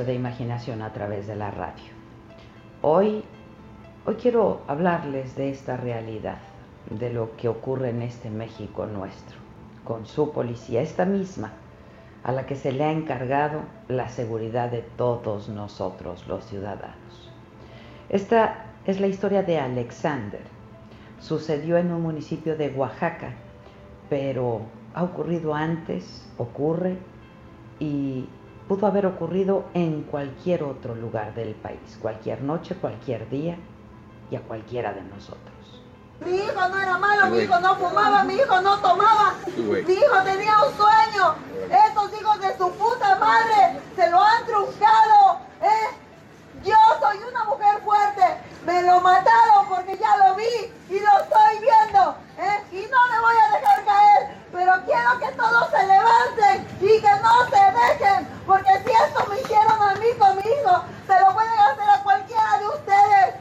[0.00, 1.92] De imaginación a través de la radio.
[2.80, 3.22] Hoy,
[4.06, 6.38] hoy quiero hablarles de esta realidad,
[6.88, 9.36] de lo que ocurre en este México nuestro,
[9.84, 11.52] con su policía, esta misma,
[12.24, 17.30] a la que se le ha encargado la seguridad de todos nosotros, los ciudadanos.
[18.08, 20.40] Esta es la historia de Alexander.
[21.20, 23.34] Sucedió en un municipio de Oaxaca,
[24.08, 24.62] pero
[24.94, 26.96] ha ocurrido antes, ocurre
[27.78, 28.26] y
[28.72, 33.58] pudo haber ocurrido en cualquier otro lugar del país, cualquier noche, cualquier día
[34.30, 35.82] y a cualquiera de nosotros.
[36.24, 40.22] Mi hijo no era malo, mi hijo no fumaba, mi hijo no tomaba, mi hijo
[40.24, 41.34] tenía un sueño.
[41.86, 45.40] Estos hijos de su puta madre se lo han truncado.
[45.60, 46.11] ¿eh?
[46.64, 48.22] Yo soy una mujer fuerte,
[48.64, 52.16] me lo mataron porque ya lo vi y lo estoy viendo.
[52.38, 52.62] ¿eh?
[52.70, 57.10] Y no me voy a dejar caer, pero quiero que todos se levanten y que
[57.20, 61.34] no se dejen, porque si esto me hicieron a mí con mi hijo, se lo
[61.34, 63.34] pueden hacer a cualquiera de ustedes.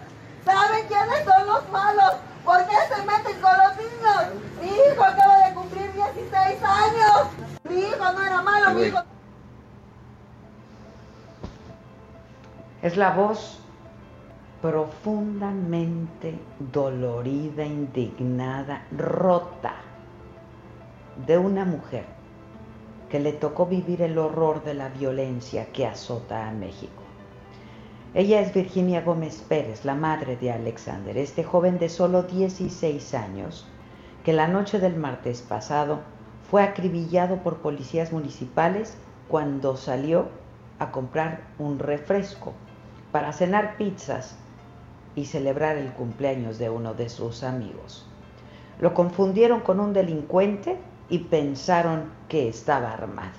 [0.44, 2.14] ¿Saben quiénes son los malos?
[2.44, 4.24] ¿Por qué se meten con los niños?
[4.60, 7.28] Mi hijo acaba de cumplir 16 años.
[7.70, 9.04] Mi hijo no era malo, mi hijo...
[12.82, 13.60] Es la voz
[14.60, 16.34] profundamente
[16.74, 19.76] dolorida, indignada, rota
[21.28, 22.06] de una mujer
[23.08, 27.04] que le tocó vivir el horror de la violencia que azota a México.
[28.16, 33.68] Ella es Virginia Gómez Pérez, la madre de Alexander, este joven de solo 16 años
[34.24, 36.00] que la noche del martes pasado
[36.50, 38.98] fue acribillado por policías municipales
[39.28, 40.30] cuando salió
[40.80, 42.54] a comprar un refresco
[43.12, 44.36] para cenar pizzas
[45.16, 48.06] y celebrar el cumpleaños de uno de sus amigos.
[48.80, 50.78] Lo confundieron con un delincuente
[51.10, 53.38] y pensaron que estaba armado.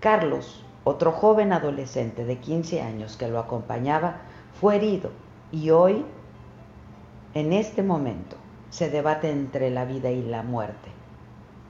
[0.00, 4.18] Carlos, otro joven adolescente de 15 años que lo acompañaba,
[4.60, 5.10] fue herido
[5.50, 6.04] y hoy,
[7.32, 8.36] en este momento,
[8.68, 10.90] se debate entre la vida y la muerte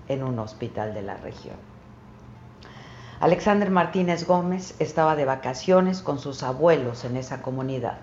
[0.09, 1.74] en un hospital de la región.
[3.25, 7.97] Alexander Martínez Gómez estaba de vacaciones con sus abuelos en esa comunidad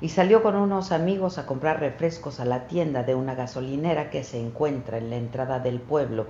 [0.00, 4.22] y salió con unos amigos a comprar refrescos a la tienda de una gasolinera que
[4.22, 6.26] se encuentra en la entrada del pueblo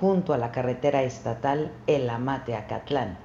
[0.00, 3.18] junto a la carretera estatal El Amate Acatlán.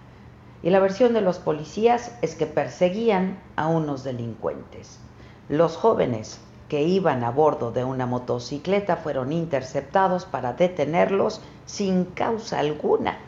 [0.61, 4.99] Y la versión de los policías es que perseguían a unos delincuentes.
[5.47, 12.59] Los jóvenes que iban a bordo de una motocicleta fueron interceptados para detenerlos sin causa
[12.59, 13.19] alguna.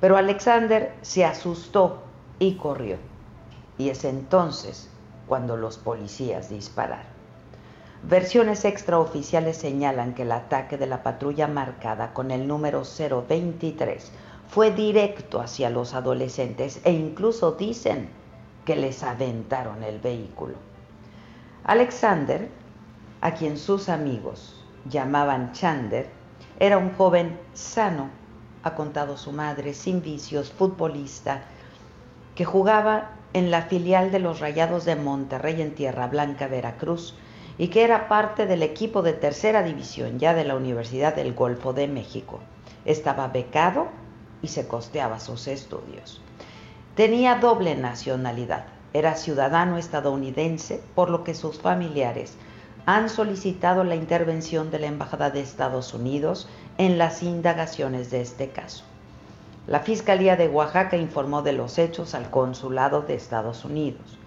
[0.00, 2.02] Pero Alexander se asustó
[2.38, 2.98] y corrió.
[3.78, 4.90] Y es entonces
[5.26, 7.16] cuando los policías dispararon.
[8.02, 14.12] Versiones extraoficiales señalan que el ataque de la patrulla marcada con el número 023
[14.48, 18.08] fue directo hacia los adolescentes e incluso dicen
[18.64, 20.54] que les aventaron el vehículo.
[21.64, 22.48] Alexander,
[23.22, 26.08] a quien sus amigos llamaban Chander,
[26.60, 28.10] era un joven sano,
[28.66, 31.42] ha contado su madre, sin vicios, futbolista,
[32.34, 37.14] que jugaba en la filial de los Rayados de Monterrey en Tierra Blanca, Veracruz,
[37.58, 41.72] y que era parte del equipo de tercera división ya de la Universidad del Golfo
[41.72, 42.40] de México.
[42.84, 43.86] Estaba becado
[44.42, 46.20] y se costeaba sus estudios.
[46.96, 52.36] Tenía doble nacionalidad, era ciudadano estadounidense, por lo que sus familiares
[52.86, 56.48] han solicitado la intervención de la Embajada de Estados Unidos
[56.78, 58.84] en las indagaciones de este caso.
[59.66, 64.18] La Fiscalía de Oaxaca informó de los hechos al Consulado de Estados Unidos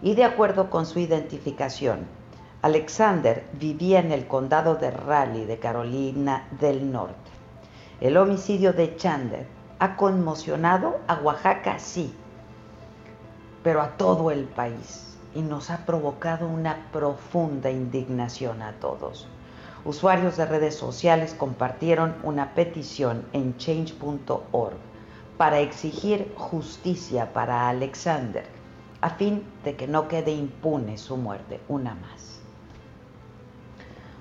[0.00, 2.06] y de acuerdo con su identificación,
[2.62, 7.32] Alexander vivía en el condado de Raleigh de Carolina del Norte.
[8.00, 9.48] El homicidio de Chandler
[9.80, 12.14] ha conmocionado a Oaxaca, sí,
[13.64, 19.28] pero a todo el país y nos ha provocado una profunda indignación a todos.
[19.84, 24.76] Usuarios de redes sociales compartieron una petición en change.org
[25.36, 28.44] para exigir justicia para Alexander,
[29.00, 32.40] a fin de que no quede impune su muerte, una más.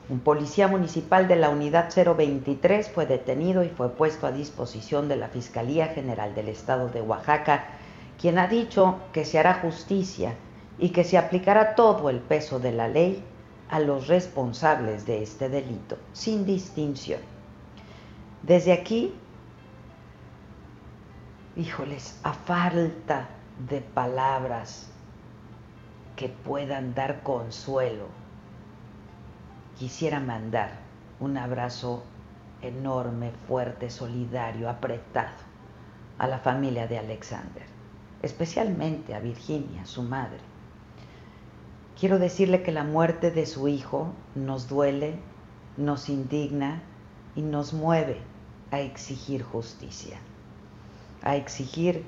[0.09, 5.15] Un policía municipal de la unidad 023 fue detenido y fue puesto a disposición de
[5.15, 7.67] la Fiscalía General del Estado de Oaxaca,
[8.19, 10.35] quien ha dicho que se hará justicia
[10.77, 13.23] y que se aplicará todo el peso de la ley
[13.69, 17.21] a los responsables de este delito, sin distinción.
[18.41, 19.13] Desde aquí,
[21.55, 23.29] híjoles, a falta
[23.67, 24.89] de palabras
[26.15, 28.07] que puedan dar consuelo,
[29.77, 30.71] quisiera mandar
[31.19, 32.03] un abrazo
[32.61, 35.53] enorme, fuerte, solidario, apretado
[36.17, 37.63] a la familia de Alexander,
[38.21, 40.52] especialmente a Virginia, su madre
[42.03, 45.17] Quiero decirle que la muerte de su hijo nos duele,
[45.77, 46.83] nos indigna
[47.33, 48.19] y nos mueve
[48.71, 50.17] a exigir justicia,
[51.21, 52.05] a exigir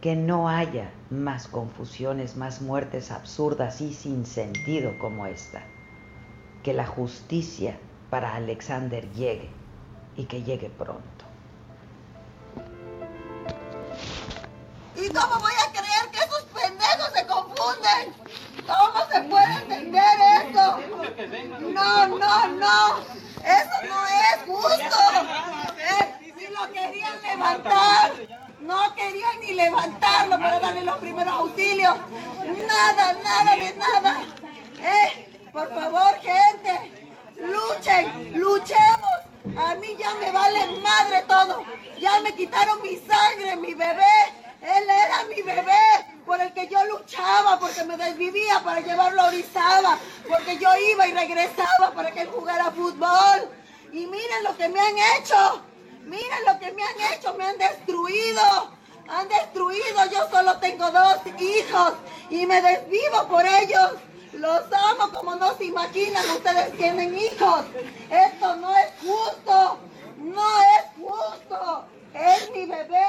[0.00, 5.62] que no haya más confusiones, más muertes absurdas y sin sentido como esta,
[6.64, 7.78] que la justicia
[8.10, 9.48] para Alexander llegue
[10.16, 11.24] y que llegue pronto.
[14.96, 18.19] ¿Y cómo voy a creer que esos pendejos se confunden?
[18.78, 20.78] ¿Cómo se puede entender eso?
[21.60, 22.98] No, no, no.
[23.42, 24.96] Eso no es justo.
[25.78, 28.12] Eh, si lo querían levantar,
[28.60, 31.96] no querían ni levantarlo para darle los primeros auxilios.
[32.66, 34.22] Nada, nada de nada.
[34.78, 37.08] Eh, por favor, gente,
[37.38, 39.10] luchen, luchemos.
[39.56, 41.64] A mí ya me vale madre todo.
[41.98, 44.49] Ya me quitaron mi sangre, mi bebé.
[44.62, 49.28] Él era mi bebé por el que yo luchaba, porque me desvivía para llevarlo a
[49.28, 49.98] Orizaba,
[50.28, 53.48] porque yo iba y regresaba para que él jugara fútbol.
[53.92, 55.62] Y miren lo que me han hecho,
[56.04, 58.42] miren lo que me han hecho, me han destruido,
[59.08, 61.94] han destruido, yo solo tengo dos hijos
[62.28, 63.92] y me desvivo por ellos.
[64.34, 67.64] Los amo como no se imaginan, ustedes tienen hijos.
[68.10, 69.78] Esto no es justo,
[70.18, 71.84] no es justo.
[72.14, 73.06] Es mi bebé.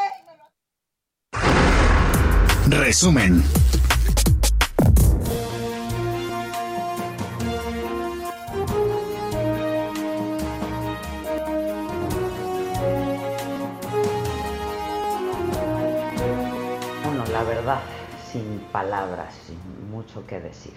[2.71, 3.43] Resumen.
[17.03, 17.79] Bueno, la verdad,
[18.31, 19.57] sin palabras, sin
[19.91, 20.71] mucho que decir.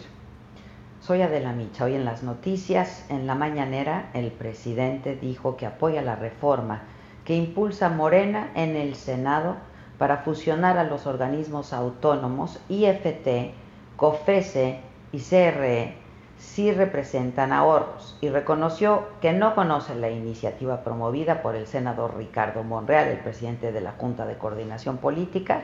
[1.00, 1.84] Soy Adela Micha.
[1.84, 6.82] Hoy en las noticias, en la mañanera, el presidente dijo que apoya la reforma
[7.24, 9.56] que impulsa Morena en el Senado
[10.04, 13.54] para fusionar a los organismos autónomos IFT,
[13.96, 14.80] COFESE
[15.12, 15.94] y CRE
[16.36, 22.62] sí representan ahorros y reconoció que no conoce la iniciativa promovida por el senador Ricardo
[22.64, 25.62] Monreal, el presidente de la Junta de Coordinación Política,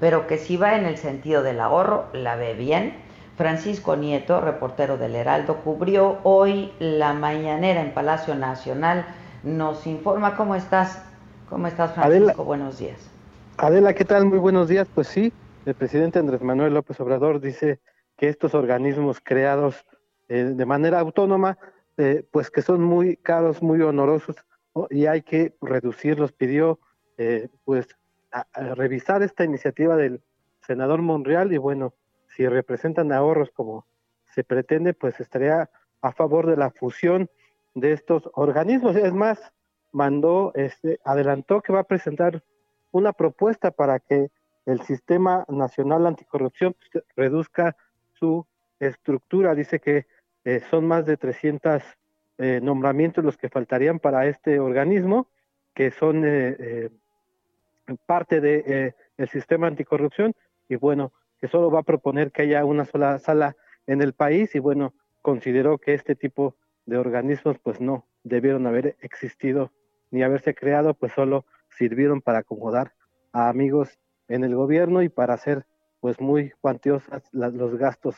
[0.00, 2.96] pero que si va en el sentido del ahorro, la ve bien.
[3.36, 9.06] Francisco Nieto, reportero del Heraldo, cubrió hoy la mañanera en Palacio Nacional.
[9.44, 11.00] Nos informa cómo estás.
[11.48, 12.42] ¿Cómo estás, Francisco?
[12.42, 13.15] Buenos días.
[13.58, 14.26] Adela, ¿qué tal?
[14.26, 14.86] Muy buenos días.
[14.94, 15.32] Pues sí,
[15.64, 17.80] el presidente Andrés Manuel López Obrador dice
[18.18, 19.86] que estos organismos creados
[20.28, 21.56] eh, de manera autónoma,
[21.96, 24.36] eh, pues que son muy caros, muy honorosos
[24.90, 26.32] y hay que reducirlos.
[26.32, 26.80] Pidió
[27.16, 27.88] eh, pues
[28.52, 30.20] revisar esta iniciativa del
[30.66, 31.94] senador Monreal y bueno,
[32.26, 33.86] si representan ahorros como
[34.34, 35.70] se pretende, pues estaría
[36.02, 37.30] a favor de la fusión
[37.74, 38.96] de estos organismos.
[38.96, 39.40] Es más,
[39.92, 42.42] mandó, este, adelantó que va a presentar
[42.96, 44.30] una propuesta para que
[44.64, 47.76] el Sistema Nacional Anticorrupción pues, reduzca
[48.14, 48.46] su
[48.80, 49.54] estructura.
[49.54, 50.06] Dice que
[50.44, 51.82] eh, son más de 300
[52.38, 55.28] eh, nombramientos los que faltarían para este organismo,
[55.74, 56.90] que son eh,
[58.06, 60.34] parte del de, sistema anticorrupción,
[60.68, 64.54] y bueno, que solo va a proponer que haya una sola sala en el país
[64.54, 69.70] y bueno, consideró que este tipo de organismos pues no debieron haber existido
[70.10, 71.44] ni haberse creado, pues solo
[71.76, 72.92] sirvieron para acomodar
[73.32, 75.66] a amigos en el gobierno y para hacer
[76.00, 78.16] pues muy cuantiosas los gastos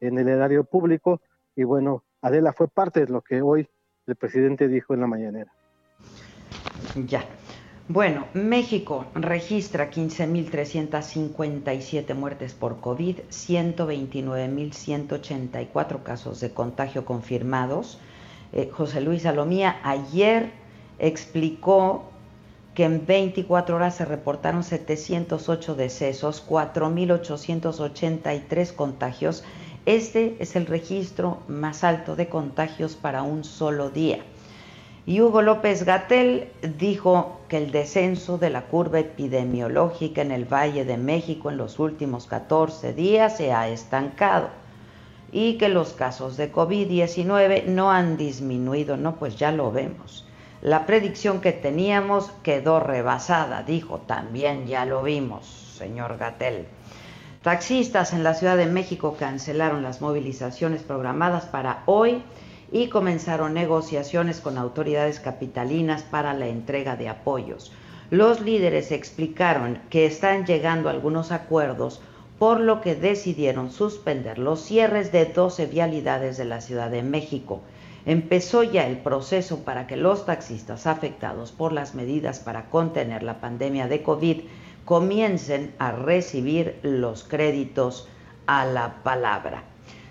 [0.00, 1.20] en el erario público
[1.54, 3.68] y bueno, Adela fue parte de lo que hoy
[4.06, 5.52] el presidente dijo en la mañanera.
[7.06, 7.24] Ya.
[7.88, 18.00] Bueno, México registra 15.357 muertes por COVID, 129.184 casos de contagio confirmados.
[18.52, 20.50] Eh, José Luis Salomía ayer
[20.98, 22.10] explicó
[22.76, 29.42] que en 24 horas se reportaron 708 decesos, 4.883 contagios.
[29.86, 34.18] Este es el registro más alto de contagios para un solo día.
[35.06, 40.84] Y Hugo López Gatel dijo que el descenso de la curva epidemiológica en el Valle
[40.84, 44.50] de México en los últimos 14 días se ha estancado
[45.32, 50.26] y que los casos de COVID-19 no han disminuido, no, pues ya lo vemos.
[50.66, 55.46] La predicción que teníamos quedó rebasada, dijo, también ya lo vimos,
[55.78, 56.66] señor Gatel.
[57.40, 62.20] Taxistas en la Ciudad de México cancelaron las movilizaciones programadas para hoy
[62.72, 67.70] y comenzaron negociaciones con autoridades capitalinas para la entrega de apoyos.
[68.10, 72.00] Los líderes explicaron que están llegando a algunos acuerdos,
[72.40, 77.60] por lo que decidieron suspender los cierres de 12 vialidades de la Ciudad de México.
[78.06, 83.40] Empezó ya el proceso para que los taxistas afectados por las medidas para contener la
[83.40, 84.42] pandemia de COVID
[84.84, 88.08] comiencen a recibir los créditos
[88.46, 89.64] a la palabra.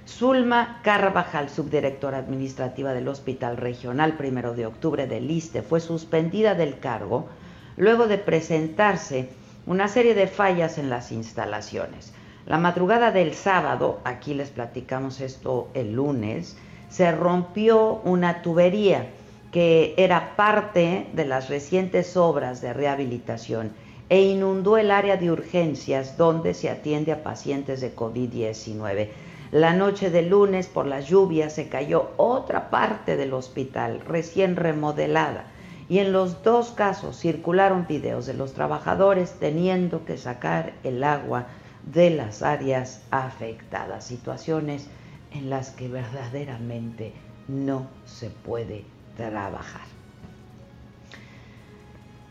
[0.05, 6.79] Zulma Carvajal, subdirectora administrativa del Hospital Regional Primero de Octubre del ISTE, fue suspendida del
[6.79, 7.29] cargo
[7.77, 9.29] luego de presentarse
[9.65, 12.13] una serie de fallas en las instalaciones.
[12.45, 16.57] La madrugada del sábado, aquí les platicamos esto el lunes,
[16.89, 19.07] se rompió una tubería
[19.51, 23.71] que era parte de las recientes obras de rehabilitación
[24.09, 29.09] e inundó el área de urgencias donde se atiende a pacientes de COVID-19.
[29.51, 35.45] La noche del lunes, por las lluvias, se cayó otra parte del hospital, recién remodelada,
[35.87, 41.47] y en los dos casos circularon videos de los trabajadores teniendo que sacar el agua
[41.93, 44.89] de las áreas afectadas, situaciones
[45.35, 47.13] en las que verdaderamente
[47.47, 48.85] no se puede
[49.17, 49.85] trabajar.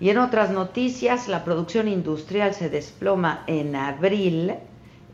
[0.00, 4.54] Y en otras noticias, la producción industrial se desploma en abril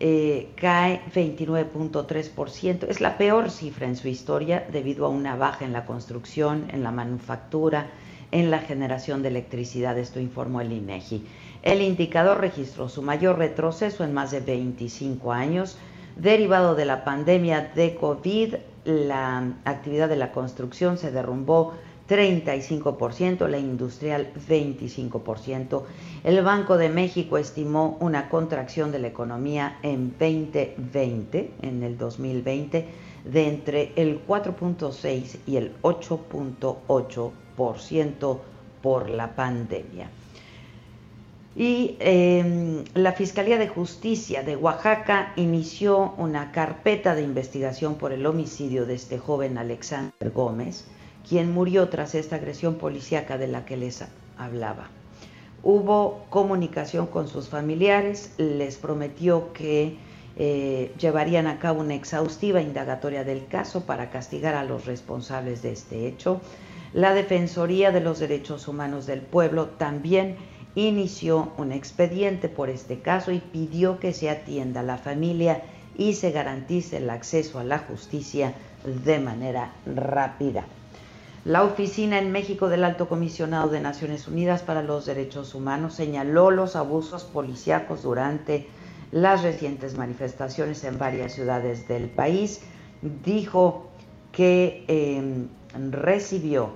[0.02, 2.86] eh, cae 29.3%.
[2.88, 6.82] Es la peor cifra en su historia debido a una baja en la construcción, en
[6.82, 7.90] la manufactura,
[8.32, 9.98] en la generación de electricidad.
[9.98, 11.26] Esto informó el INEGI.
[11.62, 15.76] El indicador registró su mayor retroceso en más de 25 años.
[16.16, 21.72] Derivado de la pandemia de COVID, la actividad de la construcción se derrumbó
[22.08, 25.82] 35%, la industrial 25%.
[26.24, 32.88] El Banco de México estimó una contracción de la economía en 2020, en el 2020,
[33.24, 38.38] de entre el 4.6 y el 8.8%
[38.82, 40.10] por la pandemia.
[41.60, 48.24] Y em, la Fiscalía de Justicia de Oaxaca inició una carpeta de investigación por el
[48.24, 50.86] homicidio de este joven Alexander Gómez
[51.28, 54.02] quien murió tras esta agresión policíaca de la que les
[54.38, 54.88] hablaba.
[55.62, 59.98] Hubo comunicación con sus familiares, les prometió que
[60.38, 65.72] eh, llevarían a cabo una exhaustiva indagatoria del caso para castigar a los responsables de
[65.72, 66.40] este hecho.
[66.94, 70.36] La Defensoría de los Derechos Humanos del Pueblo también
[70.74, 75.62] inició un expediente por este caso y pidió que se atienda a la familia
[75.96, 80.64] y se garantice el acceso a la justicia de manera rápida.
[81.44, 86.50] La oficina en México del Alto Comisionado de Naciones Unidas para los Derechos Humanos señaló
[86.50, 88.66] los abusos policíacos durante
[89.10, 92.60] las recientes manifestaciones en varias ciudades del país.
[93.24, 93.88] Dijo
[94.32, 95.48] que em,
[95.90, 96.72] recibió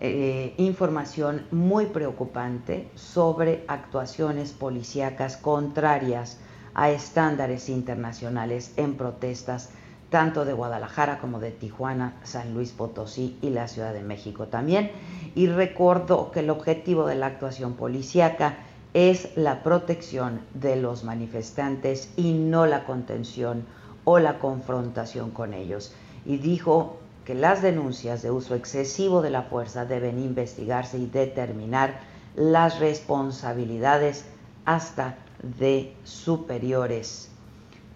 [0.00, 6.38] eh, información muy preocupante sobre actuaciones policíacas contrarias
[6.74, 9.70] a estándares internacionales en protestas
[10.10, 14.90] tanto de Guadalajara como de Tijuana, San Luis Potosí y la Ciudad de México también.
[15.34, 18.58] Y recordó que el objetivo de la actuación policíaca
[18.94, 23.64] es la protección de los manifestantes y no la contención
[24.04, 25.92] o la confrontación con ellos.
[26.24, 31.98] Y dijo que las denuncias de uso excesivo de la fuerza deben investigarse y determinar
[32.36, 34.24] las responsabilidades
[34.64, 37.28] hasta de superiores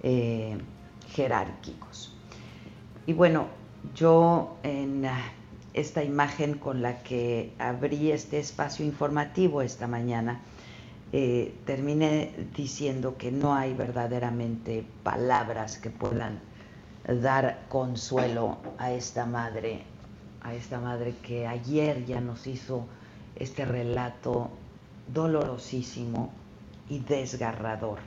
[0.02, 0.58] eh,
[1.12, 2.12] jerárquicos.
[3.06, 3.46] Y bueno,
[3.94, 5.08] yo en
[5.74, 10.40] esta imagen con la que abrí este espacio informativo esta mañana,
[11.12, 16.40] eh, terminé diciendo que no hay verdaderamente palabras que puedan
[17.06, 19.82] dar consuelo a esta madre,
[20.42, 22.86] a esta madre que ayer ya nos hizo
[23.36, 24.50] este relato
[25.12, 26.32] dolorosísimo
[26.88, 27.98] y desgarrador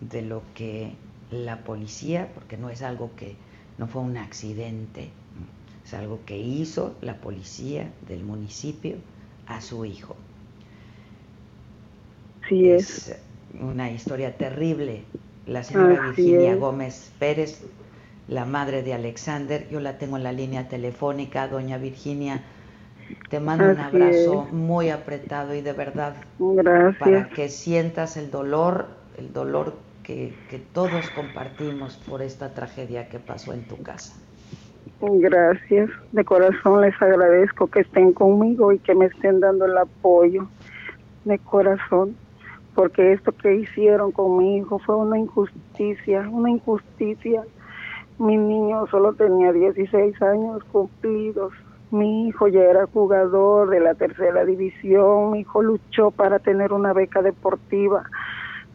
[0.00, 0.94] de lo que
[1.30, 3.36] la policía, porque no es algo que
[3.78, 5.10] no fue un accidente,
[5.84, 8.96] es algo que hizo la policía del municipio
[9.46, 10.16] a su hijo.
[12.48, 13.14] Sí es.
[13.60, 15.04] una historia terrible.
[15.46, 17.62] La señora Virginia Gómez Pérez,
[18.28, 22.42] la madre de Alexander, yo la tengo en la línea telefónica, doña Virginia.
[23.28, 26.98] Te mando un abrazo muy apretado y de verdad Gracias.
[26.98, 28.86] para que sientas el dolor,
[29.18, 34.14] el dolor que, que todos compartimos por esta tragedia que pasó en tu casa.
[35.00, 40.48] Gracias, de corazón les agradezco que estén conmigo y que me estén dando el apoyo
[41.24, 42.16] de corazón
[42.74, 47.44] porque esto que hicieron con mi hijo fue una injusticia, una injusticia.
[48.18, 51.52] Mi niño solo tenía 16 años cumplidos.
[51.90, 55.32] Mi hijo ya era jugador de la tercera división.
[55.32, 58.04] Mi hijo luchó para tener una beca deportiva.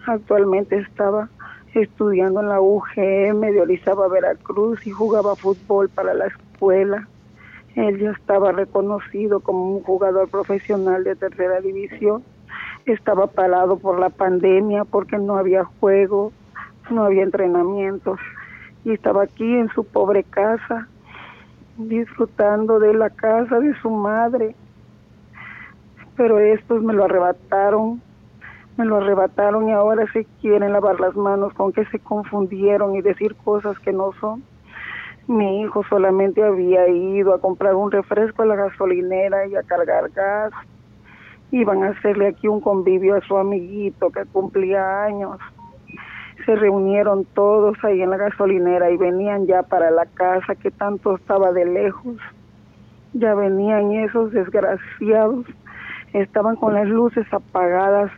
[0.06, 1.30] Actualmente estaba
[1.74, 7.08] estudiando en la UGM de Orizaba, Veracruz y jugaba fútbol para la escuela.
[7.76, 12.24] Él ya estaba reconocido como un jugador profesional de tercera división
[12.86, 16.32] estaba parado por la pandemia porque no había juego,
[16.90, 18.20] no había entrenamientos
[18.86, 20.88] y estaba aquí en su pobre casa
[21.78, 24.56] disfrutando de la casa de su madre.
[26.16, 28.02] Pero estos me lo arrebataron,
[28.78, 33.02] me lo arrebataron y ahora se quieren lavar las manos con que se confundieron y
[33.02, 34.44] decir cosas que no son.
[35.28, 40.10] Mi hijo solamente había ido a comprar un refresco a la gasolinera y a cargar
[40.10, 40.52] gas
[41.52, 45.40] iban a hacerle aquí un convivio a su amiguito que cumplía años.
[46.46, 51.16] Se reunieron todos ahí en la gasolinera y venían ya para la casa que tanto
[51.16, 52.18] estaba de lejos.
[53.14, 55.46] Ya venían esos desgraciados,
[56.14, 58.12] estaban con las luces apagadas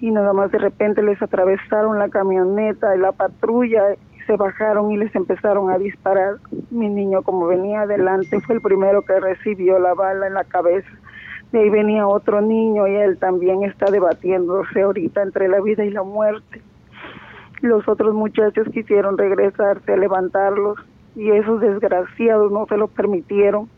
[0.00, 3.82] y nada más de repente les atravesaron la camioneta y la patrulla
[4.26, 6.36] se bajaron y les empezaron a disparar.
[6.70, 10.90] Mi niño como venía adelante fue el primero que recibió la bala en la cabeza
[11.52, 15.90] de ahí venía otro niño y él también está debatiéndose ahorita entre la vida y
[15.90, 16.62] la muerte.
[17.62, 20.78] Los otros muchachos quisieron regresarse a levantarlos
[21.16, 23.68] y esos desgraciados no se lo permitieron.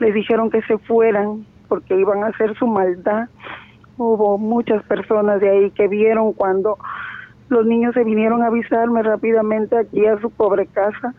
[0.00, 3.28] Les dijeron que se fueran porque iban a hacer su maldad.
[3.96, 6.78] Hubo muchas personas de ahí que vieron cuando
[7.48, 11.14] los niños se vinieron a avisarme rápidamente aquí a su pobre casa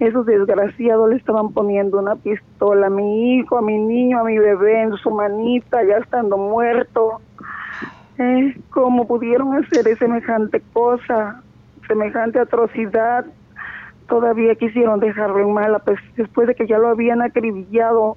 [0.00, 4.38] esos desgraciados le estaban poniendo una pistola a mi hijo, a mi niño, a mi
[4.38, 7.20] bebé en su manita, ya estando muerto.
[8.18, 8.56] ¿Eh?
[8.70, 11.42] ¿Cómo pudieron hacer semejante cosa,
[11.86, 13.26] semejante atrocidad?
[14.08, 18.16] Todavía quisieron dejarlo en mala, pues, después de que ya lo habían acribillado.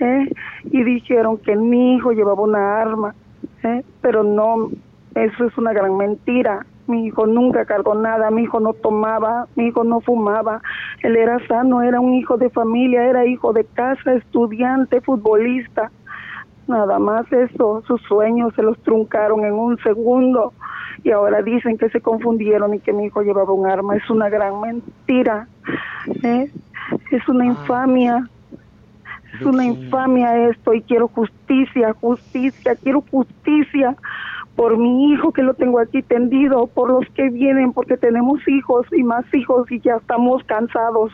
[0.00, 0.30] ¿eh?
[0.64, 3.14] Y dijeron que mi hijo llevaba una arma,
[3.62, 3.82] ¿eh?
[4.00, 4.70] pero no,
[5.14, 6.64] eso es una gran mentira.
[6.86, 10.60] Mi hijo nunca cargó nada, mi hijo no tomaba, mi hijo no fumaba,
[11.02, 15.92] él era sano, era un hijo de familia, era hijo de casa, estudiante, futbolista.
[16.66, 20.52] Nada más eso, sus sueños se los truncaron en un segundo
[21.02, 23.96] y ahora dicen que se confundieron y que mi hijo llevaba un arma.
[23.96, 25.48] Es una gran mentira,
[26.22, 26.50] ¿eh?
[27.10, 28.28] es una infamia.
[29.34, 33.96] Es una infamia esto y quiero justicia, justicia, quiero justicia
[34.56, 38.86] por mi hijo que lo tengo aquí tendido, por los que vienen, porque tenemos hijos
[38.92, 41.12] y más hijos y ya estamos cansados.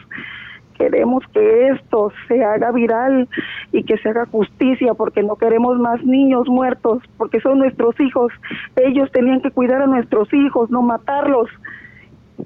[0.78, 3.28] Queremos que esto se haga viral
[3.72, 8.32] y que se haga justicia porque no queremos más niños muertos, porque son nuestros hijos.
[8.76, 11.48] Ellos tenían que cuidar a nuestros hijos, no matarlos.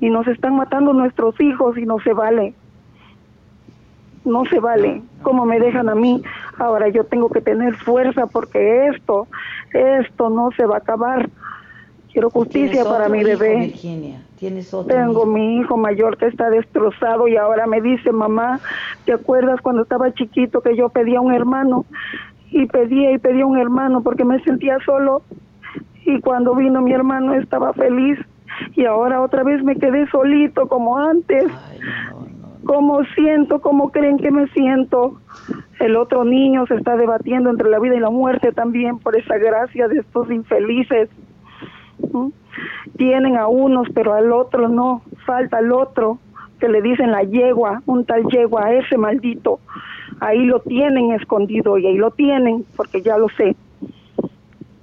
[0.01, 2.55] Y nos están matando nuestros hijos y no se vale
[4.25, 6.23] no se vale como me dejan a mí.
[6.59, 9.27] Ahora yo tengo que tener fuerza porque esto,
[9.73, 11.29] esto no se va a acabar.
[12.13, 13.57] Quiero justicia para mi bebé.
[13.57, 14.23] Virginia?
[14.37, 18.59] ¿Tienes otro Tengo mi hijo mayor que está destrozado y ahora me dice, mamá,
[19.05, 21.85] ¿te acuerdas cuando estaba chiquito que yo pedía un hermano?
[22.51, 25.23] Y pedía y pedía un hermano porque me sentía solo.
[26.05, 28.19] Y cuando vino mi hermano estaba feliz.
[28.75, 31.45] Y ahora otra vez me quedé solito como antes.
[32.65, 33.61] ¿Cómo siento?
[33.61, 35.21] ¿Cómo creen que me siento?
[35.79, 39.39] El otro niño se está debatiendo entre la vida y la muerte también por esa
[39.39, 41.09] gracia de estos infelices.
[42.97, 46.19] Tienen a unos, pero al otro no, falta el otro,
[46.59, 49.61] que le dicen la yegua, un tal yegua, ese maldito.
[50.21, 53.57] Ahí lo tienen escondido y ahí lo tienen, porque ya lo sé.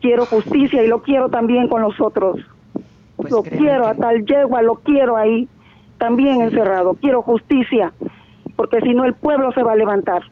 [0.02, 2.40] Quiero justicia y lo quiero también con los otros.
[3.16, 5.48] Pues lo quiero a tal yegua, lo quiero ahí,
[5.98, 6.96] también encerrado.
[6.96, 7.94] Quiero justicia,
[8.56, 10.24] porque si no el pueblo se va a levantar.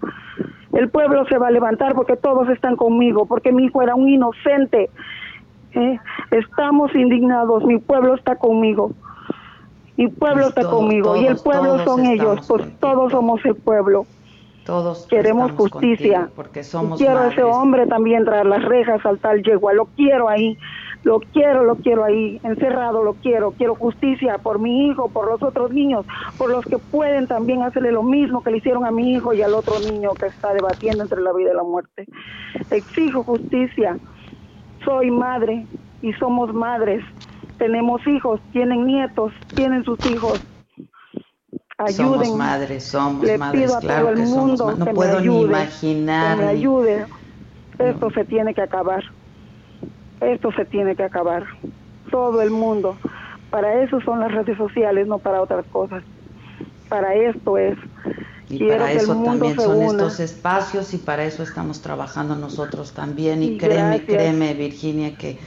[0.74, 4.10] El pueblo se va a levantar porque todos están conmigo, porque mi hijo era un
[4.10, 4.89] inocente.
[5.76, 6.00] ¿Eh?
[6.32, 8.92] Estamos indignados, mi pueblo está conmigo.
[9.98, 14.06] Mi pueblo está conmigo y el pueblo son ellos, pues todos somos el pueblo.
[14.66, 16.30] Todos queremos justicia.
[16.36, 20.28] Porque somos quiero a ese hombre también traer las rejas al tal yegua, lo quiero
[20.28, 20.58] ahí.
[21.04, 23.52] Lo quiero, lo quiero ahí, encerrado, lo quiero.
[23.52, 26.04] Quiero justicia por mi hijo, por los otros niños,
[26.36, 29.44] por los que pueden también hacerle lo mismo que le hicieron a mi hijo y
[29.44, 32.08] al otro niño que está debatiendo entre la vida y la muerte.
[32.72, 34.00] Exijo justicia.
[34.86, 35.65] Soy madre
[36.02, 37.04] y somos madres.
[37.58, 40.41] Tenemos hijos, tienen nietos, tienen sus hijos.
[41.78, 42.26] Ayuden.
[42.26, 44.78] Somos madres, somos Le madres, pido a claro todo el mundo somos.
[44.78, 46.38] No que puedo me ayude, ni imaginar.
[46.38, 47.06] Que me ayude.
[47.80, 49.04] Esto se tiene que acabar.
[50.21, 51.45] Esto se tiene que acabar.
[52.12, 52.95] Todo el mundo.
[53.50, 56.04] Para eso son las redes sociales, no para otras cosas.
[56.88, 57.78] Para esto es.
[58.47, 59.86] Y Quiero para eso también son una.
[59.86, 63.43] estos espacios y para eso estamos trabajando nosotros también.
[63.43, 64.08] Y Y créeme, gracias.
[64.08, 65.39] créeme, Virginia, que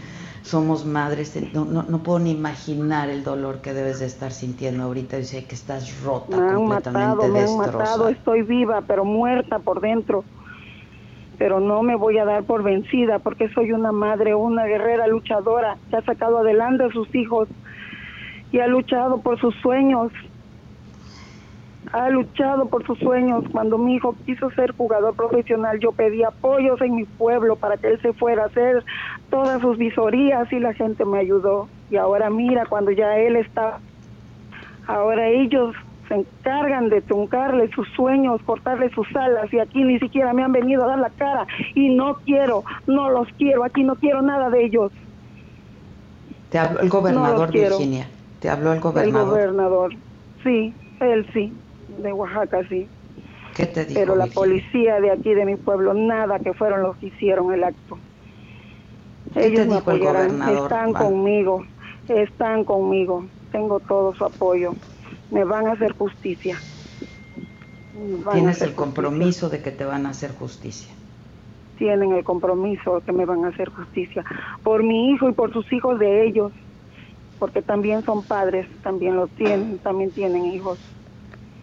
[0.43, 1.35] somos madres.
[1.53, 5.23] No, no, no puedo ni imaginar el dolor que debes de estar sintiendo ahorita.
[5.25, 8.11] Sé que estás rota, Me han completamente matado, me han matado, destrozada.
[8.11, 10.27] estoy viva, pero muerta por dentro.
[11.39, 15.79] Pero no me voy a dar por vencida porque soy una madre, una guerrera luchadora
[15.89, 17.49] que ha sacado adelante a sus hijos
[18.51, 20.13] y ha luchado por sus sueños.
[21.93, 23.45] Ha luchado por sus sueños.
[23.51, 27.89] Cuando mi hijo quiso ser jugador profesional, yo pedí apoyos en mi pueblo para que
[27.89, 28.85] él se fuera a hacer
[29.31, 31.69] todas sus visorías y la gente me ayudó.
[31.91, 33.79] Y ahora mira, cuando ya él está
[34.89, 35.77] Ahora ellos
[36.09, 40.53] se encargan de truncarle sus sueños, cortarle sus alas y aquí ni siquiera me han
[40.53, 44.49] venido a dar la cara y no quiero, no los quiero, aquí no quiero nada
[44.49, 44.91] de ellos.
[46.49, 47.77] Te habló el gobernador, quiero.
[47.77, 48.09] Virginia.
[48.41, 49.29] Te habló el El gobernador.
[49.29, 49.93] gobernador,
[50.43, 51.53] sí, él sí,
[51.99, 52.91] de Oaxaca sí,
[53.55, 53.93] ¿Qué te dijo?
[53.93, 54.29] pero la Virginia?
[54.29, 58.03] policía de aquí de mi pueblo, nada que fueron los que hicieron el acto.
[59.33, 60.93] ¿Qué te Ellos me el apoyarán, gobernador, están Juan?
[60.95, 61.65] conmigo,
[62.09, 64.77] están conmigo, tengo todo su apoyo,
[65.31, 66.63] me van a hacer justicia.
[68.31, 68.77] Tienes hacer el justicia.
[68.77, 70.95] compromiso de que te van a hacer justicia.
[71.77, 74.25] tienen el compromiso que me van a hacer justicia
[74.63, 76.53] por mi hijo y por sus hijos de ellos,
[77.39, 80.81] porque también son padres, también los tienen, también tienen hijos.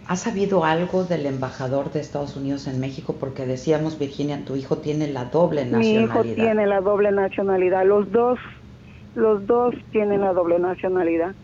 [0.07, 3.17] ¿Has sabido algo del embajador de Estados Unidos en México?
[3.19, 6.05] Porque decíamos, Virginia, tu hijo tiene la doble Mi nacionalidad.
[6.05, 8.39] hijo tiene la doble nacionalidad, los dos,
[9.15, 11.35] los dos tienen la doble nacionalidad.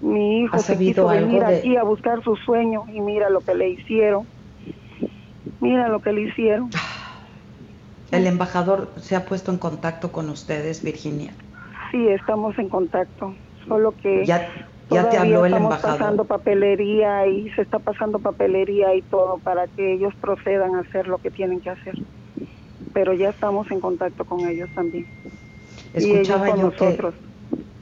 [0.00, 3.42] Mi hijo ¿Has se quiso venir de- aquí a buscar su sueño y mira lo
[3.42, 4.28] que le hicieron.
[5.60, 6.70] Mira lo que le hicieron.
[8.10, 11.36] ¿El embajador se ha puesto en contacto con ustedes, Virginia?
[11.90, 14.52] Sí, estamos en contacto, solo que ¿Ya,
[14.90, 15.82] ya te habló el estamos embajador?
[15.82, 21.08] pasando papelería y se está pasando papelería y todo para que ellos procedan a hacer
[21.08, 21.94] lo que tienen que hacer.
[22.92, 25.06] Pero ya estamos en contacto con ellos también.
[25.96, 27.10] y ellos Escuchaba yo que,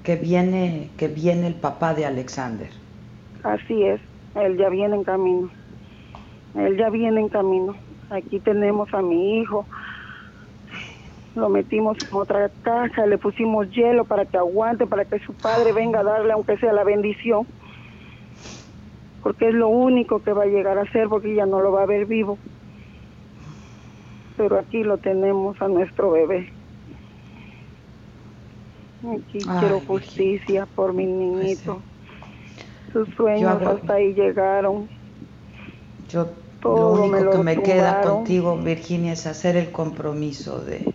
[0.03, 2.71] que viene que viene el papá de Alexander.
[3.43, 4.01] Así es,
[4.35, 5.51] él ya viene en camino.
[6.55, 7.77] Él ya viene en camino.
[8.09, 9.69] Aquí tenemos a mi hijo.
[11.35, 15.73] Lo metimos en otra caja, le pusimos hielo para que aguante, para que su padre
[15.73, 17.47] venga a darle aunque sea la bendición.
[19.23, 21.83] Porque es lo único que va a llegar a ser, porque ya no lo va
[21.83, 22.39] a ver vivo.
[24.37, 26.51] Pero aquí lo tenemos a nuestro bebé.
[29.19, 31.85] Aquí Ay, quiero justicia por mi niñito.
[32.93, 34.91] Sus sueños hablo- hasta ahí llegaron.
[36.09, 36.25] Yo
[36.61, 40.95] Todo lo me único lo que me queda contigo, Virginia, es hacer el compromiso de,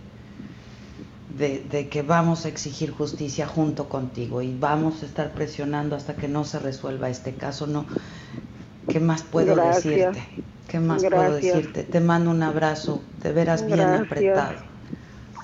[1.40, 6.18] de, de que vamos a exigir justicia junto contigo y vamos a estar presionando hasta
[6.18, 7.68] que no se resuelva este caso.
[7.68, 7.88] No,
[8.88, 9.60] ¿qué más puedo Gracias.
[9.60, 10.24] decirte?
[10.68, 11.84] ¿Qué más puedo decirte?
[11.84, 14.02] Te mando un abrazo, de veras bien Gracias.
[14.06, 14.56] apretado.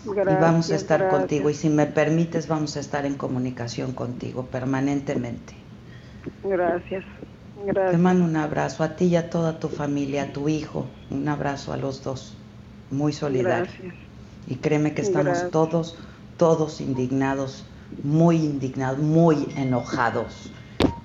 [0.04, 1.10] Gracias, y vamos a estar gracias.
[1.10, 5.66] contigo y si me permites vamos a estar en comunicación contigo permanentemente.
[6.44, 7.06] Gracias.
[7.88, 7.98] Te Gracias.
[7.98, 11.74] mando un abrazo a ti y a toda tu familia, a tu hijo, un abrazo
[11.74, 12.46] a los dos,
[12.90, 13.74] muy solidario.
[13.78, 13.96] Gracias.
[14.48, 15.52] Y créeme que estamos Gracias.
[15.52, 15.98] todos,
[16.38, 17.66] todos indignados,
[18.04, 20.52] muy indignados, muy enojados,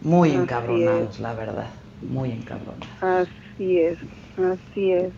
[0.02, 1.20] muy Así encabronados, es.
[1.20, 1.68] la verdad,
[2.02, 2.86] muy encabronados.
[3.00, 3.98] Así es,
[4.38, 5.12] así es.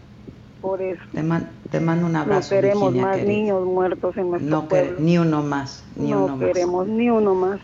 [0.61, 1.03] por eso.
[1.13, 1.23] Te,
[1.71, 2.55] te mando un abrazo.
[2.55, 4.97] No queremos más niños muertos en nuestro no pueblo.
[5.01, 7.61] Ni uno más, ni no uno queremos ni uno más,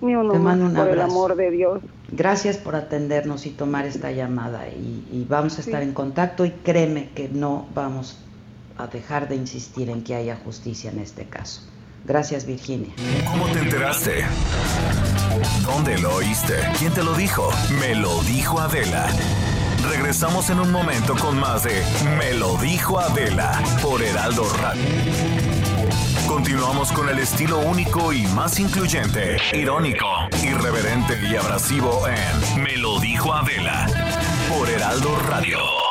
[0.00, 1.80] ni uno más, por el amor de Dios.
[2.10, 7.10] Gracias por atendernos y tomar esta llamada y, vamos a estar en contacto y créeme
[7.14, 8.18] que no vamos
[8.78, 11.62] a dejar de insistir en que haya justicia en este caso.
[12.04, 12.94] Gracias Virginia.
[13.30, 14.24] ¿Cómo te enteraste?
[15.64, 16.54] ¿Dónde lo oíste?
[16.78, 17.50] ¿Quién te lo dijo?
[17.80, 19.06] Me lo dijo Adela.
[19.90, 21.82] Regresamos en un momento con más de
[22.18, 24.82] Me lo dijo Adela por Heraldo Radio.
[26.26, 30.06] Continuamos con el estilo único y más incluyente, irónico,
[30.42, 33.86] irreverente y abrasivo en Me lo dijo Adela
[34.48, 35.87] por Heraldo Radio.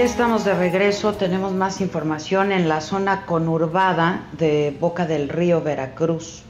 [0.00, 5.60] Ya estamos de regreso, tenemos más información en la zona conurbada de Boca del Río,
[5.60, 6.42] Veracruz.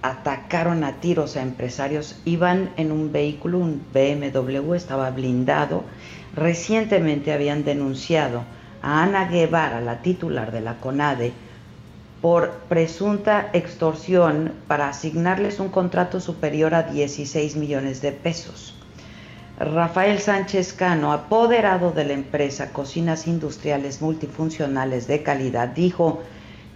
[0.00, 5.82] Atacaron a tiros a empresarios, iban en un vehículo, un BMW, estaba blindado.
[6.36, 8.44] Recientemente habían denunciado
[8.80, 11.32] a Ana Guevara, la titular de la CONADE,
[12.20, 18.73] por presunta extorsión para asignarles un contrato superior a 16 millones de pesos.
[19.58, 26.22] Rafael Sánchez Cano, apoderado de la empresa Cocinas Industriales Multifuncionales de Calidad, dijo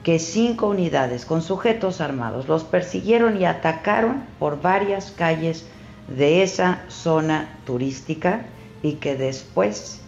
[0.04, 5.66] que cinco unidades con sujetos armados los persiguieron y atacaron por varias calles
[6.06, 8.46] de esa zona turística
[8.80, 10.00] y que después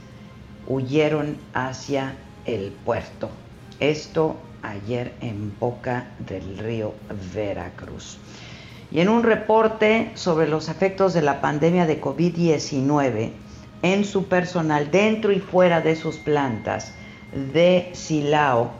[0.68, 3.30] huyeron hacia el puerto.
[3.80, 6.94] Esto ayer en Boca del Río
[7.34, 8.18] Veracruz.
[8.90, 13.30] Y en un reporte sobre los efectos de la pandemia de COVID-19
[13.82, 16.92] en su personal dentro y fuera de sus plantas
[17.32, 18.72] de Silao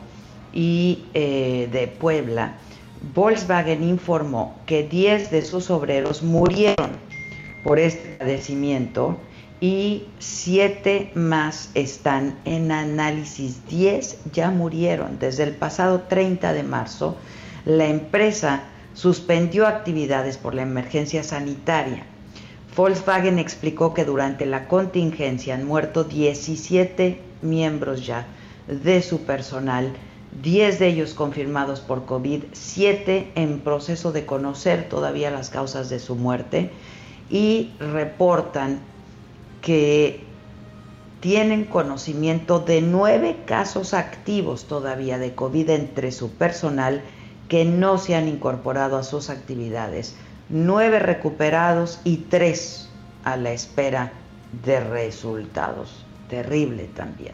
[0.53, 2.55] y eh, de Puebla,
[3.15, 6.91] Volkswagen informó que 10 de sus obreros murieron
[7.63, 9.17] por este padecimiento
[9.59, 13.65] y 7 más están en análisis.
[13.67, 15.19] 10 ya murieron.
[15.19, 17.15] Desde el pasado 30 de marzo,
[17.65, 22.05] la empresa suspendió actividades por la emergencia sanitaria.
[22.75, 28.27] Volkswagen explicó que durante la contingencia han muerto 17 miembros ya
[28.67, 29.93] de su personal,
[30.41, 35.99] 10 de ellos confirmados por COVID, 7 en proceso de conocer todavía las causas de
[35.99, 36.71] su muerte
[37.29, 38.79] y reportan
[39.61, 40.21] que
[41.19, 47.01] tienen conocimiento de 9 casos activos todavía de COVID entre su personal
[47.51, 50.15] que no se han incorporado a sus actividades,
[50.47, 52.87] nueve recuperados y tres
[53.25, 54.13] a la espera
[54.63, 56.05] de resultados.
[56.29, 57.33] Terrible también.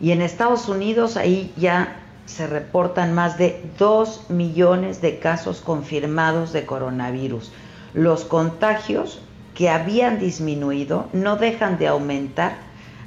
[0.00, 6.52] Y en Estados Unidos ahí ya se reportan más de 2 millones de casos confirmados
[6.52, 7.50] de coronavirus.
[7.92, 9.20] Los contagios
[9.56, 12.54] que habían disminuido no dejan de aumentar,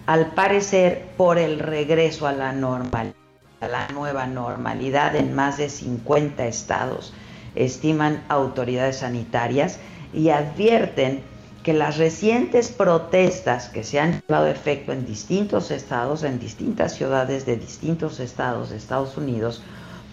[0.08, 3.27] al parecer por el regreso a la normalidad
[3.62, 7.14] la nueva normalidad en más de 50 estados,
[7.56, 9.80] estiman autoridades sanitarias
[10.14, 11.24] y advierten
[11.64, 16.94] que las recientes protestas que se han llevado a efecto en distintos estados, en distintas
[16.94, 19.62] ciudades de distintos estados de Estados Unidos,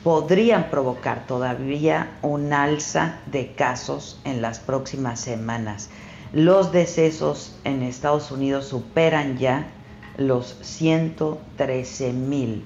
[0.03, 5.91] podrían provocar todavía un alza de casos en las próximas semanas.
[6.33, 9.69] Los decesos en Estados Unidos superan ya
[10.17, 12.65] los 113 mil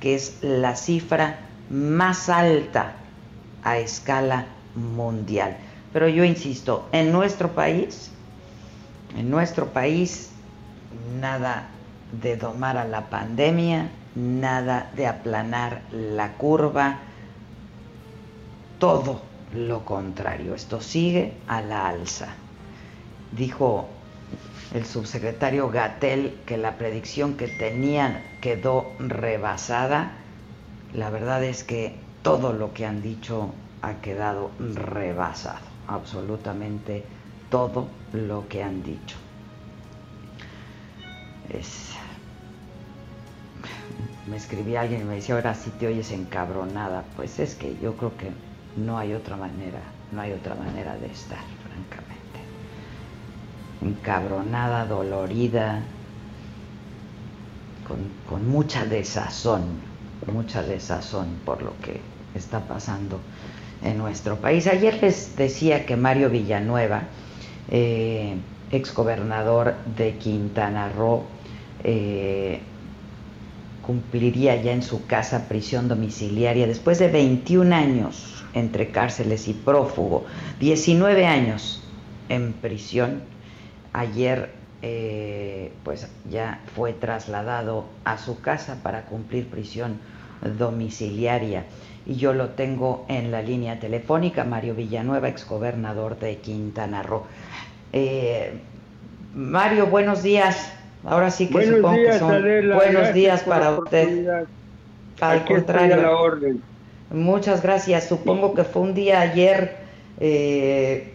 [0.00, 2.94] que es la cifra más alta
[3.62, 5.56] a escala mundial.
[5.92, 8.10] Pero yo insisto, en nuestro país,
[9.16, 10.30] en nuestro país,
[11.20, 11.68] nada
[12.20, 16.98] de domar a la pandemia, nada de aplanar la curva,
[18.78, 19.20] todo
[19.54, 22.28] lo contrario, esto sigue a la alza.
[23.32, 23.88] Dijo
[24.74, 30.12] el subsecretario Gatel que la predicción que tenían quedó rebasada.
[30.94, 33.52] La verdad es que todo lo que han dicho
[33.82, 37.04] ha quedado rebasado, absolutamente
[37.50, 39.16] todo lo que han dicho.
[44.28, 47.04] Me escribí alguien y me decía, ahora si te oyes encabronada.
[47.16, 48.30] Pues es que yo creo que
[48.76, 49.80] no hay otra manera,
[50.12, 51.40] no hay otra manera de estar,
[53.82, 55.82] encabronada, dolorida,
[58.28, 59.62] con, mucha desazón,
[60.32, 62.00] mucha desazón por lo que
[62.34, 63.20] está pasando
[63.82, 64.66] en nuestro país.
[64.66, 67.02] Ayer les decía que Mario Villanueva,
[67.68, 68.36] eh,
[68.70, 71.24] exgobernador de Quintana Roo,
[71.82, 72.60] eh,
[73.84, 80.26] cumpliría ya en su casa prisión domiciliaria después de 21 años entre cárceles y prófugo,
[80.60, 81.82] 19 años
[82.28, 83.22] en prisión.
[83.92, 84.50] Ayer
[84.82, 89.98] eh, pues ya fue trasladado a su casa para cumplir prisión
[90.58, 91.64] domiciliaria.
[92.06, 97.24] Y yo lo tengo en la línea telefónica, Mario Villanueva, exgobernador de Quintana Roo.
[97.92, 98.54] Eh,
[99.34, 100.72] Mario, buenos días.
[101.04, 102.42] Ahora sí que buenos supongo días, que son
[102.74, 104.46] buenos días para usted.
[105.20, 105.96] Al contrario.
[105.96, 106.62] La orden.
[107.10, 108.08] Muchas gracias.
[108.08, 109.76] Supongo que fue un día ayer,
[110.20, 111.12] eh,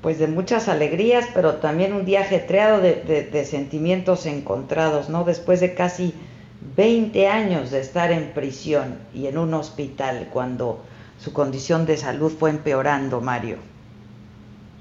[0.00, 5.24] pues de muchas alegrías, pero también un día ajetreado de, sentimientos encontrados, ¿no?
[5.24, 6.14] Después de casi
[6.76, 10.84] 20 años de estar en prisión y en un hospital cuando
[11.16, 13.58] su condición de salud fue empeorando, Mario.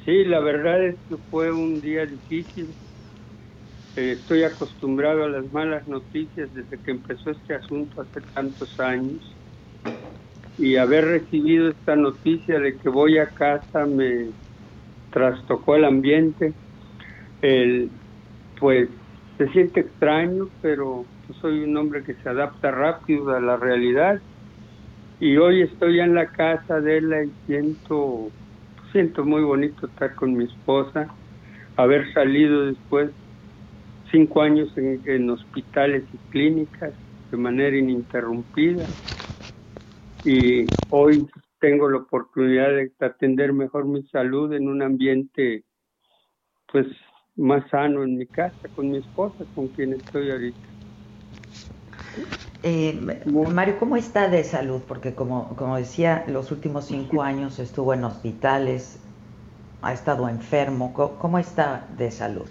[0.05, 2.75] Sí, la verdad es que fue un día difícil
[3.97, 9.35] eh, estoy acostumbrado a las malas noticias desde que empezó este asunto hace tantos años
[10.55, 14.33] y haber recibido esta noticia de que voy a casa me
[15.17, 16.53] trastocó el ambiente.
[17.41, 17.91] El,
[18.59, 18.89] pues
[19.37, 21.07] se siente extraño, pero
[21.41, 24.21] soy un hombre que se adapta rápido a la realidad
[25.19, 28.31] y hoy estoy en la casa de él y siento
[28.91, 31.07] siento muy bonito estar con mi esposa,
[31.75, 33.11] haber salido después
[34.11, 36.93] cinco años en, hospitales y clínicas
[37.29, 38.87] de manera ininterrumpida
[40.23, 41.27] y hoy
[41.59, 45.63] tengo la oportunidad de atender mejor mi salud en un ambiente
[46.71, 46.87] pues
[47.35, 50.67] más sano en mi casa con mi esposa con quien estoy ahorita.
[52.63, 54.81] Eh, Mario, ¿cómo está de salud?
[54.87, 58.99] Porque como, como decía, los últimos cinco años estuvo en hospitales,
[59.81, 60.93] ha estado enfermo.
[60.93, 62.47] cómo está de salud?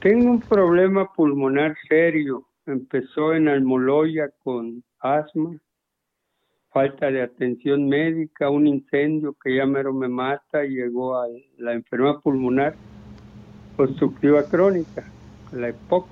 [0.00, 2.46] Tengo un problema pulmonar serio.
[2.66, 5.56] Empezó en Almoloya con asma,
[6.72, 11.26] falta de atención médica, un incendio que ya mero me mata, llegó a
[11.58, 12.74] la enfermedad pulmonar
[13.76, 15.04] obstructiva crónica,
[15.52, 16.06] la EPOC,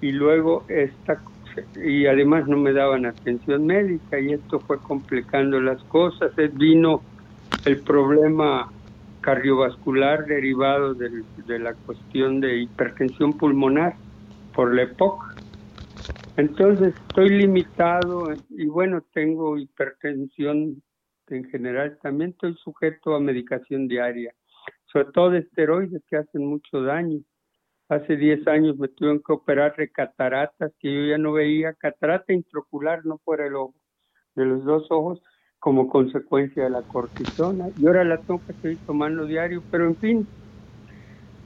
[0.00, 1.22] y luego esta,
[1.82, 6.32] y además no me daban atención médica y esto fue complicando las cosas.
[6.54, 7.02] Vino
[7.64, 8.70] el problema
[9.20, 11.24] cardiovascular derivado de,
[11.58, 13.94] la cuestión de hipertensión pulmonar
[14.54, 15.34] por la época.
[16.36, 20.82] Entonces estoy limitado y bueno, tengo hipertensión
[21.28, 24.34] en general, también estoy sujeto a medicación diaria,
[24.92, 27.20] sobre todo de esteroides que hacen mucho daño.
[27.88, 32.32] Hace 10 años me tuvieron que operar de cataratas, que yo ya no veía, catarata
[32.32, 33.74] intraocular, no por el ojo,
[34.34, 35.22] de los dos ojos,
[35.58, 37.68] como consecuencia de la cortisona.
[37.78, 40.28] Y ahora la tengo que seguir tomando diario, pero en fin,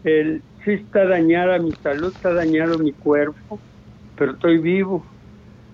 [0.05, 3.61] el, sí está dañada mi salud, está dañado mi cuerpo,
[4.18, 5.04] pero estoy vivo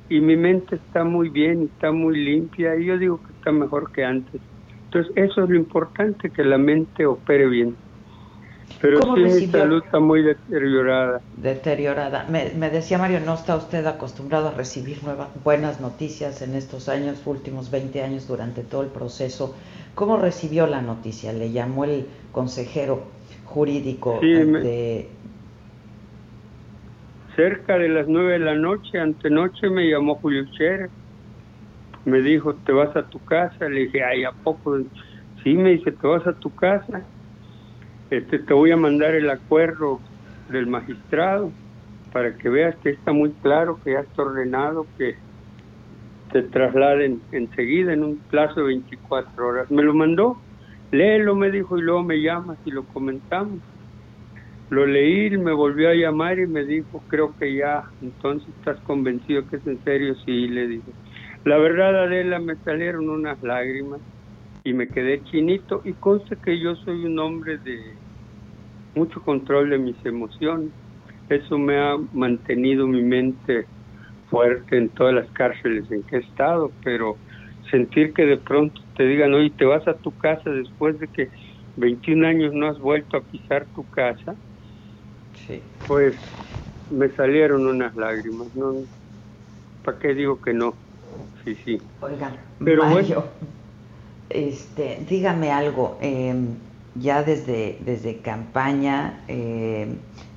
[0.09, 3.91] y mi mente está muy bien, está muy limpia y yo digo que está mejor
[3.93, 4.41] que antes.
[4.85, 7.75] Entonces eso es lo importante, que la mente opere bien.
[8.81, 11.21] Pero sí, mi salud está muy deteriorada.
[11.37, 12.27] Deteriorada.
[12.29, 17.23] Me, decía Mario, ¿no está usted acostumbrado a recibir nuevas, buenas noticias en estos años,
[17.27, 19.57] últimos 20 años, durante todo el proceso?
[19.95, 21.33] ¿Cómo recibió la noticia?
[21.33, 23.05] ¿Le llamó el consejero
[23.47, 25.09] jurídico de...
[27.37, 30.89] Cerca de las nueve de la noche, antenoche, me llamó Julio Cher.
[32.05, 33.69] Me dijo, ¿te vas a tu casa?
[33.69, 34.79] Le dije, ay, ¿a poco?
[35.43, 37.09] Sí, me dice, ¿te vas a tu casa?
[38.11, 40.01] Este, te voy a mandar el acuerdo
[40.49, 41.53] del magistrado
[42.13, 45.17] para que veas que está muy claro, que ya está ordenado que
[46.31, 49.71] te trasladen enseguida en un plazo de 24 horas.
[49.71, 50.37] Me lo mandó,
[50.93, 53.61] léelo, me dijo, y luego me llamas y lo comentamos.
[54.71, 59.47] Lo leí, me volvió a llamar y me dijo, creo que ya, entonces estás convencido
[59.47, 60.93] que es en serio, sí, le dije.
[61.45, 64.03] La verdad, Adela, me salieron unas lágrimas
[64.65, 67.99] y me quedé chinito y conste que yo soy un hombre de
[68.95, 70.73] mucho control de mis emociones.
[71.29, 73.69] Eso me ha mantenido mi mente
[74.27, 77.21] fuerte en todas las cárceles en que he estado, pero
[77.71, 81.31] sentir que de pronto te digan, oye, te vas a tu casa después de que
[81.77, 84.37] 21 años no has vuelto a pisar tu casa,
[85.87, 86.15] pues
[86.91, 88.49] me salieron unas lágrimas.
[88.55, 88.75] ¿no?
[89.85, 90.75] ¿Para qué digo que no?
[91.45, 91.81] Sí, sí.
[92.01, 93.25] Oigan, pero Mario,
[94.31, 95.99] este, dígame algo.
[96.01, 96.55] Em,
[96.95, 99.89] ya desde, desde campaña, eh,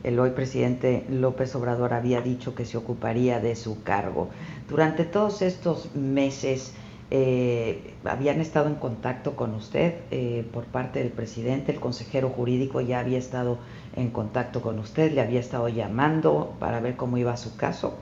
[0.03, 4.29] el hoy presidente López Obrador había dicho que se ocuparía de su cargo.
[4.67, 6.73] Durante todos estos meses,
[7.09, 12.81] eh, habían estado en contacto con usted eh, por parte del presidente, el consejero jurídico
[12.81, 13.59] ya había estado
[13.95, 17.97] en contacto con usted, le había estado llamando para ver cómo iba su caso.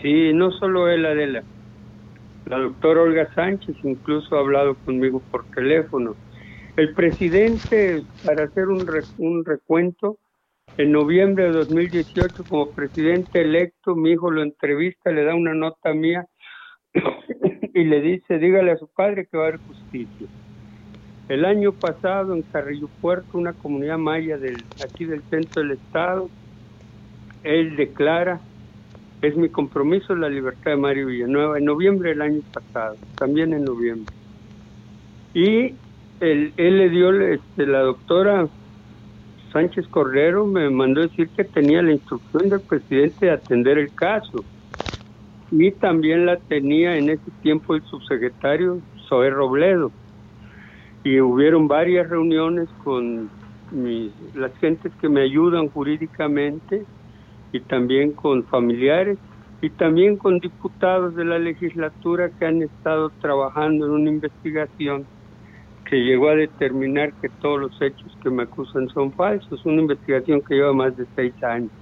[0.00, 1.44] Sí, no solo él, Adela.
[2.46, 6.16] La doctora Olga Sánchez incluso ha hablado conmigo por teléfono.
[6.76, 8.88] El presidente, para hacer un,
[9.18, 10.18] un recuento,
[10.78, 15.92] en noviembre de 2018, como presidente electo, mi hijo lo entrevista, le da una nota
[15.92, 16.26] mía
[17.74, 20.26] y le dice, dígale a su padre que va a haber justicia.
[21.28, 26.28] El año pasado en Carrillo Puerto, una comunidad maya del, aquí del centro del estado,
[27.44, 28.40] él declara,
[29.22, 33.64] es mi compromiso la libertad de Mario Villanueva, en noviembre del año pasado, también en
[33.64, 34.14] noviembre.
[35.32, 35.74] Y
[36.20, 38.48] él, le dio, este, la doctora
[39.52, 44.44] Sánchez Cordero me mandó decir que tenía la instrucción del presidente de atender el caso
[45.52, 49.92] y también la tenía en ese tiempo el subsecretario Zoé Robledo.
[51.04, 53.28] Y hubieron varias reuniones con
[54.34, 56.84] las gentes que me ayudan jurídicamente
[57.52, 59.18] y también con familiares
[59.60, 65.04] y también con diputados de la legislatura que han estado trabajando en una investigación
[65.84, 70.40] que llegó a determinar que todos los hechos que me acusan son falsos, una investigación
[70.40, 71.81] que lleva más de seis años.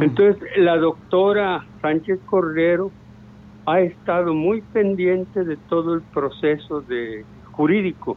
[0.00, 2.90] Entonces, la doctora Sánchez Cordero
[3.66, 8.16] ha estado muy pendiente de todo el proceso de jurídico.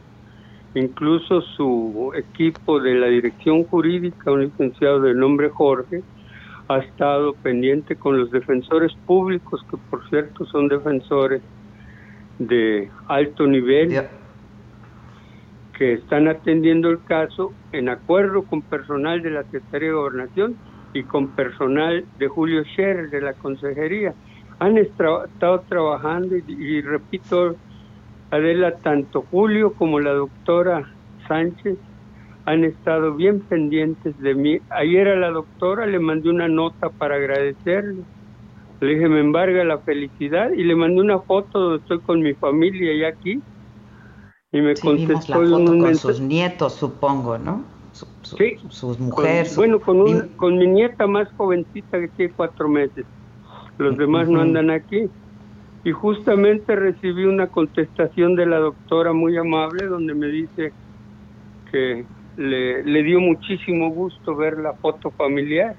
[0.74, 6.02] Incluso su equipo de la dirección jurídica, un licenciado de nombre Jorge,
[6.68, 11.40] ha estado pendiente con los defensores públicos, que por cierto son defensores
[12.38, 14.02] de alto nivel,
[15.78, 20.56] que están atendiendo el caso en acuerdo con personal de la Secretaría de Gobernación
[20.96, 24.14] y con personal de Julio Scherer de la consejería.
[24.58, 27.56] Han estado trabajando y, repito,
[28.30, 30.90] Adela, tanto Julio como la doctora
[31.28, 31.76] Sánchez
[32.46, 34.58] han estado bien pendientes de mí.
[34.70, 38.02] Ayer a la doctora le mandé una nota para agradecerle.
[38.80, 42.34] Le dije, me embarga la felicidad y le mandé una foto donde estoy con mi
[42.34, 43.40] familia y aquí.
[44.52, 47.75] Y me contestó la foto con sus nietos, supongo, ¿no?
[48.22, 49.56] Sí, sus mujeres.
[49.56, 53.04] bueno, con, con mi nieta más jovencita que tiene cuatro meses.
[53.78, 55.08] Los demás no andan aquí.
[55.84, 60.72] Y justamente recibí una contestación de la doctora muy amable donde me dice
[61.70, 62.04] que
[62.36, 65.76] le, le dio muchísimo gusto ver la foto familiar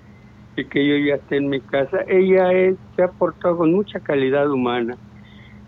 [0.55, 1.99] y que yo ya esté en mi casa.
[2.07, 4.97] Ella es, se ha portado con mucha calidad humana.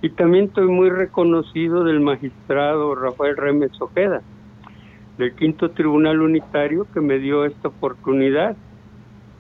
[0.01, 4.21] Y también estoy muy reconocido del magistrado Rafael Remes Ojeda
[5.19, 8.55] del quinto tribunal unitario que me dio esta oportunidad.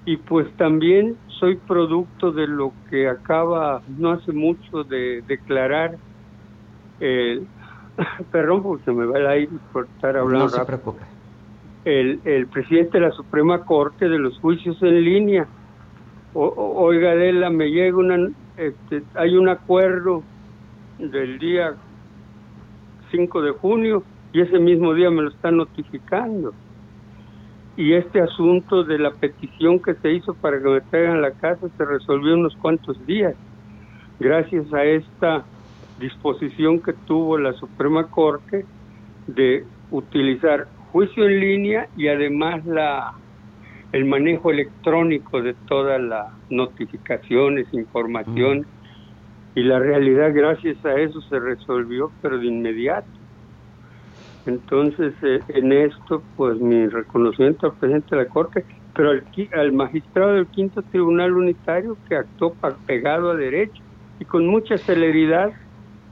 [0.05, 5.95] Y pues también soy producto de lo que acaba no hace mucho de declarar
[6.99, 7.47] el
[8.31, 11.03] perdón porque se me va el aire por estar hablando no se preocupe.
[11.85, 15.47] El, el presidente de la Suprema Corte de los juicios en línea.
[16.33, 20.23] Oiga Adela me llega una este, hay un acuerdo
[20.97, 21.75] del día
[23.11, 24.03] 5 de junio
[24.33, 26.53] y ese mismo día me lo están notificando.
[27.77, 31.67] Y este asunto de la petición que se hizo para que me traigan la casa
[31.77, 33.35] se resolvió unos cuantos días,
[34.19, 35.45] gracias a esta
[35.99, 38.65] disposición que tuvo la Suprema Corte
[39.27, 43.13] de utilizar juicio en línea y además la
[43.91, 48.65] el manejo electrónico de todas las notificaciones, información,
[49.55, 53.18] y la realidad gracias a eso se resolvió, pero de inmediato.
[54.45, 58.65] Entonces, eh, en esto, pues mi reconocimiento al presidente de la Corte,
[58.95, 59.11] pero
[59.53, 62.53] al, magistrado del Quinto Tribunal Unitario que actuó
[62.85, 63.81] pegado a derecho
[64.19, 65.51] y con mucha celeridad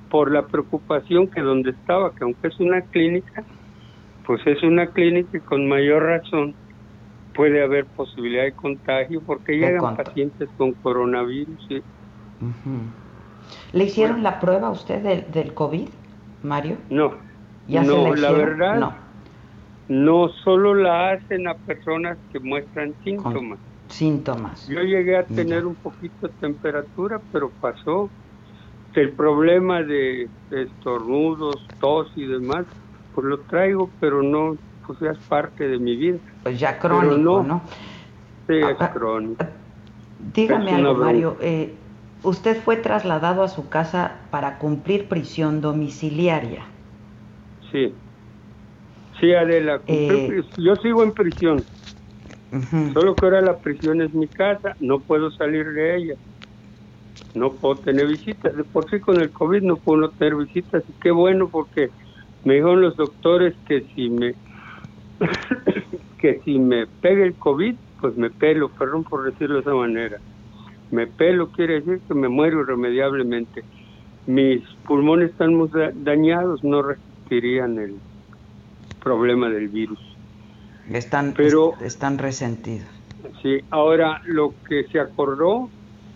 [0.10, 3.44] por la preocupación que donde estaba, que aunque es una clínica,
[4.26, 6.54] pues es una clínica y con mayor razón
[7.34, 11.68] puede haber posibilidad de contagio porque llegan pacientes con coronavirus.
[13.74, 15.90] ¿Le hicieron la prueba a usted del, del COVID,
[16.44, 16.78] Mario?
[16.90, 17.14] No,
[17.68, 18.94] no, la, verdad, no.
[19.90, 23.60] no solo la hacen a personas que muestran síntomas.
[23.90, 24.68] síntomas.
[24.68, 28.10] Yo llegué a tener un poquito de temperatura, pero pasó.
[28.94, 32.66] El problema de, estornudos, tos y demás,
[33.14, 34.58] pues lo traigo, pero no,
[34.88, 36.18] pues ya es parte de mi vida.
[36.42, 37.62] Pues ya crónico, ¿no?
[38.48, 39.46] Sí, es ah, ah, crónico.
[40.34, 41.38] Dígame algo, Mario.
[41.42, 41.76] Eh,
[42.24, 46.64] usted fue trasladado a su casa para cumplir prisión domiciliaria.
[47.72, 47.94] Sí.
[49.20, 49.82] Sí, Adela.
[49.88, 51.66] Eh, yo sigo en prisión.
[52.94, 56.16] Solo que ahora la prisión es mi casa, no puedo salir de ella.
[57.34, 58.56] no puedo tener visitas.
[58.56, 61.92] De por sí con el COVID no puedo tener visitas y qué bueno porque
[62.44, 64.36] me dijeron los doctores que si me
[66.20, 70.22] que si me pega el COVID, pues me pelo, perdón por decirlo de esa manera.
[70.92, 73.66] Me pelo quiere decir que me muero irremediablemente.
[74.26, 76.82] Mis pulmones están muy dañados, no
[77.30, 77.96] el
[79.04, 80.00] problema del virus.
[80.92, 82.88] Están, Pero, están resentidos.
[83.42, 85.70] Sí, ahora lo que se acordó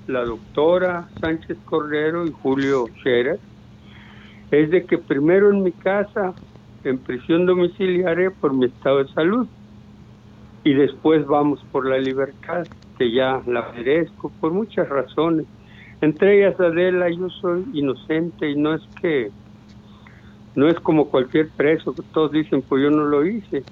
[0.07, 3.39] la doctora Sánchez Cordero y Julio Scherer
[4.51, 6.33] es de que primero en mi casa,
[6.83, 9.47] en prisión domiciliaria por mi estado de salud,
[10.63, 15.45] y después vamos por la libertad, que ya la merezco por muchas razones.
[16.01, 19.31] Entre ellas, Adela, yo soy inocente y no es que,
[20.55, 23.63] no es como cualquier preso que todos dicen, pues yo no lo hice.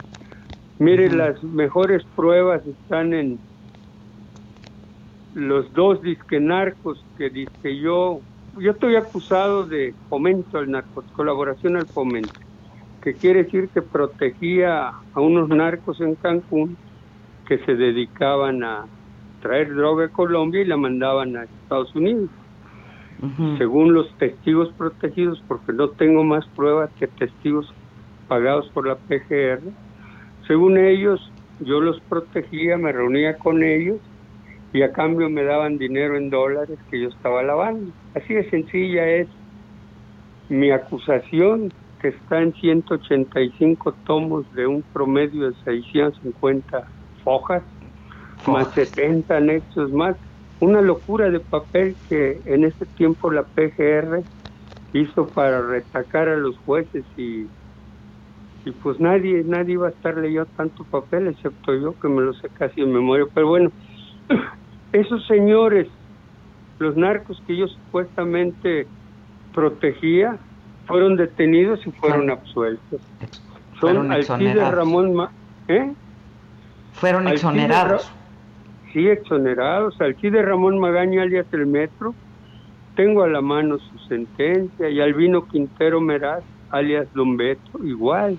[0.77, 3.39] Mire, las mejores pruebas están en
[5.33, 8.21] los dos disque narcos que dice yo,
[8.57, 12.33] yo estoy acusado de fomento al narco, colaboración al fomento,
[13.01, 16.77] que quiere decir que protegía a unos narcos en Cancún
[17.45, 18.85] que se dedicaban a
[19.41, 22.29] traer droga a Colombia y la mandaban a Estados Unidos.
[23.57, 27.73] Según los testigos protegidos, porque no tengo más pruebas que testigos
[28.29, 29.59] pagados por la PGR,
[30.47, 33.97] según ellos, yo los protegía, me reunía con ellos
[34.71, 37.91] y a cambio me daban dinero en dólares que yo estaba lavando.
[38.15, 39.27] Así de sencilla es
[40.47, 46.87] mi acusación, que está en 185 tomos de un promedio de 650
[47.25, 47.63] hojas,
[48.47, 50.15] más 70 anexos más.
[50.59, 54.23] Una locura de papel que en ese tiempo la PGR
[54.93, 57.47] hizo para retacar a los jueces y
[58.65, 62.33] y pues nadie nadie iba a estar leyendo tanto papel excepto yo que me lo
[62.33, 63.25] sé casi en memoria.
[63.33, 63.71] Pero bueno
[64.93, 65.87] esos señores
[66.79, 68.87] los narcos que yo supuestamente
[69.53, 70.37] protegía
[70.87, 73.01] fueron detenidos y fueron absueltos.
[73.79, 75.29] Son Alcides Ramón
[75.67, 75.93] ¿eh?
[76.93, 78.11] fueron exonerados
[78.93, 82.13] sí exonerados Alcides Ramón Magaña alias el Metro
[82.95, 88.37] tengo a la mano su sentencia y Albino Quintero Meraz alias Don Beto, igual.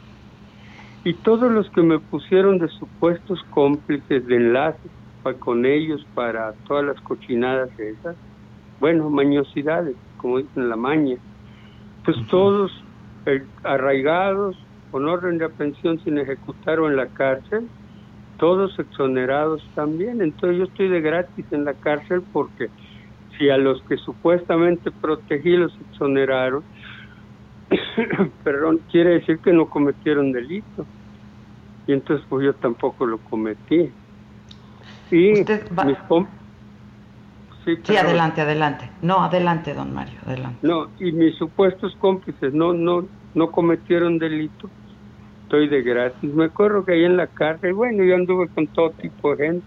[1.04, 4.90] Y todos los que me pusieron de supuestos cómplices de enlaces
[5.38, 8.16] con ellos para todas las cochinadas esas,
[8.80, 11.16] bueno, mañosidades, como dicen la maña,
[12.04, 12.72] pues todos
[13.26, 14.56] eh, arraigados,
[14.90, 17.68] con orden de aprehensión sin ejecutar o en la cárcel,
[18.40, 20.22] todos exonerados también.
[20.22, 22.70] Entonces yo estoy de gratis en la cárcel porque
[23.38, 26.64] si a los que supuestamente protegí los exoneraron,
[28.42, 30.86] perdón, quiere decir que no cometieron delito.
[31.86, 33.92] Y entonces pues yo tampoco lo cometí.
[35.10, 35.46] Y mis
[37.64, 38.90] sí, sí, adelante, adelante.
[39.02, 40.66] No, adelante, don Mario, adelante.
[40.66, 44.70] No, y mis supuestos cómplices no no no cometieron delito.
[45.50, 46.32] Estoy de gratis.
[46.32, 49.66] Me acuerdo que ahí en la cárcel, bueno, yo anduve con todo tipo de gente.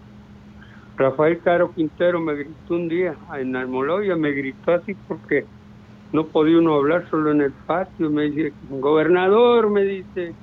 [0.95, 5.43] Rafael Caro Quintero me gritó un día en Almoloya, me gritó así porque
[6.13, 10.37] no podía uno hablar solo en el patio, me dice, gobernador, me dice,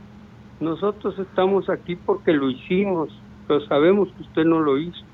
[0.58, 3.10] nosotros estamos aquí porque lo hicimos,
[3.46, 5.06] pero sabemos que usted no lo hizo.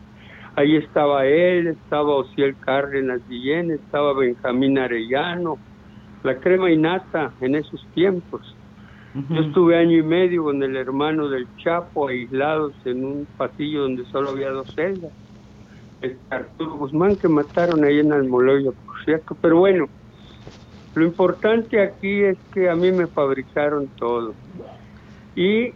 [0.57, 5.61] Ahí estaba él, estaba Ociel Cárdenas Guillén, estaba Benjamín Arellano,
[6.25, 8.56] la crema innata en esos tiempos.
[9.31, 14.05] Yo estuve año y medio con el hermano del Chapo aislados en un pasillo donde
[14.07, 15.11] solo había dos celdas.
[16.03, 19.35] El Arturo Guzmán que mataron ahí en Almoloya, por cierto.
[19.41, 19.89] Pero bueno,
[20.95, 24.35] lo importante aquí es que a mí me fabricaron todo.
[25.35, 25.73] Y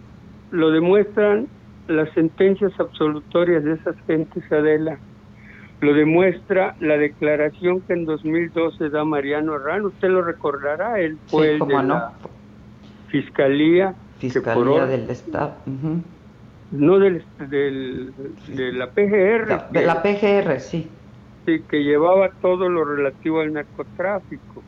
[0.51, 1.49] lo demuestran
[1.89, 4.99] las sentencias absolutorias de esas gentes, Adela.
[5.81, 9.87] Lo demuestra la declaración que en 2012 da Mariano Herrán.
[9.87, 12.13] Usted lo recordará, él fue el de la
[13.11, 13.95] Fiscalía.
[14.19, 15.55] Fiscalía del Estado.
[16.73, 18.13] No del, del,
[18.49, 19.71] de la PGR.
[19.71, 20.89] de la PGR, sí.
[21.47, 24.63] Sí, que llevaba todo lo relativo al narcotráfico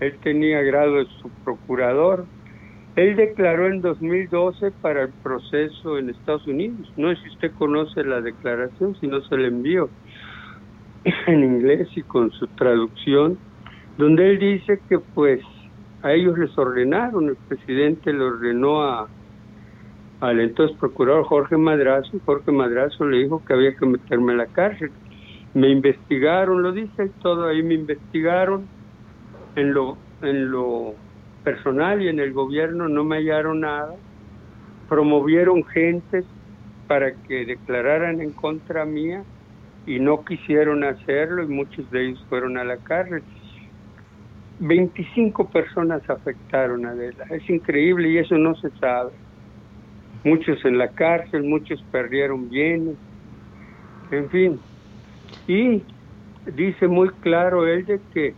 [0.00, 2.24] él tenía grado de subprocurador.
[2.96, 6.90] Él declaró en 2012 para el proceso en Estados Unidos.
[6.96, 9.88] No sé si usted conoce la declaración, si no se la envío
[11.26, 13.38] en inglés y con su traducción,
[13.96, 15.40] donde él dice que pues
[16.02, 19.08] a ellos les ordenaron, el presidente le ordenó a
[20.20, 24.46] al entonces procurador Jorge Madrazo, Jorge Madrazo le dijo que había que meterme en la
[24.46, 24.90] cárcel.
[25.54, 28.66] Me investigaron, lo dice todo ahí, me investigaron,
[29.56, 30.94] en lo, en lo
[31.42, 33.94] personal y en el gobierno no me hallaron nada.
[34.88, 36.26] Promovieron gentes
[36.86, 39.24] para que declararan en contra mía
[39.86, 43.22] y no quisieron hacerlo y muchos de ellos fueron a la cárcel.
[44.60, 47.24] 25 personas afectaron a Adela.
[47.30, 49.10] Es increíble y eso no se sabe.
[50.22, 52.96] Muchos en la cárcel, muchos perdieron bienes,
[54.10, 54.60] en fin.
[55.48, 55.82] Y
[56.54, 58.34] dice muy claro él de que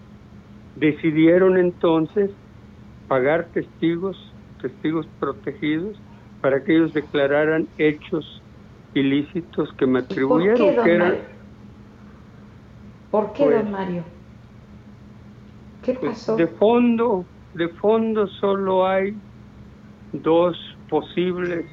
[0.77, 2.31] decidieron entonces
[3.09, 4.17] pagar testigos,
[4.61, 6.01] testigos protegidos,
[6.41, 8.43] para que ellos declararan hechos
[8.95, 10.75] ilícitos que me atribuyeron.
[10.77, 11.15] ¿Por qué, don,
[13.11, 14.05] ¿Por qué, don Mario?
[15.83, 16.37] ¿Qué pues, pasó?
[16.37, 17.25] De fondo,
[17.55, 19.15] de fondo solo hay
[20.13, 20.57] dos
[20.89, 21.67] posibles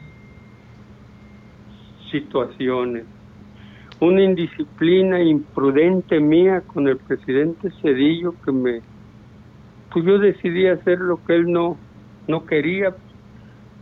[2.11, 3.05] situaciones.
[3.99, 8.81] Una indisciplina imprudente mía con el presidente Cedillo que me...
[9.91, 11.77] Pues yo decidí hacer lo que él no,
[12.27, 12.95] no quería.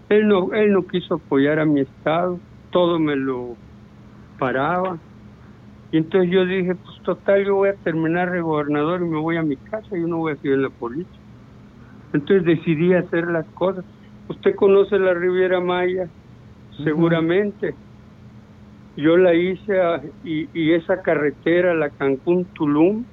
[0.09, 2.39] Él no, él no quiso apoyar a mi Estado,
[2.71, 3.55] todo me lo
[4.39, 4.97] paraba.
[5.91, 9.37] Y entonces yo dije, pues total, yo voy a terminar de gobernador y me voy
[9.37, 11.19] a mi casa, yo no voy a seguir en la política.
[12.13, 13.85] Entonces decidí hacer las cosas.
[14.27, 16.09] Usted conoce la Riviera Maya,
[16.83, 17.79] seguramente.
[18.95, 23.05] Yo la hice a- y, y esa carretera, la Cancún-Tulum,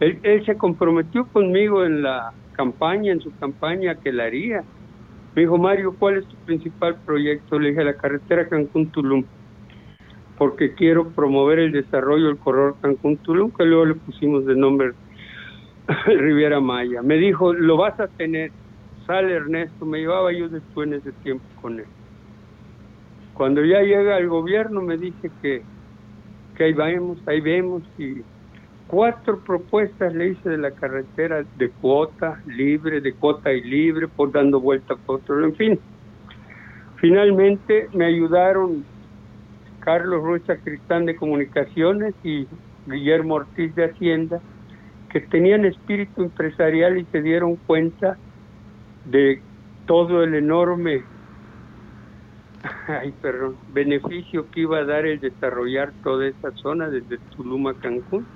[0.00, 2.22] él, él se comprometió conmigo en la
[2.52, 4.64] campaña, en su campaña que la haría.
[5.34, 7.58] Me dijo, Mario, ¿cuál es tu principal proyecto?
[7.60, 9.28] Le dije, la carretera Cancún-Tulum,
[10.40, 14.92] porque quiero promover el desarrollo del corredor Cancún-Tulum, que luego le pusimos de nombre
[16.06, 17.02] Riviera Maya.
[17.02, 18.50] Me dijo, lo vas a tener,
[19.06, 21.84] sale Ernesto, me llevaba yo después en ese tiempo con él.
[23.34, 25.62] Cuando ya llega al gobierno me dice que,
[26.56, 28.22] que ahí vemos, ahí vemos, y
[28.86, 34.32] cuatro propuestas le hice de la carretera de cuota libre, de cuota y libre, por
[34.32, 35.78] dando vuelta por otro, en fin.
[36.96, 38.86] Finalmente me ayudaron
[39.80, 42.46] Carlos Ruiz Cristán de Comunicaciones y
[42.86, 44.40] Guillermo Ortiz de Hacienda,
[45.10, 48.16] que tenían espíritu empresarial y se dieron cuenta
[49.06, 49.40] de
[49.86, 51.02] todo el enorme
[52.88, 57.74] ay, perdón, beneficio que iba a dar el desarrollar toda esa zona desde Tulum a
[57.74, 58.26] Cancún,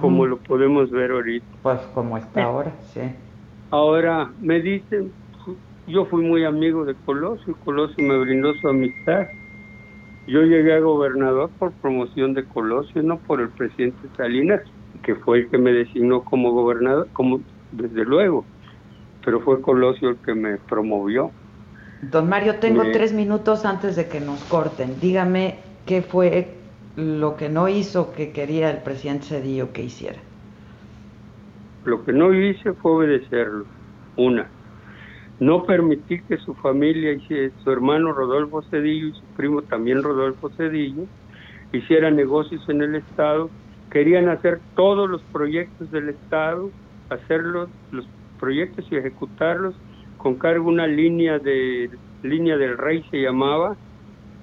[0.00, 1.46] como lo podemos ver ahorita.
[1.62, 3.00] Pues como está ahora, sí.
[3.70, 5.12] Ahora me dicen,
[5.86, 9.26] yo fui muy amigo de Colosio, Colosio me brindó su amistad.
[10.26, 14.62] Yo llegué a gobernador por promoción de Colosio, no por el presidente Salinas,
[15.02, 18.48] que fue el que me designó como gobernador, como desde luego,
[19.24, 21.34] pero fue Colosio el que me promovió.
[22.12, 25.00] Don Mario, tengo Me- tres minutos antes de que nos corten.
[25.00, 30.20] Dígame qué fue lo que no hizo que quería el presidente Cedillo que hiciera.
[31.84, 33.68] Lo que no hice fue obedecerlo.
[34.16, 34.52] Una,
[35.42, 40.50] no permití que su familia, y su hermano Rodolfo Cedillo y su primo también Rodolfo
[40.50, 41.06] Cedillo,
[41.72, 43.50] hicieran negocios en el Estado.
[43.90, 46.70] Querían hacer todos los proyectos del Estado,
[47.10, 48.06] hacerlos, los
[48.38, 49.74] proyectos y ejecutarlos
[50.16, 51.90] con cargo una línea de
[52.22, 53.76] línea del rey se llamaba,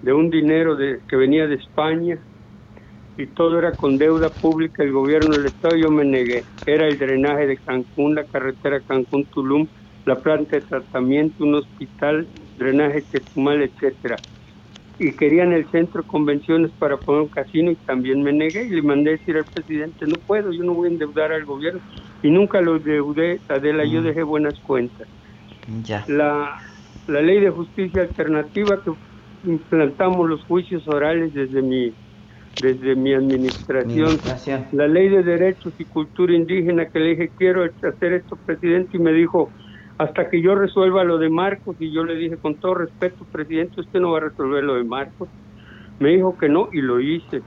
[0.02, 2.18] de un dinero de, que venía de España
[3.18, 6.98] y todo era con deuda pública el gobierno del estado yo me negué era el
[6.98, 9.68] drenaje de Cancún la carretera Cancún Tulum
[10.10, 14.16] la planta de tratamiento un hospital drenaje Chetumal etcétera.
[14.98, 18.70] Y querían el centro de convenciones para poner un casino y también me negué y
[18.70, 21.80] le mandé decir al presidente no puedo yo no voy a endeudar al gobierno
[22.24, 25.08] y nunca lo endeudé Adela yo dejé buenas cuentas.
[25.84, 26.04] Ya.
[26.08, 26.60] la,
[27.08, 28.92] la ley de justicia alternativa que
[29.48, 31.94] implantamos los juicios orales desde mi
[32.62, 34.66] desde mi administración, Administración.
[34.74, 39.00] la ley de derechos y cultura indígena que le dije quiero hacer esto presidente y
[39.00, 39.50] me dijo
[40.00, 43.82] hasta que yo resuelva lo de Marcos y yo le dije con todo respeto presidente
[43.82, 45.30] usted no va a resolver lo de Marcos
[46.00, 47.42] me dijo que no y lo hice.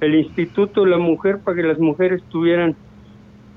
[0.00, 2.76] El instituto de la mujer para que las mujeres tuvieran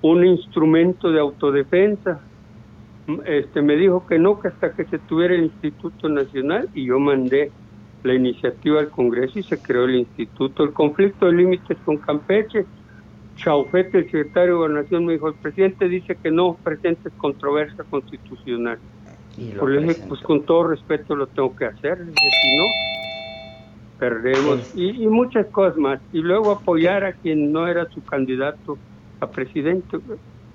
[0.02, 2.22] un instrumento de autodefensa.
[3.26, 7.00] Este me dijo que no, que hasta que se tuviera el Instituto Nacional y yo
[7.00, 7.52] mandé
[8.04, 10.64] la iniciativa al Congreso y se creó el instituto.
[10.64, 12.66] El conflicto de límites con Campeche,
[13.40, 18.78] Chaufete, el secretario de Gobernación, me dijo, el presidente dice que no presentes controversia constitucional.
[19.38, 22.66] Y lo Pues dije, pues con todo respeto lo tengo que hacer, dije, si no,
[23.98, 24.72] perdemos.
[24.76, 26.02] Y, y muchas cosas más.
[26.12, 28.78] Y luego apoyar a quien no era su candidato
[29.22, 29.98] a presidente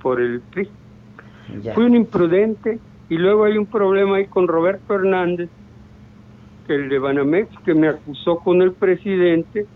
[0.03, 0.68] por el PRI.
[1.62, 1.74] Ya.
[1.74, 2.78] Fui un imprudente
[3.09, 5.49] y luego hay un problema ahí con Roberto Hernández,
[6.66, 9.66] que el de Banamex, que me acusó con el presidente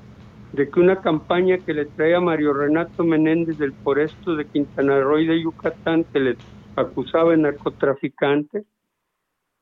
[0.53, 5.19] de que una campaña que le traía Mario Renato Menéndez del Foresto de Quintana Roo
[5.19, 6.37] y de Yucatán, que le
[6.77, 8.65] acusaba de narcotraficante,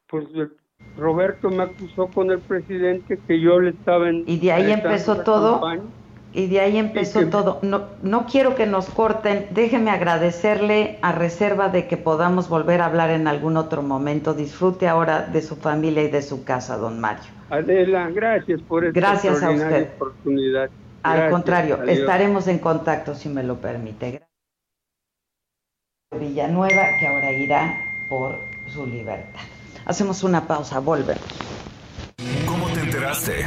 [0.06, 0.48] pues eh,
[0.96, 5.22] Roberto me acusó con el presidente que yo le estaba en ¿Y de ahí empezó
[5.22, 5.60] todo?
[6.36, 7.60] Y de ahí empezó todo.
[7.62, 9.46] No, no quiero que nos corten.
[9.52, 14.34] Déjeme agradecerle a reserva de que podamos volver a hablar en algún otro momento.
[14.34, 17.24] Disfrute ahora de su familia y de su casa, don Mario.
[17.48, 19.88] Adela, gracias por esta gracias a usted.
[19.96, 20.68] oportunidad.
[21.02, 24.20] Al contrario, estaremos en contacto si me lo permite.
[26.20, 27.78] Villanueva, que ahora irá
[28.10, 28.36] por
[28.68, 29.40] su libertad.
[29.86, 31.24] Hacemos una pausa, volvemos.
[32.46, 33.46] ¿Cómo te enteraste?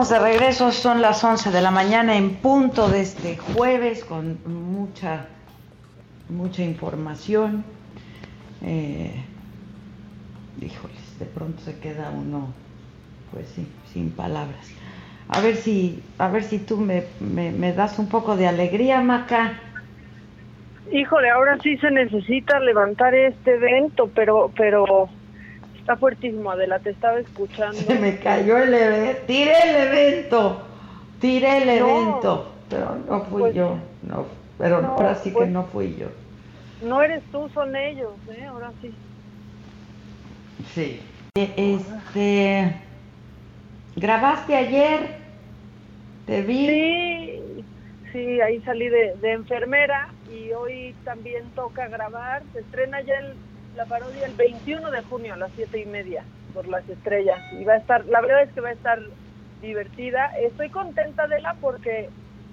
[0.00, 4.38] Estamos de regreso, son las 11 de la mañana en punto de este jueves con
[4.46, 5.26] mucha,
[6.28, 7.64] mucha información.
[8.62, 9.12] Eh,
[10.60, 12.54] híjoles, de pronto se queda uno,
[13.32, 14.70] pues sí, sin palabras.
[15.30, 19.00] A ver si, a ver si tú me, me, me das un poco de alegría,
[19.00, 19.54] Maca.
[20.92, 25.10] Híjole, ahora sí se necesita levantar este evento, pero, pero
[25.88, 27.78] Está fuertísimo, Adela, te estaba escuchando.
[27.78, 29.22] Se me cayó el evento.
[29.26, 30.62] Tiré el evento.
[31.18, 32.52] Tiré el evento.
[32.68, 33.78] Pero no fui Pues, yo.
[34.02, 34.26] No,
[34.58, 36.08] pero no, ahora sí pues- que no fui yo.
[36.82, 38.44] No eres tú, son ellos, ¿eh?
[38.44, 38.94] Ahora sí.
[40.74, 41.00] Sí.
[41.34, 42.74] Este.
[43.96, 45.00] ¿Grabaste ayer?
[46.26, 46.66] Te vi.
[46.66, 47.64] Sí,
[48.12, 52.42] sí, ahí salí de, de enfermera y hoy también toca grabar.
[52.52, 53.47] Se estrena ya el-
[53.78, 57.38] la parodia el 21 de junio a las siete y media por las estrellas.
[57.52, 58.98] Y va a estar, la verdad es que va a estar
[59.62, 60.36] divertida.
[60.36, 62.10] Estoy contenta de la porque,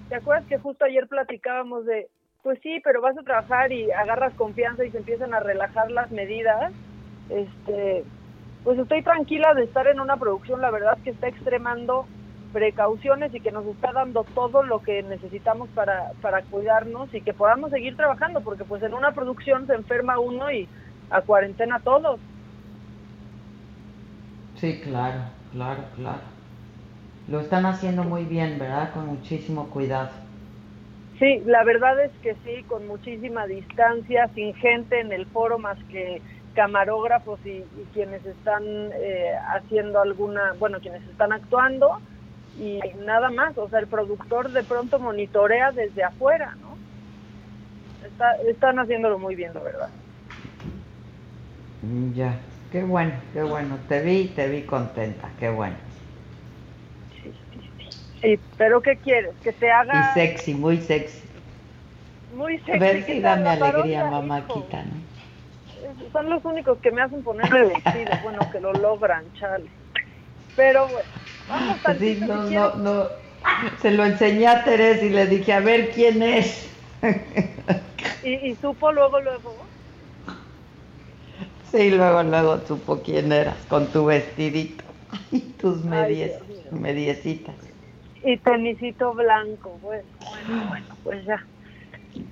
[0.08, 2.06] ¿te acuerdas que justo ayer platicábamos de,
[2.44, 6.12] pues sí, pero vas a trabajar y agarras confianza y se empiezan a relajar las
[6.12, 6.72] medidas?
[7.28, 8.04] Este,
[8.62, 12.06] pues estoy tranquila de estar en una producción, la verdad que está extremando
[12.52, 17.34] precauciones y que nos está dando todo lo que necesitamos para, para cuidarnos y que
[17.34, 20.68] podamos seguir trabajando, porque pues en una producción se enferma uno y
[21.10, 22.20] a cuarentena todos.
[24.60, 25.20] Sí, claro,
[25.52, 26.22] claro, claro.
[27.28, 28.92] Lo están haciendo muy bien, ¿verdad?
[28.94, 30.10] Con muchísimo cuidado.
[31.18, 35.78] Sí, la verdad es que sí, con muchísima distancia, sin gente en el foro más
[35.88, 41.90] que camarógrafos y, y quienes están eh, haciendo alguna, bueno, quienes están actuando
[42.54, 46.80] y nada más, o sea, el productor de pronto monitorea desde afuera, ¿no?
[48.00, 49.90] Está, están haciéndolo muy bien, la verdad.
[51.80, 52.38] Mm, Ya,
[52.70, 53.78] qué bueno, qué bueno.
[53.88, 55.76] Te vi, te vi contenta, qué bueno.
[58.20, 59.38] Sí, pero ¿qué quieres?
[59.40, 61.28] Que te haga Y sexy, muy sexy.
[62.28, 62.78] muy A sexy.
[62.78, 64.98] ver que si te haga dame alegría, parodia, mamáquita, ¿no?
[65.74, 66.10] hijo.
[66.12, 69.72] Son los únicos que me hacen ponerme vestido, bueno, que lo logran, chale.
[70.54, 71.10] Pero bueno,
[71.46, 72.76] vamos Sí, tantito, no, si no, quieres.
[72.76, 73.08] no.
[73.80, 76.68] Se lo enseñé a Teresa y le dije, a ver quién es.
[78.20, 79.65] Y, y supo luego, luego.
[81.70, 84.84] Sí, luego, luego supo quién eras, con tu vestidito
[85.30, 86.40] y tus medies,
[86.70, 87.56] mediecitas.
[88.22, 91.46] Y tenisito blanco, bueno, bueno, bueno, pues ya.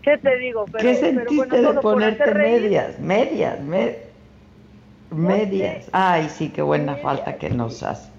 [0.03, 0.67] ¿Qué te digo?
[0.73, 2.99] Pero, ¿Qué pero sentiste bueno, de ponerte medias?
[3.01, 3.99] Medias, me-
[5.11, 5.89] medias.
[5.93, 8.13] Ay, sí, qué buena falta que nos hace.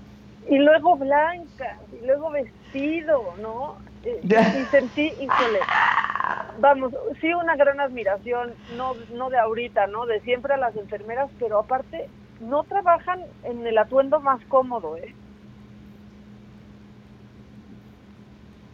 [0.48, 3.78] Y luego blanca, y luego vestido, ¿no?
[4.06, 5.60] Y sentí, híjole,
[6.60, 10.06] vamos, sí una gran admiración, no, no de ahorita, ¿no?
[10.06, 12.08] De siempre a las enfermeras, pero aparte
[12.40, 15.16] no trabajan en el atuendo más cómodo, ¿eh?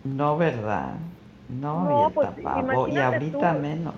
[0.04, 0.96] No, ¿verdad?
[1.48, 2.30] No, No, y el pues,
[2.90, 3.60] y ahorita tú.
[3.60, 3.96] menos.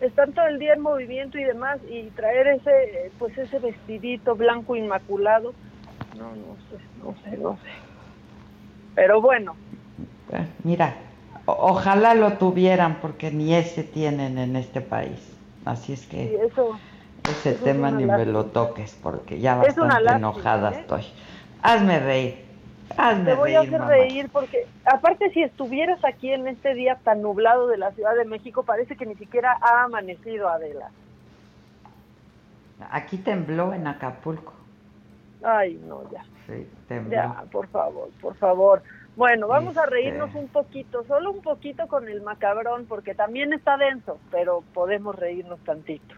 [0.00, 4.74] Están todo el día en movimiento y demás, y traer ese, pues ese vestidito blanco
[4.74, 5.52] inmaculado,
[6.18, 7.68] no, no sé, no sé, no sé.
[8.94, 9.54] Pero bueno,
[10.32, 10.94] Eh, Mira,
[11.46, 15.20] ojalá lo tuvieran porque ni ese tienen en este país.
[15.64, 16.78] Así es sí, que eso,
[17.30, 20.80] ese eso tema ni me lo toques porque ya bastante lástima, enojada ¿eh?
[20.80, 21.04] estoy.
[21.62, 22.34] Hazme reír.
[22.96, 23.88] Hazme te voy a hacer mamá.
[23.88, 28.24] reír porque, aparte si estuvieras aquí en este día tan nublado de la Ciudad de
[28.24, 30.90] México, parece que ni siquiera ha amanecido Adela.
[32.90, 34.52] Aquí tembló en Acapulco.
[35.44, 36.24] Ay, no, ya.
[36.46, 37.12] Sí, tembló.
[37.12, 38.82] Ya, por favor, por favor.
[39.14, 43.52] Bueno, vamos a Este- reírnos un poquito, solo un poquito con el macabrón, porque también
[43.52, 46.14] está denso, pero podemos reírnos tantito.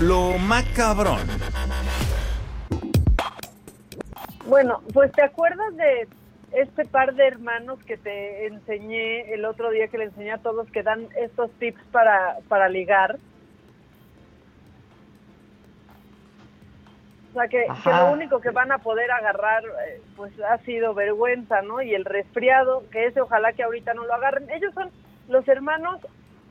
[0.00, 1.18] Lo macabrón.
[4.46, 6.08] Bueno, pues te acuerdas de
[6.52, 10.68] este par de hermanos que te enseñé el otro día que le enseñé a todos
[10.70, 13.18] que dan estos tips para, para ligar.
[17.32, 20.92] O sea, que, que lo único que van a poder agarrar, eh, pues ha sido
[20.92, 21.80] vergüenza, ¿no?
[21.80, 24.50] Y el resfriado, que ese ojalá que ahorita no lo agarren.
[24.50, 24.90] Ellos son
[25.28, 26.00] los hermanos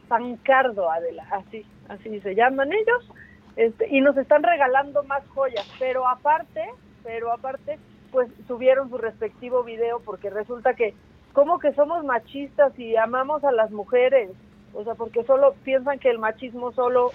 [0.07, 3.09] Pancardo, Adela, así, así se llaman ellos,
[3.55, 6.65] este, y nos están regalando más joyas, pero aparte,
[7.01, 7.79] pero aparte,
[8.11, 10.93] pues subieron su respectivo video porque resulta que,
[11.31, 14.31] como que somos machistas y amamos a las mujeres?
[14.73, 17.11] O sea, porque solo piensan que el machismo solo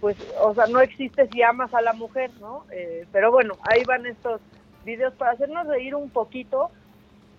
[0.00, 2.64] pues, o sea, no existe si amas a la mujer, ¿no?
[2.72, 4.40] Eh, pero bueno, ahí van estos
[4.84, 6.70] videos para hacernos reír un poquito,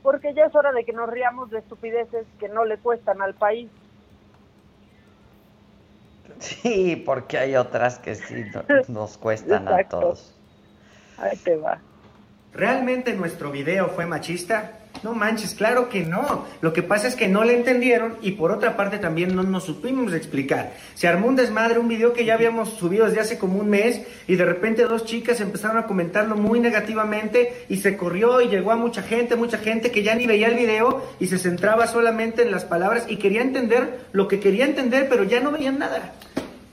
[0.01, 3.33] porque ya es hora de que nos riamos de estupideces que no le cuestan al
[3.33, 3.69] país.
[6.39, 8.45] Sí, porque hay otras que sí
[8.87, 10.35] nos cuestan a todos.
[11.17, 11.81] Ahí te va.
[12.53, 14.79] ¿Realmente nuestro video fue machista?
[15.03, 16.45] No manches, claro que no.
[16.61, 19.63] Lo que pasa es que no le entendieron y por otra parte también no nos
[19.63, 20.73] supimos explicar.
[20.95, 24.01] Se armó un desmadre, un video que ya habíamos subido desde hace como un mes
[24.27, 28.71] y de repente dos chicas empezaron a comentarlo muy negativamente y se corrió y llegó
[28.71, 32.41] a mucha gente, mucha gente que ya ni veía el video y se centraba solamente
[32.41, 36.13] en las palabras y quería entender lo que quería entender pero ya no veían nada.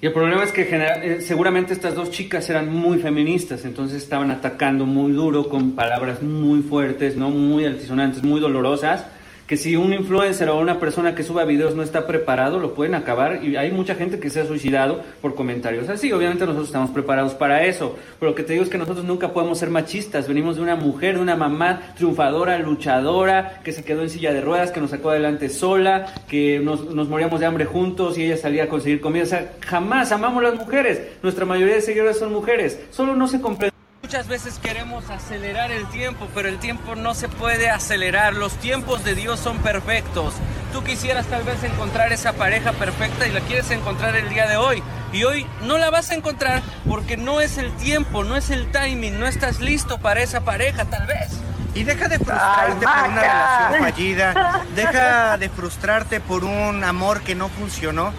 [0.01, 4.31] Y el problema es que eh, seguramente estas dos chicas eran muy feministas, entonces estaban
[4.31, 9.07] atacando muy duro con palabras muy fuertes, no muy altisonantes, muy dolorosas
[9.47, 12.95] que si un influencer o una persona que suba videos no está preparado, lo pueden
[12.95, 13.45] acabar.
[13.45, 16.13] Y hay mucha gente que se ha suicidado por comentarios así.
[16.13, 17.97] Obviamente nosotros estamos preparados para eso.
[18.19, 20.27] Pero lo que te digo es que nosotros nunca podemos ser machistas.
[20.27, 24.41] Venimos de una mujer, de una mamá triunfadora, luchadora, que se quedó en silla de
[24.41, 28.37] ruedas, que nos sacó adelante sola, que nos, nos moríamos de hambre juntos y ella
[28.37, 29.23] salía a conseguir comida.
[29.23, 31.01] O sea, jamás amamos las mujeres.
[31.23, 32.81] Nuestra mayoría de seguidores son mujeres.
[32.91, 33.76] Solo no se comprende.
[34.07, 38.35] Muchas veces queremos acelerar el tiempo, pero el tiempo no se puede acelerar.
[38.35, 40.35] Los tiempos de Dios son perfectos.
[40.73, 44.59] Tú quisieras tal vez encontrar esa pareja perfecta y la quieres encontrar el día de
[44.59, 44.81] hoy.
[45.13, 48.71] Y hoy no la vas a encontrar porque no es el tiempo, no es el
[48.71, 51.41] timing, no estás listo para esa pareja tal vez.
[51.75, 57.35] Y deja de frustrarte por una relación fallida, deja de frustrarte por un amor que
[57.35, 58.13] no funcionó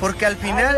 [0.00, 0.76] porque al final,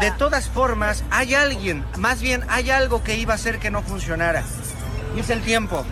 [0.00, 3.82] de todas formas, hay alguien, más bien hay algo que iba a hacer que no
[3.82, 4.42] funcionara.
[5.16, 5.84] Y es el tiempo.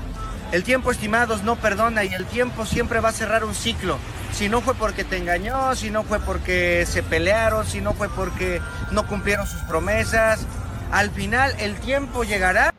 [0.52, 3.98] El tiempo, estimados, no perdona y el tiempo siempre va a cerrar un ciclo.
[4.32, 8.08] Si no fue porque te engañó, si no fue porque se pelearon, si no fue
[8.08, 8.60] porque
[8.92, 10.46] no cumplieron sus promesas,
[10.92, 12.72] al final el tiempo llegará.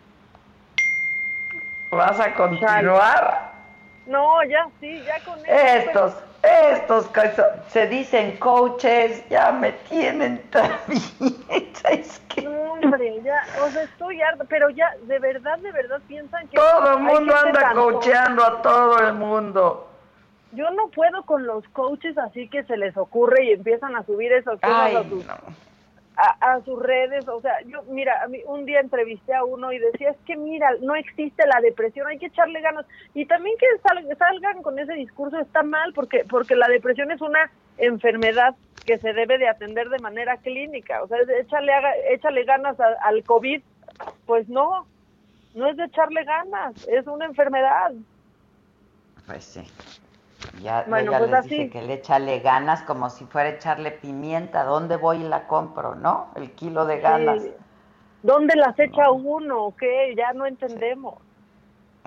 [1.91, 3.53] ¿Vas a continuar?
[4.05, 6.13] No, ya sí, ya con Estos,
[6.43, 7.09] estos
[7.67, 11.35] se dicen coaches, ya me tienen también.
[11.89, 12.41] es que...
[12.43, 16.57] No, hombre, ya, o sea, estoy harta, pero ya, de verdad, de verdad piensan que...
[16.57, 19.87] Todo el mundo anda coacheando a todo el mundo.
[20.53, 24.31] Yo no puedo con los coaches así que se les ocurre y empiezan a subir
[24.31, 25.25] esas cosas a sus
[26.17, 29.77] a, sus redes, o sea, yo, mira, a mí un día entrevisté a uno y
[29.77, 32.87] decía, es que mira, no existe la depresión, hay que echarle ganas.
[33.13, 33.67] Y también que
[34.17, 39.13] salgan con ese discurso está mal, porque, porque la depresión es una enfermedad que se
[39.13, 41.71] debe de atender de manera clínica, o sea, échale,
[42.09, 43.61] échale ganas al COVID,
[44.25, 44.87] pues no,
[45.53, 47.91] no es de echarle ganas, es una enfermedad.
[49.27, 49.61] Pues sí.
[50.61, 51.69] Ya, bueno, pues les así.
[51.69, 54.63] que le echale ganas como si fuera echarle pimienta.
[54.63, 56.27] ¿Dónde voy y la compro, no?
[56.35, 57.43] El kilo de ganas.
[58.23, 60.13] ¿Dónde las echa uno qué?
[60.15, 61.15] Ya no entendemos.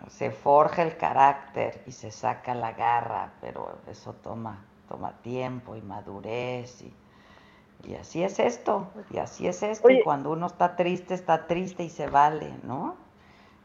[0.08, 5.82] Se forja el carácter y se saca la garra, pero eso toma, toma tiempo y
[5.82, 6.92] madurez y,
[7.84, 9.90] y así es esto, y así es esto.
[9.90, 12.96] y cuando uno está triste, está triste y se vale, ¿no?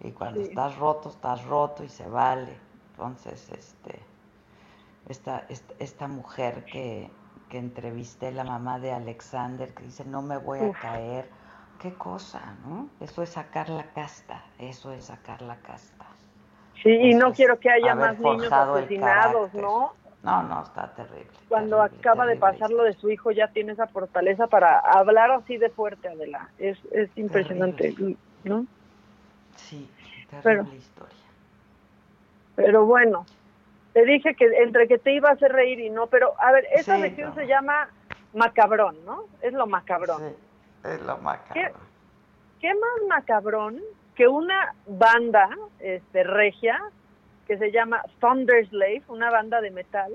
[0.01, 2.57] Y cuando estás roto, estás roto y se vale.
[2.91, 3.99] Entonces, este
[5.09, 5.45] esta,
[5.79, 7.09] esta, mujer que,
[7.49, 11.29] que entrevisté, la mamá de Alexander, que dice, no me voy a caer.
[11.81, 12.89] Qué cosa, ¿no?
[13.01, 16.05] Eso es sacar la casta, eso es sacar la casta.
[16.81, 19.93] Sí, y no quiero que haya más niños asesinados, ¿no?
[20.23, 21.29] No, no, está terrible.
[21.47, 25.57] Cuando acaba de pasar lo de su hijo, ya tiene esa fortaleza para hablar así
[25.57, 26.49] de fuerte, Adela.
[26.57, 27.93] Es, es impresionante,
[28.43, 28.65] ¿no?
[29.55, 29.87] Sí,
[30.29, 31.15] terrible historia.
[32.55, 33.25] Pero bueno,
[33.95, 36.67] te dije que entre que te iba a hacer reír y no, pero a ver,
[36.73, 37.87] esa región se llama
[38.33, 39.23] macabrón, ¿no?
[39.41, 40.21] Es lo macabrón.
[40.21, 41.71] Sí, es lo macabrón.
[42.59, 43.79] ¿Qué, más macabrón
[44.13, 46.77] que una banda este, regia
[47.47, 50.11] que se llama Thunder Slave, una banda de metal,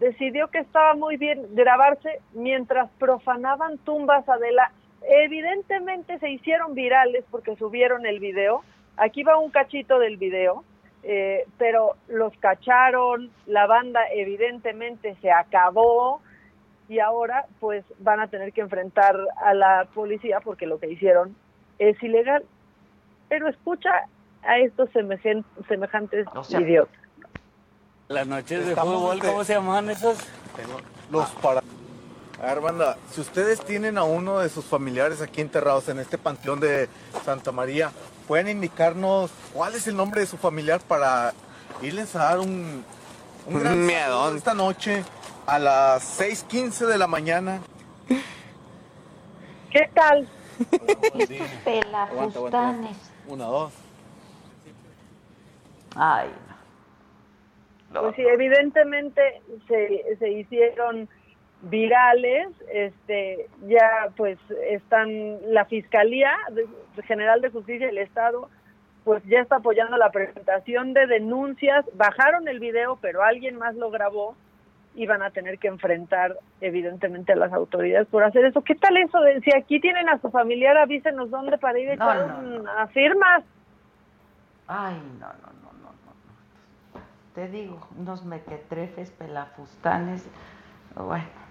[0.00, 7.54] decidió que estaba muy bien grabarse mientras profanaban tumbas Adela evidentemente se hicieron virales porque
[7.54, 8.64] subieron el video.
[8.96, 10.64] Aquí va un cachito del video,
[11.08, 16.20] eh, pero los cacharon, la banda evidentemente se acabó
[16.88, 21.36] y ahora pues van a tener que enfrentar a la policía porque lo que hicieron
[21.78, 22.44] es ilegal.
[23.28, 24.08] Pero escucha
[24.42, 24.90] a estos
[25.68, 26.96] semejantes idiotas.
[28.08, 30.18] Las noches de fútbol, ¿cómo se llaman esos?
[31.12, 31.62] Los para...
[32.42, 36.18] A ver, banda, si ustedes tienen a uno de sus familiares aquí enterrados en este
[36.18, 36.88] panteón de
[37.24, 37.90] Santa María,
[38.28, 41.32] ¿pueden indicarnos cuál es el nombre de su familiar para
[41.80, 42.84] irles a dar un,
[43.46, 45.02] un gran miedo esta noche
[45.46, 47.60] a las 6.15 de la mañana?
[49.70, 50.28] ¿Qué tal?
[53.28, 53.72] Una, dos.
[55.94, 56.28] Ay,
[57.92, 61.08] Pues sí, evidentemente se, se hicieron
[61.70, 64.38] virales, este, ya pues
[64.68, 66.32] están, la Fiscalía
[67.06, 68.48] General de Justicia del Estado
[69.04, 73.88] pues ya está apoyando la presentación de denuncias, bajaron el video, pero alguien más lo
[73.92, 74.34] grabó
[74.96, 78.62] y van a tener que enfrentar evidentemente a las autoridades por hacer eso.
[78.62, 79.20] ¿Qué tal eso?
[79.20, 82.36] De, si aquí tienen a su familiar, avísenos dónde para ir a echar
[82.76, 83.44] a firmas.
[84.66, 87.00] Ay, no, no, no, no, no.
[87.32, 90.28] Te digo, unos mequetrefes, pelafustanes,
[90.96, 91.45] bueno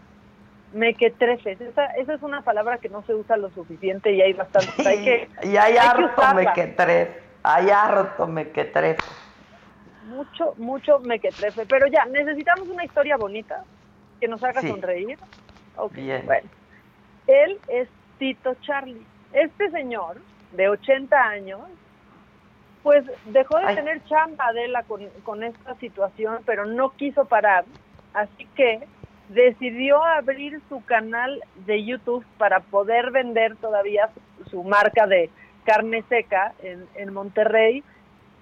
[0.73, 4.87] mequetrefes, esa, esa es una palabra que no se usa lo suficiente y hay bastante.
[4.87, 9.03] hay que, y hay, harto mequetrefe, hay harto mequetrefe.
[10.07, 11.65] Mucho, mucho mequetrefe.
[11.65, 13.63] Pero ya, necesitamos una historia bonita
[14.19, 15.17] que nos haga sonreír.
[15.91, 16.25] Bien.
[16.25, 16.47] Bueno,
[17.27, 19.05] él es Tito Charlie.
[19.33, 20.17] Este señor,
[20.51, 21.61] de 80 años,
[22.83, 27.65] pues dejó de tener chamba Adela con, con esta situación, pero no quiso parar.
[28.13, 28.87] Así que
[29.29, 34.09] decidió abrir su canal de YouTube para poder vender todavía
[34.49, 35.29] su, marca de
[35.63, 37.83] carne seca en, en, Monterrey.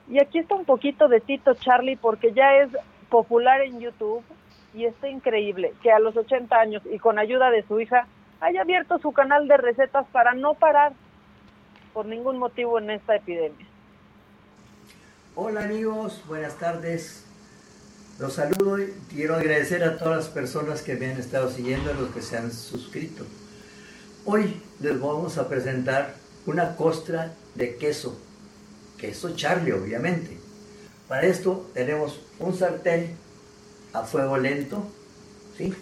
[0.09, 2.69] Y aquí está un poquito de Tito Charlie porque ya es
[3.09, 4.23] popular en YouTube
[4.73, 8.07] y está increíble que a los 80 años y con ayuda de su hija
[8.41, 10.93] haya abierto su canal de recetas para no parar
[11.93, 13.67] por ningún motivo en esta epidemia.
[15.35, 17.32] Hola amigos, buenas tardes.
[18.23, 21.93] Los saludo y quiero agradecer a todas las personas que me han estado siguiendo, a
[21.93, 23.25] los que se han suscrito.
[24.23, 26.15] Hoy les vamos a presentar
[26.45, 28.17] una costra de queso,
[28.97, 30.37] queso Charlie obviamente.
[31.09, 33.13] Para esto tenemos un sartén
[33.91, 34.87] a fuego lento,
[35.57, 35.73] ¿sí?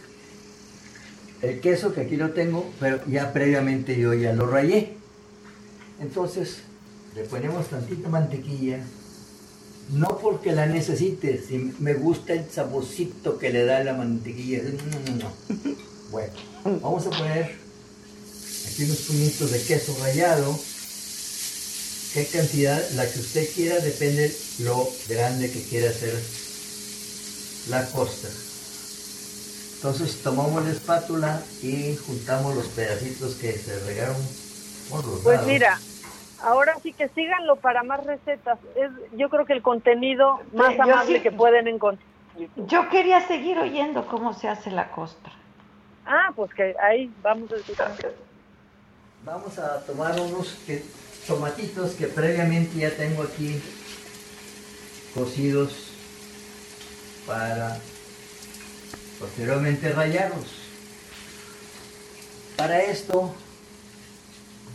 [1.43, 4.97] El queso que aquí lo tengo, pero ya previamente yo ya lo rayé.
[5.99, 6.63] Entonces
[7.13, 8.79] le ponemos tantita mantequilla,
[9.89, 14.61] no porque la necesite, si me gusta el saborcito que le da la mantequilla.
[14.63, 15.31] No, no, no.
[16.11, 16.33] Bueno,
[16.81, 17.55] vamos a poner
[18.67, 20.57] aquí unos puñitos de queso rallado.
[22.13, 22.81] ¿Qué cantidad?
[22.91, 26.13] La que usted quiera, depende lo grande que quiera hacer
[27.69, 28.27] la costa.
[29.75, 34.17] Entonces tomamos la espátula y juntamos los pedacitos que se regaron
[34.89, 35.79] por los Pues mira,
[36.43, 38.59] ahora sí que síganlo para más recetas.
[38.75, 42.07] Es, yo creo que el contenido más amable que pueden encontrar.
[42.55, 45.31] Yo quería seguir oyendo cómo se hace la costra.
[46.05, 47.91] Ah, pues que ahí vamos a
[49.23, 50.57] Vamos a tomar unos
[51.27, 53.61] tomatitos que previamente ya tengo aquí
[55.13, 55.91] cocidos
[57.27, 57.77] para
[59.19, 60.47] posteriormente rallarlos.
[62.57, 63.33] Para esto,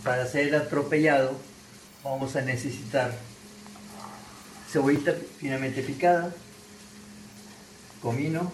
[0.05, 1.37] para ser atropellado,
[2.11, 3.13] vamos a necesitar
[4.71, 6.33] cebollita finamente picada,
[8.01, 8.53] comino,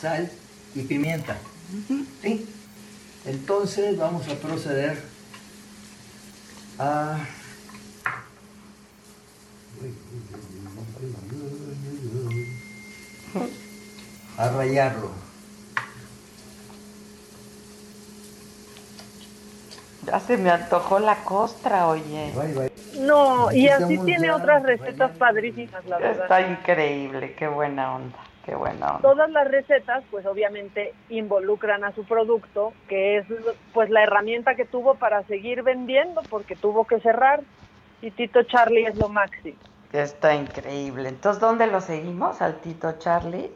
[0.00, 0.30] sal
[0.74, 1.38] y pimienta.
[3.24, 5.02] Entonces vamos a proceder
[6.78, 7.18] a
[14.38, 15.25] a rayarlo.
[20.06, 22.32] Ya se me antojó la costra, oye.
[23.00, 26.22] No, y así tiene otras recetas padrísimas, la verdad.
[26.22, 29.02] Está increíble, qué buena onda, qué buena onda.
[29.02, 33.26] Todas las recetas, pues obviamente involucran a su producto, que es
[33.72, 37.42] pues la herramienta que tuvo para seguir vendiendo, porque tuvo que cerrar.
[38.00, 39.56] Y Tito Charlie es lo máximo.
[39.92, 41.08] Está increíble.
[41.08, 43.50] Entonces, ¿dónde lo seguimos al Tito Charlie?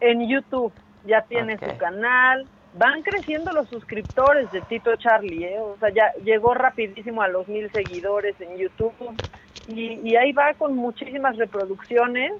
[0.00, 0.72] En YouTube.
[1.04, 5.60] Ya tiene su canal, van creciendo los suscriptores de Tito Charlie, ¿eh?
[5.60, 8.94] o sea, ya llegó rapidísimo a los mil seguidores en YouTube
[9.66, 12.32] y, ahí va con muchísimas reproducciones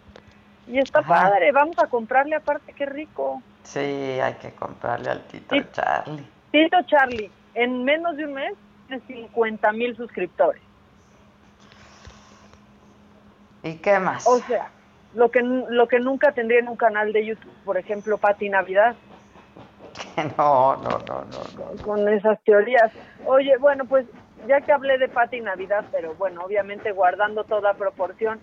[0.66, 3.42] y está padre, vamos a comprarle aparte, qué rico.
[3.64, 6.24] Sí, hay que comprarle al Tito Charlie.
[6.50, 8.54] Tito Charlie, en menos de un mes
[8.86, 10.62] tiene 50 mil suscriptores.
[13.62, 14.26] ¿Y qué más?
[14.26, 14.70] O sea,
[15.14, 18.96] lo que, lo que nunca tendría en un canal de YouTube, por ejemplo, Pati Navidad.
[20.36, 22.92] No, no, no, no, Con esas teorías.
[23.26, 24.06] Oye, bueno, pues
[24.46, 28.40] ya que hablé de Pati Navidad, pero bueno, obviamente guardando toda proporción,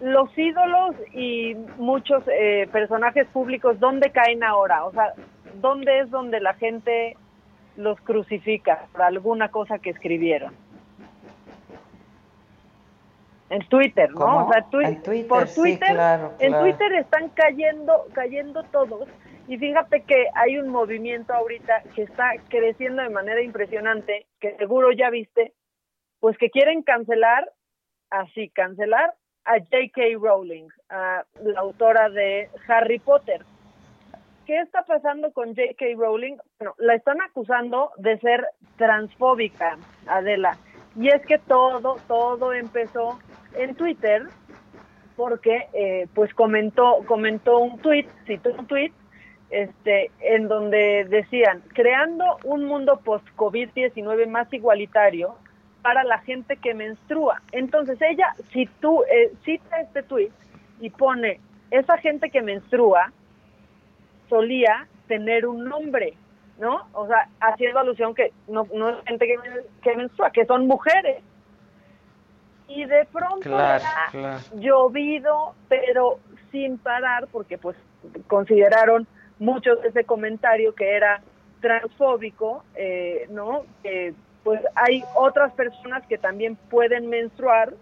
[0.00, 4.84] los ídolos y muchos eh, personajes públicos, ¿dónde caen ahora?
[4.84, 5.14] O sea,
[5.60, 7.16] ¿dónde es donde la gente
[7.76, 10.54] los crucifica por alguna cosa que escribieron?
[13.50, 14.46] En Twitter, ¿no?
[14.46, 16.58] O sea, en Twitter, por Twitter, claro, en.
[16.58, 19.06] Twitter están cayendo, cayendo todos.
[19.46, 24.90] Y fíjate que hay un movimiento ahorita que está creciendo de manera impresionante, que seguro
[24.92, 25.52] ya viste,
[26.20, 27.52] pues que quieren cancelar,
[28.10, 29.14] así, cancelar
[29.44, 30.02] a J.K.
[30.18, 33.42] Rowling, a la autora de Harry Potter.
[34.46, 35.84] ¿Qué está pasando con J.K.
[35.96, 36.36] Rowling?
[36.58, 39.76] Bueno, la están acusando de ser transfóbica,
[40.06, 40.56] Adela.
[40.96, 43.18] Y es que todo, todo empezó
[43.54, 44.22] en Twitter
[45.16, 48.92] porque eh, pues comentó, comentó un tweet, citó un tweet,
[49.54, 55.36] este, en donde decían, creando un mundo post-COVID-19 más igualitario
[55.80, 57.40] para la gente que menstrua.
[57.52, 60.32] Entonces ella si tú eh, cita este tweet
[60.80, 61.38] y pone,
[61.70, 63.12] esa gente que menstrua
[64.28, 66.14] solía tener un nombre,
[66.58, 66.88] ¿no?
[66.92, 69.36] O sea, haciendo alusión que no, no es gente que,
[69.82, 71.22] que menstrua, que son mujeres.
[72.66, 74.40] Y de pronto Claro, ha claro.
[74.56, 76.18] llovido, pero
[76.50, 77.76] sin parar, porque pues
[78.26, 79.06] consideraron
[79.44, 81.22] muchos de ese comentario que era
[81.60, 83.64] transfóbico, eh, ¿no?
[84.42, 87.72] Pues hay otras personas que también pueden menstruar,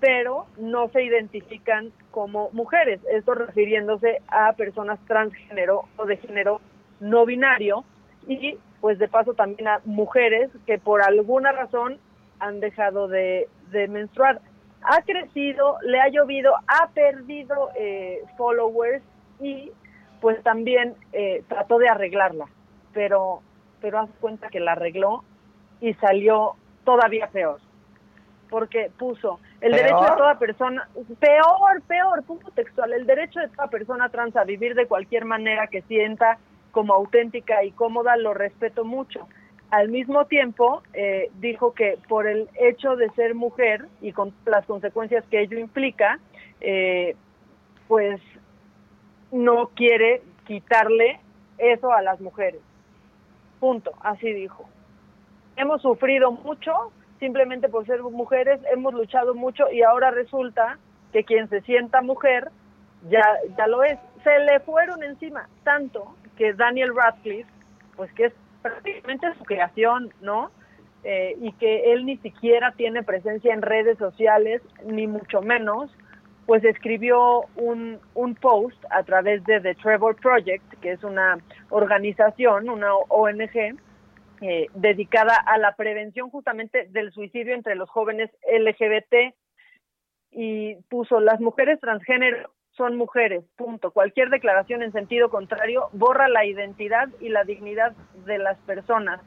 [0.00, 3.00] pero no se identifican como mujeres.
[3.10, 6.60] Esto refiriéndose a personas transgénero o de género
[6.98, 7.84] no binario
[8.26, 11.98] y pues de paso también a mujeres que por alguna razón
[12.40, 14.40] han dejado de, de menstruar.
[14.82, 19.02] Ha crecido, le ha llovido, ha perdido eh, followers
[19.40, 19.70] y
[20.20, 22.46] pues también eh, trató de arreglarla,
[22.92, 23.42] pero
[23.80, 25.24] pero haz cuenta que la arregló
[25.80, 26.54] y salió
[26.84, 27.60] todavía peor,
[28.50, 29.82] porque puso el ¿Peor?
[29.82, 34.44] derecho de toda persona, peor, peor, punto textual, el derecho de toda persona trans a
[34.44, 36.38] vivir de cualquier manera que sienta
[36.70, 39.26] como auténtica y cómoda, lo respeto mucho.
[39.70, 44.66] Al mismo tiempo, eh, dijo que por el hecho de ser mujer y con las
[44.66, 46.18] consecuencias que ello implica,
[46.60, 47.16] eh,
[47.86, 48.20] pues
[49.32, 51.20] no quiere quitarle
[51.58, 52.60] eso a las mujeres.
[53.58, 54.68] Punto, así dijo.
[55.56, 60.78] Hemos sufrido mucho simplemente por ser mujeres, hemos luchado mucho y ahora resulta
[61.12, 62.50] que quien se sienta mujer
[63.08, 63.22] ya,
[63.56, 63.98] ya lo es.
[64.24, 67.50] Se le fueron encima tanto que Daniel Radcliffe,
[67.96, 70.50] pues que es prácticamente su creación, ¿no?
[71.04, 75.90] Eh, y que él ni siquiera tiene presencia en redes sociales, ni mucho menos,
[76.50, 81.38] pues escribió un, un post a través de The Trevor Project, que es una
[81.68, 83.78] organización, una ONG,
[84.40, 89.32] eh, dedicada a la prevención justamente del suicidio entre los jóvenes LGBT
[90.32, 93.92] y puso las mujeres transgénero son mujeres, punto.
[93.92, 97.92] Cualquier declaración en sentido contrario borra la identidad y la dignidad
[98.26, 99.20] de las personas.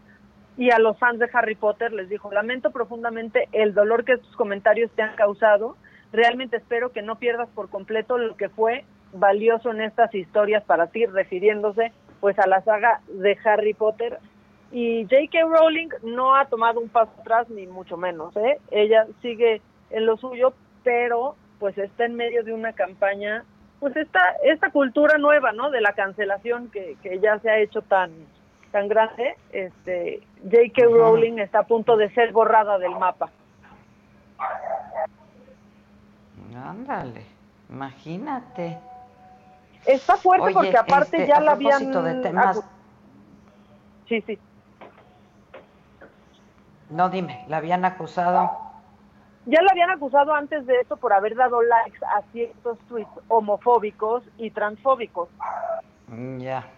[0.58, 4.36] Y a los fans de Harry Potter les dijo, lamento profundamente el dolor que estos
[4.36, 5.78] comentarios te han causado.
[6.14, 10.88] Realmente espero que no pierdas por completo lo que fue valioso en estas historias para
[10.88, 11.92] ti, refiriéndose
[12.22, 14.20] pues a la saga de Harry Potter.
[14.72, 15.42] Y J.K.
[15.42, 18.36] Rowling no ha tomado un paso atrás, ni mucho menos.
[18.38, 18.60] ¿eh?
[18.70, 20.54] Ella sigue en lo suyo,
[20.84, 23.44] pero pues está en medio de una campaña,
[23.80, 25.72] pues esta, esta cultura nueva, ¿no?
[25.72, 28.12] De la cancelación que, que ya se ha hecho tan,
[28.72, 30.86] tan grande, este, J.K.
[30.86, 33.32] Rowling está a punto de ser borrada del mapa.
[36.56, 37.26] Ándale,
[37.70, 38.78] imagínate.
[39.86, 41.92] Está fuerte Oye, porque aparte este, ya la habían...
[41.92, 42.64] de temas-
[44.08, 44.40] Sí, sí.
[46.90, 48.52] No, dime, ¿la habían acusado?
[49.46, 54.24] Ya la habían acusado antes de esto por haber dado likes a ciertos tweets homofóbicos
[54.38, 55.30] y transfóbicos.
[56.08, 56.70] Mm, Ya.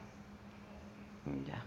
[1.26, 1.66] Ya.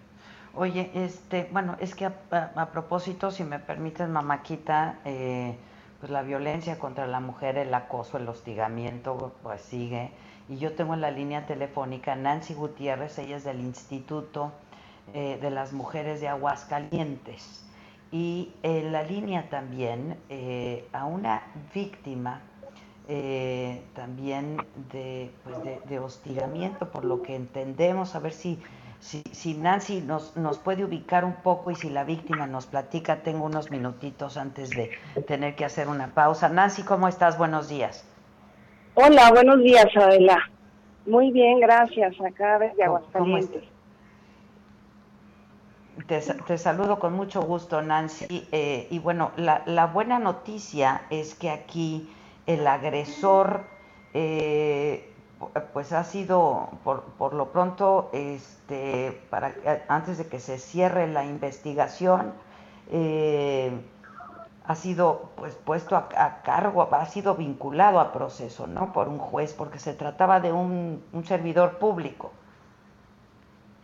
[0.54, 5.58] Oye, este, bueno, es que a, a- a propósito, si me permites, mamáquita, eh,
[6.00, 10.10] pues la violencia contra la mujer, el acoso, el hostigamiento, pues sigue.
[10.48, 14.52] Y yo tengo en la línea telefónica Nancy Gutiérrez, ella es del Instituto
[15.12, 17.64] eh, de las Mujeres de Aguascalientes.
[18.10, 21.42] Y en la línea también eh, a una
[21.74, 22.40] víctima
[23.10, 24.58] eh, también
[24.92, 28.58] de, pues de, de hostigamiento, por lo que entendemos, a ver si
[29.00, 33.22] Si, si Nancy nos, nos puede ubicar un poco y si la víctima nos platica,
[33.22, 34.90] tengo unos minutitos antes de
[35.26, 36.48] tener que hacer una pausa.
[36.48, 37.38] Nancy, ¿cómo estás?
[37.38, 38.04] Buenos días.
[38.94, 40.50] Hola, buenos días, Adela.
[41.06, 42.20] Muy bien, gracias.
[42.20, 43.62] Acá desde Aguascalientes.
[46.06, 48.46] Te, te, saludo con mucho gusto, Nancy.
[48.52, 52.08] Eh, y bueno, la, la, buena noticia es que aquí
[52.46, 53.62] el agresor,
[54.14, 55.07] eh,
[55.72, 59.54] pues ha sido, por, por, lo pronto, este, para
[59.88, 62.32] antes de que se cierre la investigación,
[62.90, 63.70] eh,
[64.64, 68.92] ha sido pues puesto a, a, cargo, ha sido vinculado a proceso, ¿no?
[68.92, 72.32] Por un juez, porque se trataba de un, un servidor público.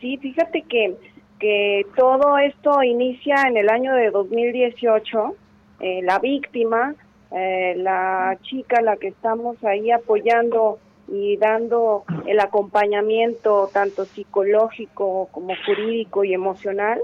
[0.00, 0.98] Sí, fíjate que
[1.38, 5.36] que todo esto inicia en el año de 2018.
[5.80, 6.94] Eh, la víctima,
[7.32, 10.78] eh, la chica, la que estamos ahí apoyando
[11.08, 17.00] y dando el acompañamiento tanto psicológico como jurídico y emocional,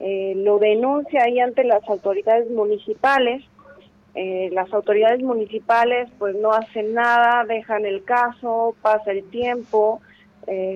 [0.00, 3.44] eh, lo denuncia ahí ante las autoridades municipales.
[4.14, 10.02] las autoridades municipales pues no hacen nada, dejan el caso, pasa el tiempo,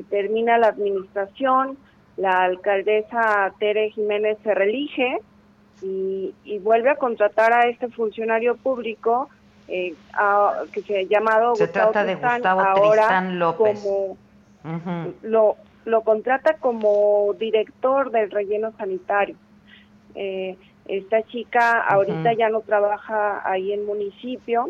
[0.09, 1.77] termina la administración,
[2.17, 5.19] la alcaldesa Tere Jiménez se reelige
[5.83, 9.29] y, vuelve a contratar a este funcionario público
[9.69, 9.95] eh,
[10.73, 13.81] que se ha llamado se Gustavo trata de Gustavo ahora Tristán López.
[13.83, 14.17] como
[15.23, 15.57] lo
[15.87, 19.37] lo contrata como director del relleno sanitario.
[20.15, 20.57] Eh,
[20.87, 24.69] esta chica ahorita ya no trabaja ahí en municipio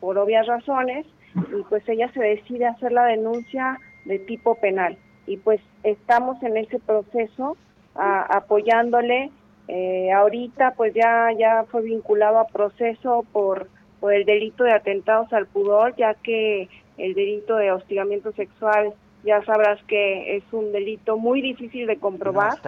[0.00, 4.98] por obvias razones y pues ella se decide hacer la denuncia de tipo penal.
[5.26, 7.56] Y pues estamos en ese proceso
[7.94, 9.30] apoyándole.
[9.68, 13.68] Eh, ahorita pues ya, ya fue vinculado a proceso por,
[14.00, 18.94] por el delito de atentados al pudor, ya que el delito de hostigamiento sexual
[19.24, 22.58] ya sabrás que es un delito muy difícil de comprobar.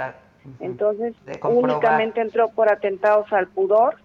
[0.61, 1.15] Entonces
[1.45, 3.97] únicamente entró por atentados al pudor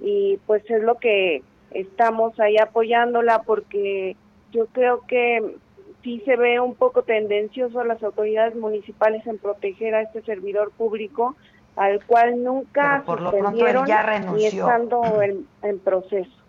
[0.00, 4.16] y pues es lo que estamos ahí apoyándola porque
[4.52, 5.56] yo creo que
[6.02, 10.72] sí se ve un poco tendencioso a las autoridades municipales en proteger a este servidor
[10.72, 11.36] público
[11.76, 14.36] al cual nunca por lo pronto él ya renunció.
[14.36, 16.43] ni estando en, en proceso.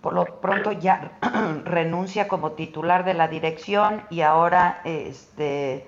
[0.00, 1.18] Por lo pronto ya
[1.64, 5.86] renuncia como titular de la dirección y ahora este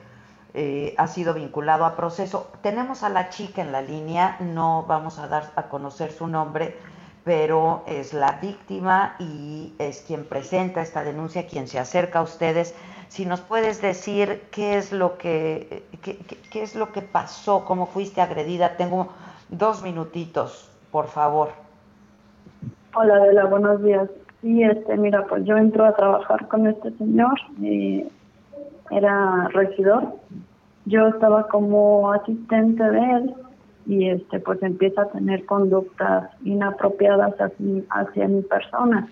[0.55, 2.51] eh, ha sido vinculado a proceso.
[2.63, 6.77] Tenemos a la chica en la línea, no vamos a dar a conocer su nombre,
[7.25, 12.75] pero es la víctima y es quien presenta esta denuncia, quien se acerca a ustedes.
[13.09, 16.19] Si nos puedes decir qué es lo que qué,
[16.51, 19.09] qué es lo que pasó, cómo fuiste agredida, tengo
[19.49, 21.72] dos minutitos, por favor.
[22.95, 24.11] Hola, Adela, buenos días.
[24.43, 28.07] Sí, este, mira, pues yo entro a trabajar con este señor, eh,
[28.91, 30.17] era regidor.
[30.85, 33.35] Yo estaba como asistente de él
[33.87, 39.09] y este pues empieza a tener conductas inapropiadas hacia, mi persona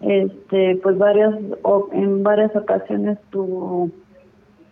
[0.00, 3.90] este pues varias o, en varias ocasiones tuvo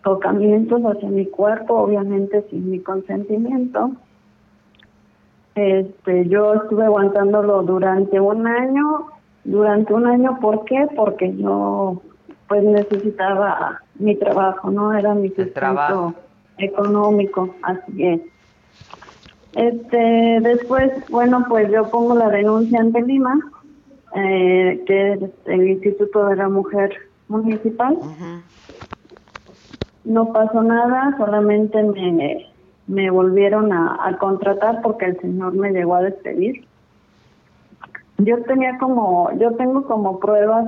[0.03, 3.91] tocamientos hacia mi cuerpo obviamente sin mi consentimiento
[5.55, 9.07] este yo estuve aguantándolo durante un año
[9.43, 10.87] durante un año ¿por qué?
[10.95, 12.01] porque yo
[12.47, 16.13] pues necesitaba mi trabajo no era mi sustento
[16.57, 18.21] económico así es
[19.55, 23.39] este, después, bueno, pues yo pongo la denuncia ante Lima,
[24.13, 26.93] eh, que es el Instituto de la Mujer
[27.29, 27.97] Municipal.
[30.03, 32.45] No pasó nada, solamente me,
[32.87, 36.65] me volvieron a, contratar porque el señor me llegó a despedir.
[38.17, 40.65] Yo tenía como, yo tengo como pruebas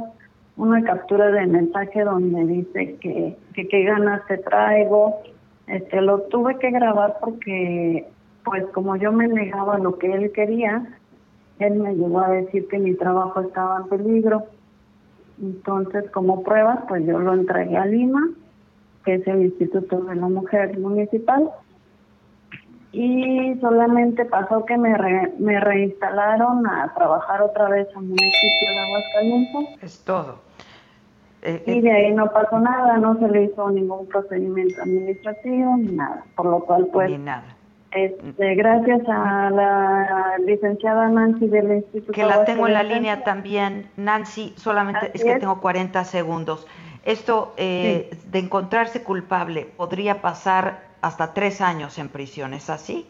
[0.57, 5.21] una captura de mensaje donde dice que, que qué ganas te traigo.
[5.67, 8.07] Este, lo tuve que grabar porque
[8.43, 10.87] pues como yo me negaba lo que él quería,
[11.59, 14.43] él me llegó a decir que mi trabajo estaba en peligro.
[15.41, 18.29] Entonces, como pruebas, pues yo lo entregué a Lima,
[19.05, 21.51] que es el Instituto de la Mujer Municipal,
[22.91, 24.95] y solamente pasó que me,
[25.39, 29.83] me reinstalaron a trabajar otra vez al municipio de Aguascalientes.
[29.83, 30.39] Es todo.
[31.43, 35.91] Eh, y de ahí no pasó nada, no se le hizo ningún procedimiento administrativo ni
[35.93, 37.09] nada, por lo cual pues...
[37.09, 37.57] Ni nada
[37.91, 42.13] este, gracias a la licenciada Nancy del Instituto.
[42.13, 43.89] Que la tengo en la línea también.
[43.97, 46.67] Nancy, solamente es que tengo 40 segundos.
[47.05, 53.05] Esto eh, de encontrarse culpable podría pasar hasta tres años en prisión, ¿es así?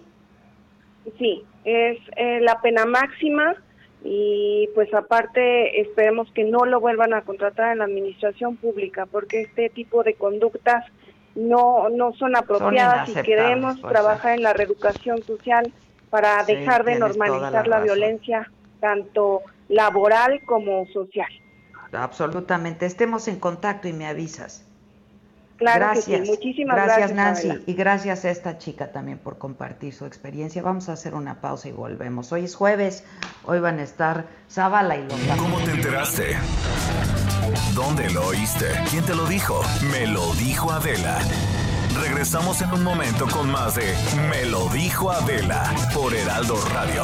[1.17, 3.55] Sí, es eh, la pena máxima
[4.03, 9.41] y pues aparte esperemos que no lo vuelvan a contratar en la administración pública porque
[9.41, 10.85] este tipo de conductas
[11.35, 15.71] no, no son apropiadas y queremos pues, trabajar en la reeducación social
[16.09, 21.27] para dejar de normalizar la, violencia tanto laboral como social.
[21.91, 22.85] Absolutamente.
[22.85, 24.66] Estemos en contacto y me avisas.
[25.57, 26.27] Claro gracias.
[26.27, 27.11] Muchísimas gracias.
[27.11, 27.63] Gracias, Nancy.
[27.65, 30.61] Y gracias a esta chica también por compartir su experiencia.
[30.61, 32.31] Vamos a hacer una pausa y volvemos.
[32.31, 33.03] Hoy es jueves.
[33.45, 35.37] Hoy van a estar Zavala y Loca.
[35.37, 36.37] ¿Cómo te enteraste?
[37.73, 38.65] ¿Dónde lo oíste?
[38.89, 39.61] ¿Quién te lo dijo?
[39.91, 41.19] Me lo dijo Adela.
[42.01, 43.95] Regresamos en un momento con más de
[44.29, 47.03] Me lo dijo Adela por Heraldo Radio.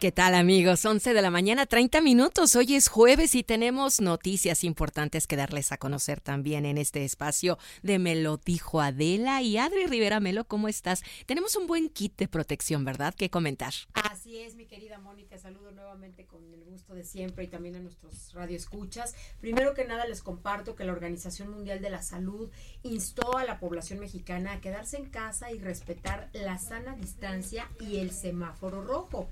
[0.00, 0.82] ¿Qué tal amigos?
[0.86, 2.56] 11 de la mañana, 30 minutos.
[2.56, 7.58] Hoy es jueves y tenemos noticias importantes que darles a conocer también en este espacio
[7.82, 11.02] de Me lo dijo Adela y Adri Rivera Melo, ¿cómo estás?
[11.26, 13.14] Tenemos un buen kit de protección, ¿verdad?
[13.14, 13.74] ¿Qué comentar?
[13.92, 15.36] Así es, mi querida Mónica.
[15.36, 19.14] Saludo nuevamente con el gusto de siempre y también a nuestros radioescuchas.
[19.42, 22.50] Primero que nada les comparto que la Organización Mundial de la Salud
[22.84, 27.98] instó a la población mexicana a quedarse en casa y respetar la sana distancia y
[27.98, 29.28] el semáforo rojo.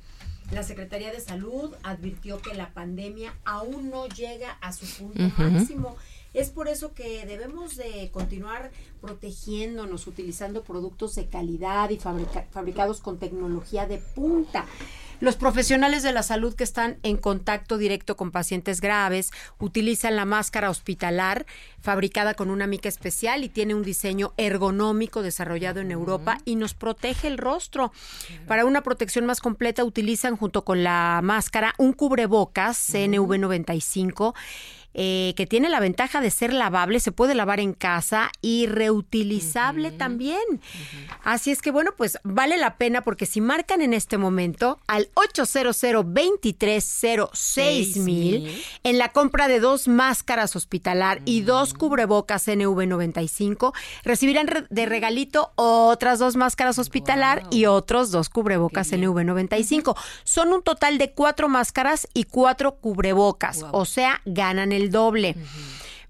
[0.50, 5.96] La Secretaría de Salud advirtió que la pandemia aún no llega a su punto máximo.
[6.32, 8.70] Es por eso que debemos de continuar
[9.00, 14.64] protegiéndonos, utilizando productos de calidad y fabricados con tecnología de punta.
[15.20, 20.24] Los profesionales de la salud que están en contacto directo con pacientes graves utilizan la
[20.24, 21.44] máscara hospitalar
[21.80, 26.74] fabricada con una mica especial y tiene un diseño ergonómico desarrollado en Europa y nos
[26.74, 27.92] protege el rostro.
[28.46, 34.34] Para una protección más completa utilizan junto con la máscara un cubrebocas CNV95
[35.00, 39.92] eh, que tiene la ventaja de ser lavable, se puede lavar en casa y reutilizable
[39.92, 40.42] también.
[41.22, 45.08] Así es que bueno, pues vale la pena porque si marcan en este momento al
[45.14, 53.72] 800 2306 mil en la compra de dos máscaras hospitalar y dos cubrebocas NV95,
[54.02, 59.96] recibirán de regalito otras dos máscaras hospitalar y otros dos cubrebocas NV95.
[60.24, 65.36] Son un total de cuatro máscaras y cuatro cubrebocas, o sea, ganan el doble.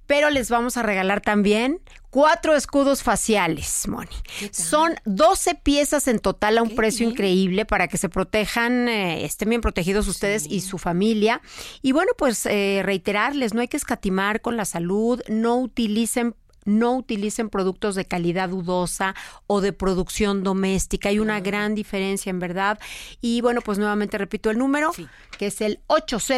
[0.07, 1.81] Pero les vamos a regalar también
[2.11, 4.09] cuatro escudos faciales, Moni.
[4.51, 9.51] Son 12 piezas en total a un precio increíble para que se protejan, eh, estén
[9.51, 11.43] bien protegidos ustedes y su familia.
[11.83, 16.35] Y bueno, pues eh, reiterarles, no hay que escatimar con la salud, no utilicen
[16.69, 19.15] no utilicen productos de calidad dudosa
[19.47, 21.09] o de producción doméstica.
[21.09, 22.78] Hay una gran diferencia, en verdad.
[23.20, 24.93] Y bueno, pues nuevamente repito el número,
[25.39, 26.28] que es el 800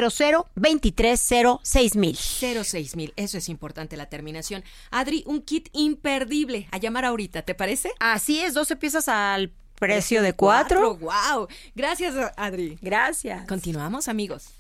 [0.55, 2.17] 230 mil.
[2.17, 4.65] 06 mil, eso es importante la terminación.
[4.91, 7.91] Adri, un kit imperdible a llamar ahorita, ¿te parece?
[7.99, 10.97] Así es, 12 piezas al precio de cuatro.
[10.97, 11.49] ¡Wow!
[11.75, 12.79] Gracias, Adri.
[12.81, 13.47] Gracias.
[13.47, 14.51] Continuamos, amigos.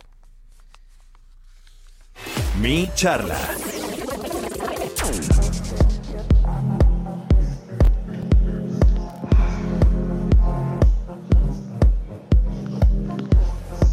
[2.60, 3.38] Mi charla.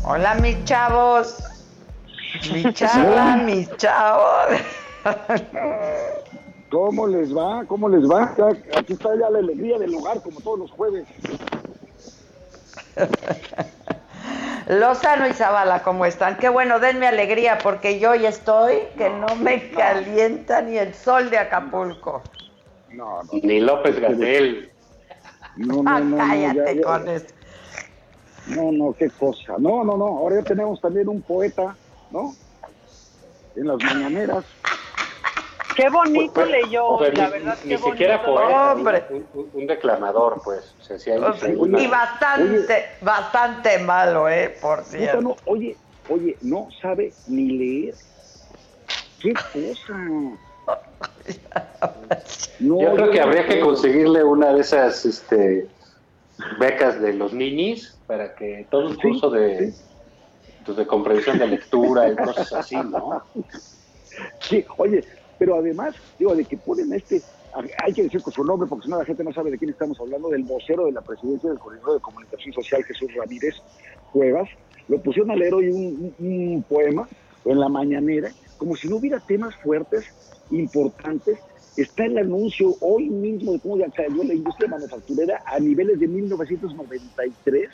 [0.10, 1.36] Hola mis chavos.
[2.54, 4.56] Mi charla, mis chavos.
[6.72, 7.66] ¿Cómo les va?
[7.66, 8.34] ¿Cómo les va?
[8.78, 11.06] Aquí está ya la alegría del hogar, como todos los jueves.
[14.68, 16.38] Lozano y Zavala, ¿cómo están?
[16.38, 21.30] Qué bueno, denme alegría porque yo ya estoy que no me calienta ni el sol
[21.30, 22.22] de Acapulco.
[22.92, 23.30] No, no.
[23.44, 24.72] Ni López Gatel.
[25.58, 26.18] No, no, no.
[26.18, 27.37] Cállate con eso.
[28.50, 29.56] No, no, qué cosa.
[29.58, 30.06] No, no, no.
[30.06, 31.76] Ahora ya tenemos también un poeta,
[32.12, 32.34] ¿no?
[33.56, 34.46] En las mañaneras.
[35.76, 37.58] Qué bonito pues, pues, leyó, la verdad.
[37.64, 39.04] Ni, siquiera poeta, Hombre.
[39.54, 40.74] Un, declamador, pues.
[41.78, 44.58] y bastante, bastante malo, ¿eh?
[44.60, 45.38] Por cierto.
[45.46, 45.78] oye,
[46.10, 47.96] oye, no sabe ni leer.
[49.22, 49.94] ¿Qué cosa?
[52.60, 55.68] Yo creo que habría que conseguirle una de esas este,
[56.60, 59.74] becas de los ninis para que todo el curso de,
[60.66, 63.24] pues, de comprensión de lectura y cosas así, ¿no?
[64.40, 65.04] Sí, oye,
[65.38, 67.22] pero además, digo, de que ponen este,
[67.84, 69.72] hay que decir con su nombre porque si no la gente no sabe de quién
[69.72, 73.56] estamos hablando, del vocero de la presidencia del Coordinador de Comunicación Social, Jesús Ramírez
[74.12, 74.50] Cuevas,
[74.88, 77.08] lo pusieron a leer hoy un, un poema
[77.46, 80.06] en la mañanera, como si no hubiera temas fuertes,
[80.52, 81.40] importantes,
[81.78, 86.08] está el anuncio hoy mismo de cómo ya cayó la industria manufacturera a niveles de
[86.08, 87.70] 1993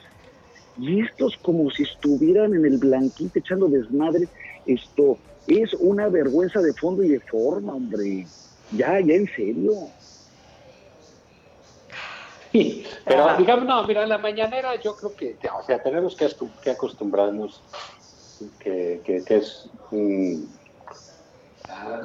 [0.78, 4.28] y estos como si estuvieran en el blanquito echando desmadre,
[4.66, 5.18] esto
[5.48, 8.26] es una vergüenza de fondo y de forma, hombre.
[8.72, 9.74] Ya, ya en serio.
[13.06, 17.62] pero digamos, no, mira, la mañanera yo creo que, o sea, tenemos que, acostumbrarnos
[18.60, 19.70] que, es...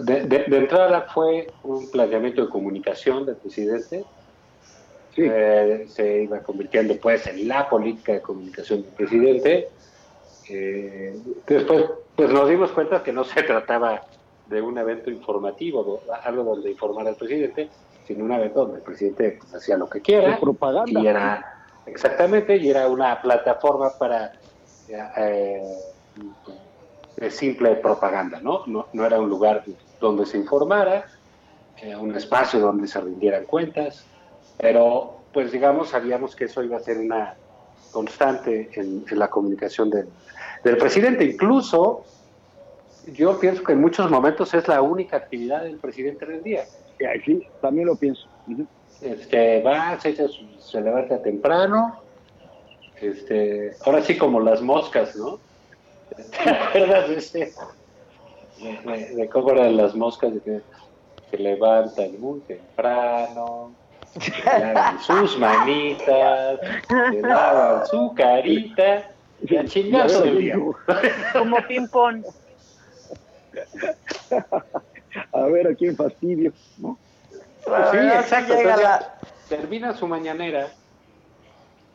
[0.00, 4.04] de, entrada fue un planteamiento de comunicación del presidente,
[5.16, 9.68] eh, se iba convirtiendo pues en la política de comunicación del presidente.
[10.48, 11.84] Eh, después
[12.14, 14.02] pues nos dimos cuenta que no se trataba
[14.46, 17.68] de un evento informativo, algo donde informar al presidente,
[18.06, 20.38] sino un evento donde el presidente pues, hacía lo que quiera.
[20.38, 21.00] propaganda.
[21.00, 24.32] Y era, exactamente, y era una plataforma para
[24.88, 25.62] eh,
[27.18, 28.64] de simple propaganda, ¿no?
[28.66, 28.86] ¿no?
[28.92, 29.06] ¿no?
[29.06, 29.64] era un lugar
[30.00, 31.06] donde se informara,
[32.00, 34.04] un espacio donde se rindieran cuentas,
[34.58, 37.34] pero pues digamos, sabíamos que eso iba a ser una
[37.92, 40.08] constante en, la comunicación del,
[40.64, 41.24] del presidente.
[41.24, 42.04] Incluso
[43.14, 46.64] yo pienso que en muchos momentos es la única actividad del presidente del día.
[47.24, 48.26] Sí, también lo pienso.
[49.00, 52.00] Este, va, se, se, levanta temprano,
[53.00, 55.38] este, ahora sí como las moscas, ¿no?
[56.16, 57.52] ¿Te acuerdas de, este,
[59.14, 60.60] de, cómo eran las moscas de que
[61.30, 63.72] se levantan muy temprano,
[64.18, 69.10] se lavan sus manitas, se lavan su carita
[69.42, 70.56] y a día.
[71.32, 72.24] Como ping-pong.
[75.32, 76.98] a ver a quién fastidio, ¿no?
[77.64, 78.54] Sí, exacto.
[79.48, 80.68] Termina su mañanera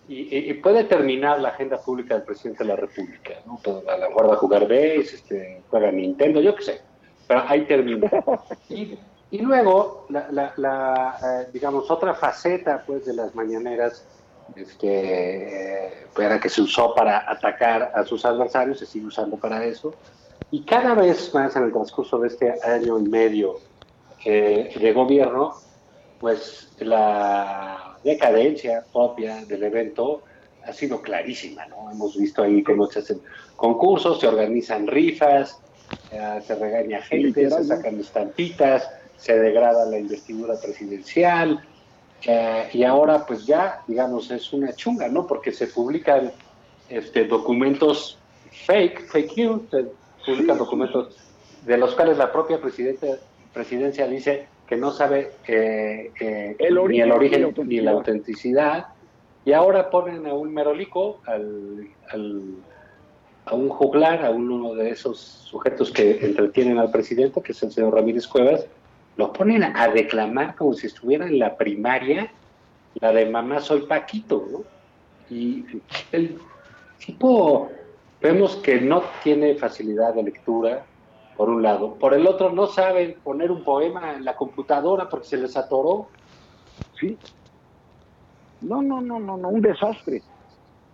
[0.07, 3.59] y, puede terminar la agenda pública del presidente de la República, ¿no?
[3.89, 6.81] A la guarda jugar base, este, juega Nintendo, yo qué sé.
[7.27, 8.09] Pero ahí termina.
[8.69, 8.97] Y,
[9.31, 14.05] y luego, la, la, eh, digamos, otra faceta pues de las mañaneras
[14.55, 19.93] este, era que se usó para atacar a sus adversarios, se sigue usando para eso,
[20.51, 23.55] y cada vez más en el transcurso de este año y medio
[24.25, 25.55] eh, de gobierno,
[26.19, 30.23] pues la decadencia propia del evento
[30.65, 31.91] ha sido clarísima, ¿no?
[31.91, 33.21] Hemos visto ahí cómo se hacen
[33.55, 35.59] concursos, se organizan rifas,
[36.11, 41.63] eh, se regaña gente, se sacan estampitas, se degrada la investidura presidencial,
[42.25, 45.27] eh, y ahora pues ya, digamos, es una chunga, ¿no?
[45.27, 46.31] Porque se publican
[46.89, 48.17] este, documentos
[48.65, 49.61] fake, fake news,
[50.25, 51.17] publican documentos
[51.65, 57.53] de los cuales la propia presidencia dice que no sabe eh, eh, ni el origen
[57.65, 58.88] ni la autenticidad,
[59.45, 61.88] y ahora ponen a un merolico, al,
[63.45, 67.72] a un juglar, a uno de esos sujetos que entretienen al presidente, que es el
[67.72, 68.65] señor Ramírez Cuevas,
[69.18, 72.31] lo ponen a declamar como si estuviera en la primaria,
[72.95, 74.64] la de mamá soy Paquito, ¿no?
[75.30, 75.65] Y
[76.11, 76.38] el
[77.06, 77.69] tipo
[78.23, 80.85] Vemos que no tiene facilidad de lectura,
[81.38, 81.95] por un lado.
[81.95, 86.07] Por el otro, no sabe poner un poema en la computadora porque se les atoró.
[86.99, 87.18] Sí.
[88.61, 90.22] No, no, no, no, no, un desastre.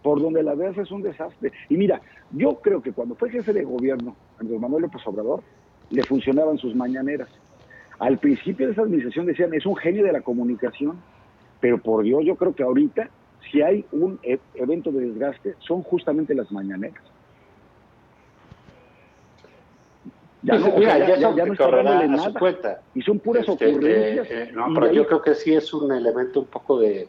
[0.02, 1.52] Por donde la veas es un desastre.
[1.68, 2.02] Y mira,
[2.32, 5.44] yo creo que cuando fue jefe de gobierno, Andrés Manuel López Obrador,
[5.90, 7.30] le funcionaban sus mañaneras.
[8.00, 11.02] Al principio de esa administración decían, es un genio de la comunicación,
[11.60, 13.10] pero por Dios, yo creo que ahorita,
[13.52, 17.04] si hay un e-, evento de desgaste, son justamente las mañaneras.
[20.42, 22.82] Ya no, correrá a su cuenta.
[22.96, 24.28] Y son puras este, ocurrencias.
[24.30, 27.08] Eh, eh, no, pero yo creo que sí es un elemento un poco de,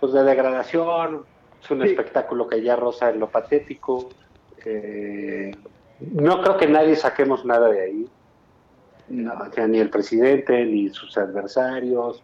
[0.00, 1.24] pues de degradación,
[1.62, 4.08] es un espectáculo que ya roza en lo patético.
[4.64, 5.52] Eh,
[6.00, 8.08] no creo que nadie saquemos nada de ahí,
[9.08, 12.22] ni el presidente, ni sus adversarios,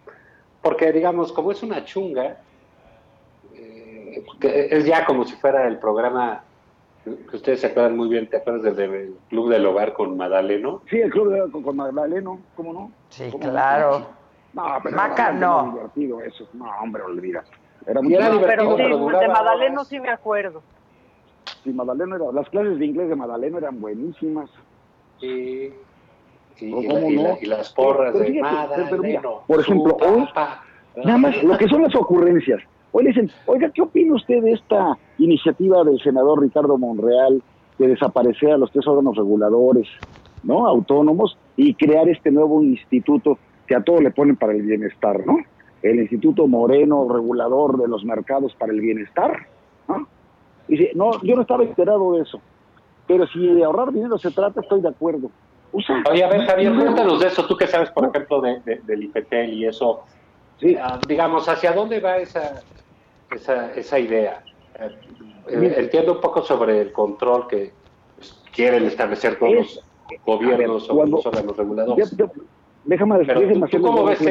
[0.63, 2.39] porque digamos, como es una chunga,
[4.41, 6.45] es ya como si fuera el programa
[7.05, 10.83] que ustedes se acuerdan muy bien, ¿te acuerdas del, Club del Hogar con Madaleno?
[10.89, 12.91] Sí, el Club del Hogar con, Madaleno, ¿cómo no?
[13.11, 14.07] Sí, claro.
[14.55, 15.73] No, pero Maca, no.
[15.73, 16.49] divertido eso.
[16.55, 17.45] No, hombre, olvida.
[17.87, 20.63] Era muy era divertido, pero, sí, de Madaleno sí me acuerdo.
[21.63, 24.49] Sí, Madaleno era, las clases de inglés de Madaleno eran buenísimas.
[25.21, 25.75] Sí.
[26.57, 27.37] Sí, y, no?
[27.41, 29.43] y, las porras de Madaleno.
[29.47, 30.29] por ejemplo, hoy,
[31.05, 32.63] nada más lo que son las ocurrencias.
[32.97, 37.43] Hoy le dicen, oiga, ¿qué opina usted de esta iniciativa del senador Ricardo Monreal
[37.77, 39.89] de desaparecer a los tres órganos reguladores,
[40.45, 40.65] ¿no?
[40.69, 45.39] Autónomos y crear este nuevo instituto que a todo le ponen para el bienestar, ¿no?
[45.83, 49.49] El Instituto Moreno Regulador de los Mercados para el Bienestar,
[49.89, 50.07] ¿no?
[50.69, 52.41] Dice, no, yo no estaba enterado de eso,
[53.09, 55.33] pero si de ahorrar dinero se trata, estoy de acuerdo.
[56.09, 59.53] Oye, a ver, Javier, cuéntanos de eso, tú que sabes, por ejemplo, de, del IPTEL
[59.53, 60.05] y eso,
[60.61, 60.77] sí.
[60.81, 62.63] Ah, digamos, ¿hacia dónde va esa,
[63.35, 64.43] esa, esa idea.
[64.79, 67.73] Eh, entiendo un poco sobre el control que
[68.53, 69.85] quieren establecer todos los
[70.25, 72.17] gobiernos o los órganos reguladores.
[72.85, 73.81] déjame, déjame hacer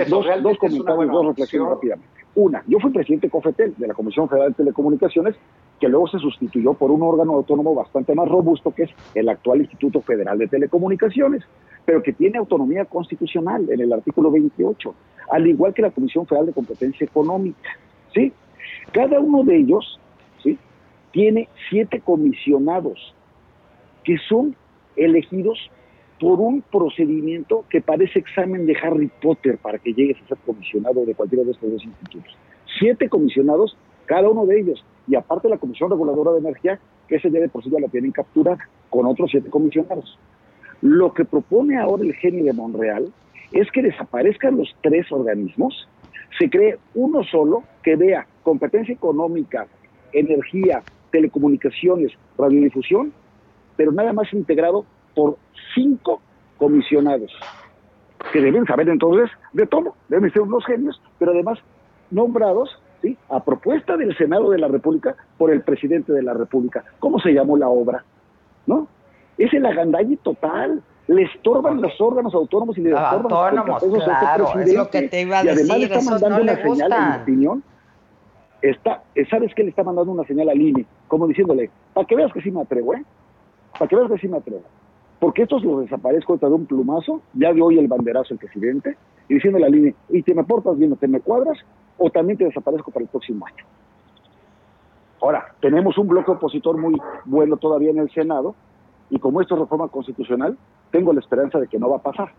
[0.10, 2.24] dos, dos comentarios, dos reflexiones rápidamente.
[2.36, 5.36] Una, yo fui presidente de COFETEL, de la Comisión Federal de Telecomunicaciones,
[5.80, 9.60] que luego se sustituyó por un órgano autónomo bastante más robusto, que es el actual
[9.62, 11.44] Instituto Federal de Telecomunicaciones,
[11.86, 14.96] pero que tiene autonomía constitucional en el artículo 28,
[15.30, 17.70] al igual que la Comisión Federal de Competencia Económica.
[18.14, 18.34] ¿sí?
[18.92, 20.00] Cada uno de ellos
[21.12, 23.14] tiene siete comisionados
[24.04, 24.56] que son
[24.96, 25.70] elegidos
[26.20, 31.06] por un procedimiento que parece examen de Harry Potter para que llegues a ser comisionado
[31.06, 32.36] de cualquiera de estos dos institutos.
[32.80, 37.30] Siete comisionados, cada uno de ellos, y aparte la Comisión Reguladora de Energía, que ese
[37.30, 38.58] día de por sí ya la tienen captura
[38.90, 40.18] con otros siete comisionados.
[40.82, 43.12] Lo que propone ahora el genio de Monreal
[43.52, 45.88] es que desaparezcan los tres organismos,
[46.38, 49.68] se cree uno solo que vea competencia económica,
[50.12, 50.82] energía,
[51.12, 53.14] telecomunicaciones, radiodifusión,
[53.76, 54.86] pero nada más integrado
[55.16, 55.38] por
[55.76, 56.22] cinco
[56.58, 57.32] comisionados,
[58.32, 61.60] que deben saber entonces de todo, deben ser unos genios, pero además
[62.12, 62.70] nombrados
[63.02, 63.18] ¿sí?
[63.30, 66.84] a propuesta del Senado de la República por el presidente de la República.
[67.00, 68.04] ¿Cómo se llamó la obra?
[68.66, 68.88] ¿No?
[69.38, 70.82] Es el agandalle total.
[71.08, 75.22] Le estorban los órganos autónomos y le estorban autónomos, los claro, es lo que te
[75.22, 77.64] iba a y decir, además está mandando no una le señal, en mi opinión,
[78.62, 80.86] está, ¿sabes qué le está mandando una señal al INE?
[81.10, 83.04] Como diciéndole, para que veas que sí me atrevo, ¿eh?
[83.78, 84.64] Para que veas que sí me atrevo.
[85.20, 88.98] Porque estos los desaparezco de un plumazo, ya dio hoy el banderazo el presidente,
[89.28, 91.58] y diciéndole al INE, y te me portas bien o te me cuadras,
[91.98, 93.66] o también te desaparezco para el próximo año.
[95.22, 98.56] Ahora, tenemos un bloque opositor muy bueno todavía en el Senado,
[99.14, 100.58] y como esto es reforma constitucional,
[100.90, 102.32] tengo la esperanza de que no va a pasar.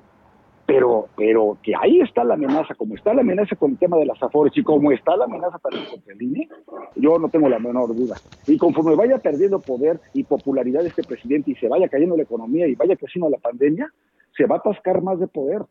[0.67, 4.07] Pero, pero que ahí está la amenaza, como está la amenaza con el tema de
[4.07, 6.49] las afores y como está la amenaza también contra el INE,
[6.97, 8.17] yo no tengo la menor duda.
[8.49, 12.67] Y conforme vaya perdiendo poder y popularidad este presidente y se vaya cayendo la economía
[12.67, 13.93] y vaya creciendo la pandemia,
[14.37, 15.63] se va a atascar más de poder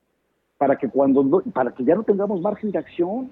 [0.57, 3.29] para que cuando para que ya no tengamos margen de acción.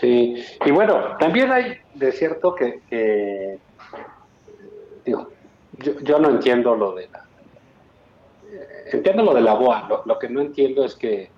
[0.00, 0.34] Sí,
[0.66, 3.58] y bueno, también hay de cierto que,
[5.04, 5.32] digo,
[5.72, 7.18] yo, yo no entiendo lo de la,
[8.42, 11.32] eh, entiendo lo de la BOA, lo, lo que no entiendo es que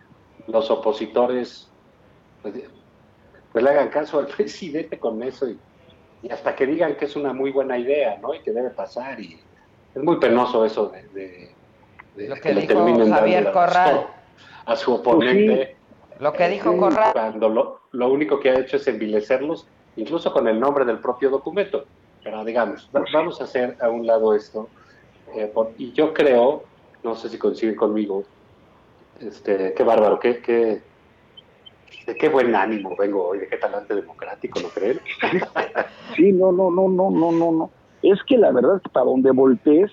[0.48, 1.72] los opositores
[2.42, 2.54] pues,
[3.52, 5.60] pues le hagan caso al presidente con eso y,
[6.22, 8.34] y hasta que digan que es una muy buena idea, ¿no?
[8.34, 9.34] Y que debe pasar y
[9.94, 11.56] es muy penoso eso de, de-
[12.14, 14.06] de Lo que dijo terminen Javier Corral.
[14.64, 15.76] a su oponente.
[16.18, 17.12] Lo que dijo Sí, Corral.
[17.12, 19.66] Cuando lo, lo único que ha hecho es envilecerlos,
[19.96, 21.88] incluso con el nombre del propio documento.
[22.26, 24.68] Pero digamos, va- vamos a hacer a un lado esto.
[25.36, 26.62] eh, por- y yo creo,
[27.02, 28.22] no sé si coincide conmigo,
[29.20, 30.80] este, qué bárbaro, qué, qué,
[32.06, 35.00] de qué buen ánimo vengo hoy, de qué talante democrático, ¿no creen?
[36.16, 37.70] Sí, no, no, no, no, no, no, no.
[38.02, 39.90] Es que la verdad para donde voltees,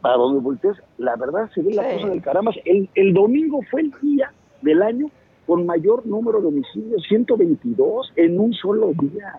[0.00, 2.52] para donde voltees, la verdad se ve la cosa del caramba.
[2.64, 5.10] El, el domingo fue el día del año
[5.46, 9.34] con mayor número de homicidios, 122 en un solo día.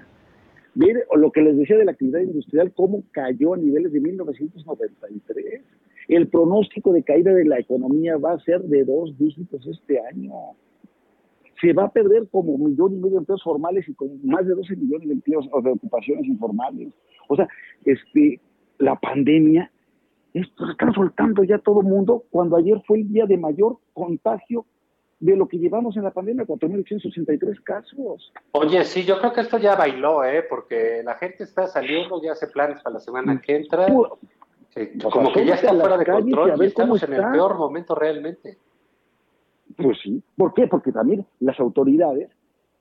[0.78, 5.62] Ver lo que les decía de la actividad industrial, cómo cayó a niveles de 1993.
[6.08, 10.32] El pronóstico de caída de la economía va a ser de dos dígitos este año
[11.60, 14.46] se va a perder como un millón y medio de empleos formales y con más
[14.46, 16.94] de 12 millones de empleos o de ocupaciones informales.
[17.28, 17.48] O sea,
[17.84, 18.40] este,
[18.78, 19.72] la pandemia,
[20.34, 24.66] esto están soltando ya todo el mundo cuando ayer fue el día de mayor contagio
[25.20, 28.32] de lo que llevamos en la pandemia, 4.863 casos.
[28.52, 30.44] Oye, sí, yo creo que esto ya bailó, ¿eh?
[30.48, 33.88] Porque la gente está saliendo, ya hace planes para la semana que entra.
[35.04, 37.96] O como que ya está fuera de y control y estamos en el peor momento
[37.96, 38.58] realmente.
[39.76, 40.22] Pues sí.
[40.36, 40.68] ¿Por qué?
[40.68, 42.30] Porque también las autoridades,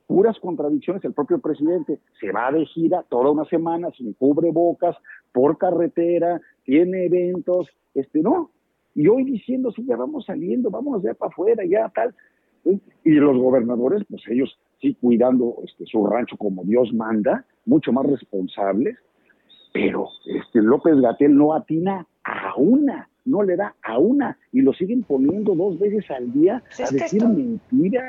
[0.06, 4.96] puras contradicciones, el propio presidente se va de gira toda una semana sin cubrebocas,
[5.32, 8.50] por carretera, tiene eventos, este, no.
[8.96, 12.12] Y hoy diciendo, sí, ya vamos saliendo, vamos ya para afuera, ya tal.
[12.64, 12.80] ¿sí?
[13.04, 18.06] Y los gobernadores, pues ellos sí cuidando este, su rancho como Dios manda, mucho más
[18.06, 18.96] responsables,
[19.72, 24.72] pero este López Gatel no atina a una, no le da a una, y lo
[24.72, 28.04] siguen poniendo dos veces al día Sí, a decir esto- mentiras.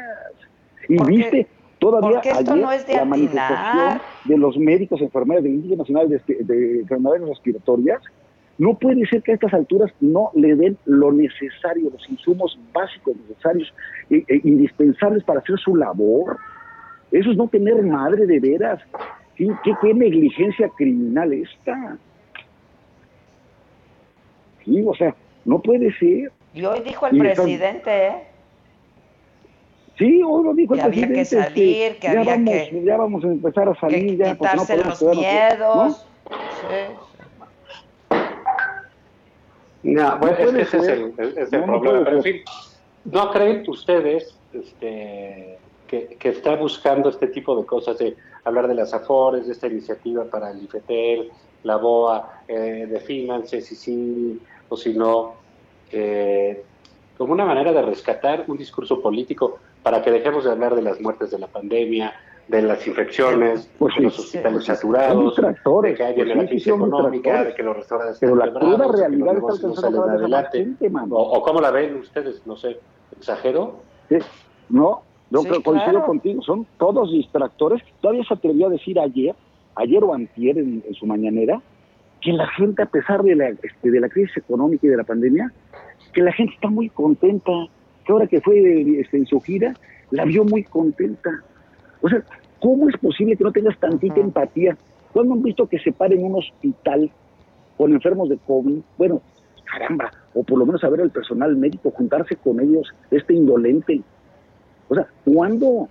[0.87, 1.47] Y Porque- viste
[1.79, 3.07] todavía ayer no es de la atinar.
[3.07, 8.01] manifestación de los médicos enfermeras del Instituto Nacional de, de Enfermedades Respiratorias.
[8.57, 13.15] No puede ser que a estas alturas no le den lo necesario, los insumos básicos
[13.29, 13.71] necesarios,
[14.09, 16.37] e- e indispensables para hacer su labor.
[17.11, 18.81] Eso es no tener madre de veras.
[19.35, 21.97] ¿Qué, qué, qué negligencia criminal esta?
[24.65, 25.15] Sí, o sea,
[25.45, 26.31] no puede ser.
[26.53, 28.23] Y hoy dijo el Y presidente, ¿eh?
[29.97, 31.49] Sí, hoy lo dijo Que el había que presidente.
[31.49, 34.61] salir, que ya había vamos, que- Ya vamos a empezar a salir, ya, porque no
[34.63, 35.75] Quitarse podemos los miedos.
[35.75, 35.91] ¿no?
[35.91, 37.06] Sí.
[39.93, 42.03] No, bueno, No es que ese es el, el- es el No, no problema.
[42.05, 42.41] Pero en fin,
[43.05, 45.57] ¿no creen ustedes este,
[45.87, 50.25] que, está buscando este tipo de cosas, de hablar de las AFORES, de esta iniciativa
[50.25, 51.31] para el IFETEL,
[51.63, 55.35] la BOA, eh, de Finances, si sí o si no,
[55.91, 56.63] eh,
[57.17, 60.99] como una manera de rescatar un discurso político para que dejemos de hablar de las
[60.99, 62.13] muertes de la pandemia,
[62.47, 67.43] de las infecciones, pues de los hospitales saturados, de que hay pues la crisis económica,
[67.43, 70.57] de que los restaurantes Pero la cruda realidad está alcanzando adelante.
[70.59, 72.79] Gente, o, o, cómo la ven ustedes, no sé,
[73.17, 73.81] ¿exagero?
[74.69, 77.81] No, yo coincido contigo, son todos distractores.
[78.01, 79.35] Todavía se atrevió a decir ayer,
[79.75, 81.61] ayer o antier en, su mañanera,
[82.21, 85.03] que la gente, a pesar de la, este, de la crisis económica y de la
[85.03, 85.51] pandemia,
[86.13, 87.51] que la gente está muy contenta,
[88.05, 89.73] que ahora que fue este, en su gira,
[90.11, 91.43] la vio muy contenta.
[92.01, 92.23] O sea,
[92.59, 94.77] ¿cómo es posible que no tengas tantita empatía?
[95.13, 97.09] ¿Cuándo han visto que se pare en un hospital
[97.77, 98.79] con enfermos de COVID?
[98.97, 99.21] Bueno,
[99.65, 104.01] caramba, o por lo menos a ver al personal médico, juntarse con ellos, este indolente.
[104.89, 105.89] O sea, ¿cuándo?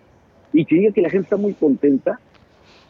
[0.53, 2.19] Y que diga que la gente está muy contenta.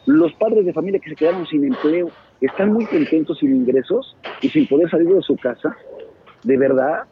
[0.05, 4.49] Los padres de familia que se quedaron sin empleo están muy contentos sin ingresos y
[4.49, 5.75] sin poder salir de su casa.
[6.43, 7.03] De verdad.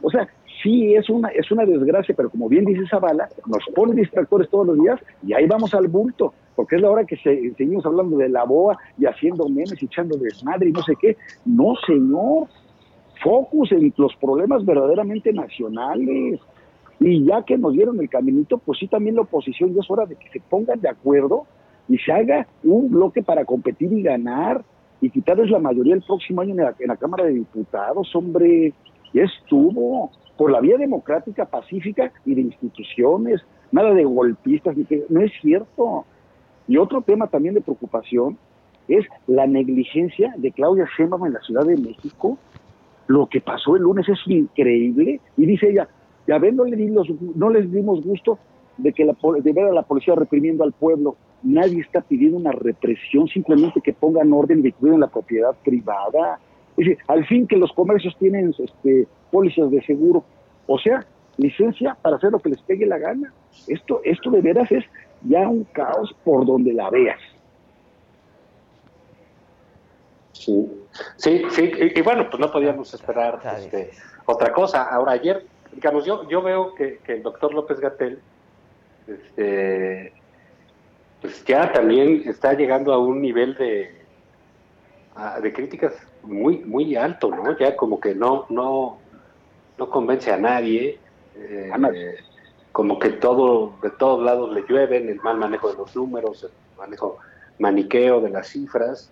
[0.00, 0.28] O sea,
[0.62, 4.66] sí es una, es una desgracia, pero como bien dice Zavala, nos pone distractores todos
[4.66, 8.28] los días y ahí vamos al bulto, porque es la hora que seguimos hablando de
[8.28, 11.16] la boa y haciendo memes y echando desmadre y no sé qué.
[11.44, 12.48] No, señor,
[13.22, 16.40] focus en los problemas verdaderamente nacionales.
[16.98, 20.04] Y ya que nos dieron el caminito, pues sí también la oposición ya es hora
[20.04, 21.46] de que se pongan de acuerdo
[21.88, 24.62] y se haga un bloque para competir y ganar
[25.00, 28.74] y quitarles la mayoría el próximo año en la, en la Cámara de Diputados, hombre.
[29.12, 33.42] Ya estuvo por la vía democrática, pacífica y de instituciones,
[33.72, 34.74] nada de golpistas,
[35.10, 36.06] no es cierto.
[36.66, 38.38] Y otro tema también de preocupación
[38.88, 42.38] es la negligencia de Claudia Sheinbaum en la Ciudad de México.
[43.06, 45.20] Lo que pasó el lunes es increíble.
[45.36, 45.90] Y dice ella,
[46.26, 46.64] ya ven, no,
[47.34, 48.38] no les dimos gusto
[48.78, 51.16] de, que la, de ver a la policía reprimiendo al pueblo.
[51.42, 56.40] Nadie está pidiendo una represión, simplemente que pongan orden y cuiden la propiedad privada.
[56.76, 60.24] Es decir, al fin que los comercios tienen este, pólizas de seguro,
[60.66, 61.04] o sea,
[61.36, 63.32] licencia para hacer lo que les pegue la gana.
[63.66, 64.84] Esto, esto de veras es
[65.22, 67.20] ya un caos por donde la veas.
[70.32, 70.70] Sí,
[71.16, 73.90] sí, sí, y, bueno, pues no podíamos esperar este,
[74.24, 74.84] otra cosa.
[74.84, 78.20] Ahora, ayer, digamos, yo, yo veo que, el doctor López Gatel,
[79.06, 80.12] este,
[81.20, 83.94] pues ya también está llegando a un nivel de,
[85.42, 85.92] de críticas
[86.22, 87.56] muy, muy alto, ¿no?
[87.58, 88.98] Ya como que no, no,
[89.78, 90.98] no convence a nadie,
[91.36, 91.70] eh,
[92.72, 96.50] como que todo, de todos lados le llueven, el mal manejo de los números, el
[96.78, 97.18] manejo
[97.58, 99.10] maniqueo de las cifras.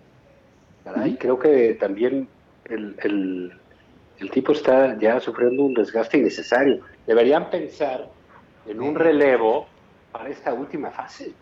[1.04, 2.28] y creo que también
[2.64, 2.96] el,
[4.18, 6.80] el, tipo está ya sufriendo un desgaste innecesario.
[7.06, 8.08] Deberían pensar
[8.66, 9.66] en un relevo
[10.12, 11.32] para esta última fase.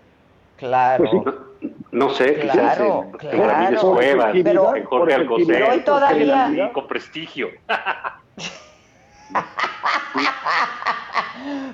[0.56, 1.44] Claro.
[1.92, 3.10] No, sé, quizás en, claro.
[3.80, 6.70] Cuevas, en Jorge Alcocer, todavía...
[6.72, 7.48] con prestigio.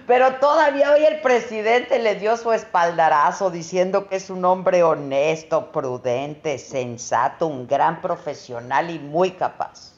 [0.06, 5.72] Pero todavía hoy el presidente le dio su espaldarazo diciendo que es un hombre honesto,
[5.72, 9.94] prudente, sensato, un gran profesional y muy capaz.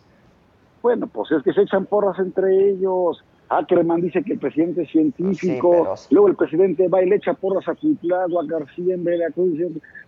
[0.83, 3.25] Bueno, pues es que se echan porras entre ellos.
[3.49, 7.69] Ackerman dice que el presidente es científico, luego el presidente va y le echa porras
[7.69, 9.59] a Cuitlado, a García en Veracruz.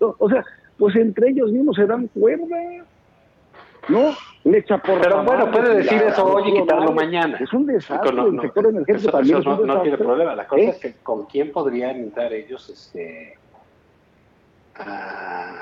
[0.00, 0.44] O sea,
[0.78, 2.56] pues entre ellos mismos se dan cuerda.
[3.88, 4.14] ¿no?
[4.44, 7.36] Le echa por Pero bueno, puede decir eso hoy y quitarlo mañana.
[7.38, 8.10] Es un desastre.
[8.10, 10.34] el sector energético también eso no, tiene problema.
[10.34, 13.36] La cosa es que con quién podrían entrar ellos este,
[14.76, 15.54] a,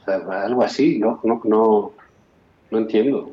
[0.00, 1.20] o sea, algo así, ¿no?
[1.22, 1.92] No, no,
[2.70, 3.30] no entiendo.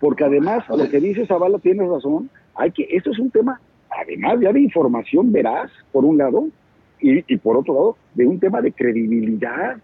[0.00, 3.60] Porque además, lo que dice Zavala tiene razón, hay que, esto es un tema,
[3.90, 6.48] además ya de información veraz, por un lado,
[7.00, 9.78] y, por otro lado, de un tema de credibilidad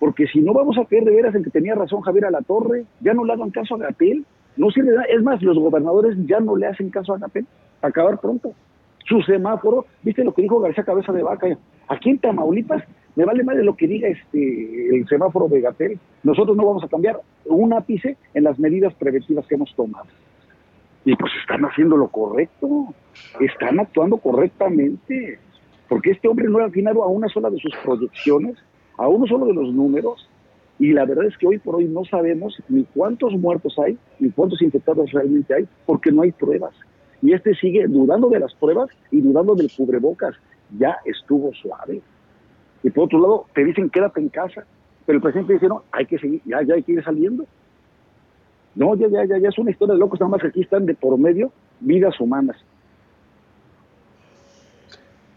[0.00, 3.12] porque si no vamos a creer de veras en que tenía razón Javier Alatorre, ya
[3.12, 4.24] no le hagan caso a Gatel,
[4.56, 5.04] no sirve nada.
[5.04, 7.46] Es más, los gobernadores ya no le hacen caso a Gatel,
[7.82, 8.54] acabar pronto.
[9.06, 11.48] Su semáforo, viste lo que dijo García Cabeza de Vaca,
[11.86, 12.82] aquí en Tamaulipas
[13.14, 15.98] me vale más de lo que diga este el semáforo de Gatel.
[16.22, 20.06] Nosotros no vamos a cambiar un ápice en las medidas preventivas que hemos tomado.
[21.04, 22.94] Y pues están haciendo lo correcto,
[23.40, 25.38] están actuando correctamente,
[25.88, 28.56] porque este hombre no ha afinado a una sola de sus proyecciones
[28.98, 30.28] a uno solo de los números
[30.78, 34.30] y la verdad es que hoy por hoy no sabemos ni cuántos muertos hay, ni
[34.30, 36.74] cuántos infectados realmente hay, porque no hay pruebas.
[37.20, 40.34] Y este sigue dudando de las pruebas y dudando del cubrebocas.
[40.78, 42.00] Ya estuvo suave.
[42.82, 44.64] Y por otro lado, te dicen quédate en casa,
[45.04, 47.44] pero el presidente dice, no, hay que seguir, ya, ya hay que ir saliendo.
[48.74, 50.86] No, ya, ya, ya, ya es una historia de locos, nada más que aquí están
[50.86, 52.56] de por medio vidas humanas.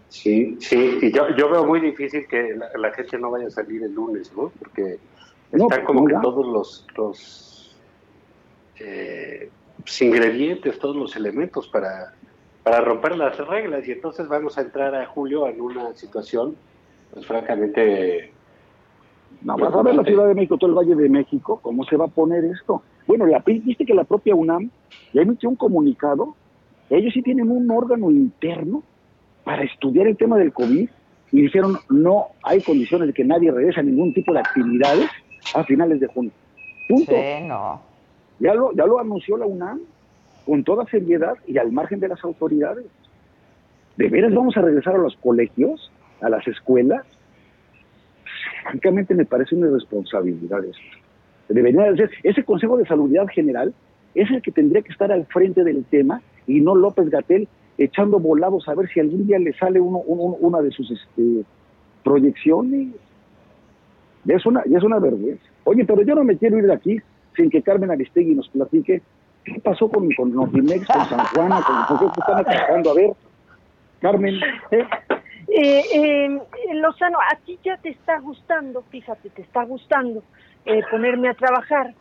[0.10, 3.84] Sí, sí, y yo, yo veo muy difícil que la, gente no vaya a salir
[3.84, 4.52] el lunes, ¿no?
[4.60, 5.00] Porque
[5.52, 7.76] están como que todos los, los
[8.80, 9.50] eh,
[9.80, 12.14] pues, ingredientes, todos los elementos para,
[12.62, 16.56] para romper las reglas y entonces vamos a entrar a julio en una situación,
[17.12, 18.32] pues francamente...
[19.42, 21.98] No, vas a ver la Ciudad de México, todo el Valle de México, cómo se
[21.98, 22.84] va a poner esto.
[23.08, 24.70] Bueno, la, viste que la propia UNAM
[25.14, 26.36] ya emitió un comunicado,
[26.90, 28.84] ellos sí tienen un órgano interno
[29.44, 30.90] para estudiar el tema del COVID
[31.32, 35.10] y dijeron no hay condiciones de que nadie regrese a ningún tipo de actividades
[35.54, 36.32] a finales de junio.
[36.88, 37.12] Punto.
[37.12, 37.82] Sí, no.
[38.40, 39.82] Ya lo, ya lo anunció la UNAM
[40.46, 42.86] con toda seriedad y al margen de las autoridades.
[43.98, 47.06] ¿De veras vamos a regresar a los colegios, a las escuelas?
[48.64, 50.80] Francamente me parece una irresponsabilidad eso.
[51.50, 53.74] Debería ser, ese Consejo de Salubridad General
[54.16, 57.48] es el que tendría que estar al frente del tema y no López Gatel
[57.78, 61.44] echando volados a ver si algún día le sale uno, una de sus este,
[62.04, 62.90] proyecciones.
[64.28, 65.44] Es, una, es una vergüenza.
[65.66, 66.98] Oye, pero yo no me quiero ir de aquí
[67.36, 69.02] sin que Carmen Aristegui nos platique
[69.44, 72.92] qué pasó con, con Notimex, con San Juan, con, con qué están atacando.
[72.92, 73.12] A ver,
[74.00, 74.36] Carmen.
[75.56, 76.40] Eh, eh,
[76.76, 80.24] Lozano, a ti ya te está gustando, fíjate, te está gustando
[80.66, 81.94] eh, ponerme a trabajar.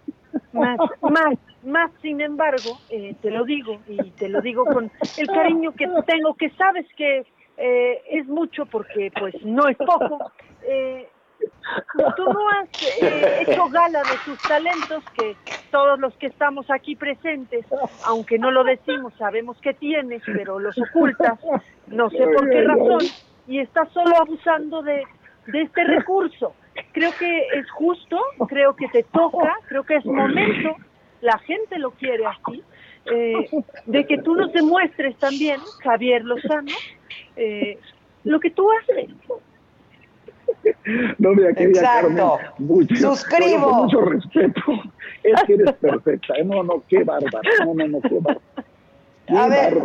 [0.52, 5.26] Más, más, más, sin embargo, eh, te lo digo y te lo digo con el
[5.26, 7.24] cariño que tengo, que sabes que
[7.56, 10.32] eh, es mucho porque pues no es poco.
[10.62, 11.09] Eh,
[12.16, 12.68] tú no has
[13.40, 15.36] hecho gala de tus talentos que
[15.70, 17.64] todos los que estamos aquí presentes,
[18.05, 21.39] aunque no lo decimos, sabemos que tienes, pero los ocultas,
[21.86, 23.01] no sé por qué razón,
[23.47, 25.02] y estás solo abusando de,
[25.47, 26.55] de este recurso.
[26.93, 28.19] Creo que es justo,
[28.49, 30.77] creo que te toca, creo que es momento,
[31.20, 32.62] la gente lo quiere así,
[33.07, 33.49] eh,
[33.86, 36.73] de que tú nos demuestres también, Javier Lozano,
[37.36, 37.78] eh,
[38.24, 39.11] lo que tú haces.
[41.19, 42.24] No, mira, querida Carmen,
[42.59, 43.85] mucho, Suscribo.
[43.85, 44.62] mucho respeto.
[45.23, 46.35] Es que eres perfecta.
[46.35, 46.44] ¿eh?
[46.44, 47.40] No, no, qué bárbara.
[47.65, 48.40] No, no, no, qué bárbara.
[49.27, 49.78] Qué A ver,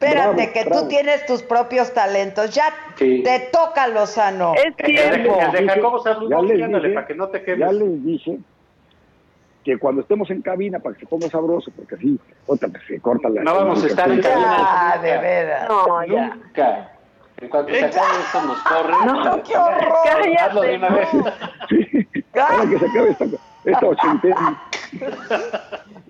[0.00, 2.50] Espérate, que tú tienes tus propios talentos.
[2.54, 4.54] Ya te toca, Lozano.
[4.54, 5.38] Es tiempo.
[5.40, 7.60] El de Jacobo Ya Saludó, les ándale, dije- para que no te quemes.
[7.60, 8.38] Ya les dije
[9.62, 12.98] que cuando estemos en cabina, para que se ponga sabroso, porque así, otra vez se
[12.98, 13.42] corta la...
[13.42, 14.56] No vamos a estar en cabina.
[14.58, 15.68] Ah, de veras.
[15.68, 16.26] No, ya.
[16.34, 16.92] Nunca.
[17.42, 18.94] En cuanto se acabe esto nos corre.
[19.06, 20.38] No, qué horror.
[20.40, 21.08] Hazlo de una vez.
[22.34, 23.24] Ahora que se acabe esta,
[23.66, 24.62] esta ochentena.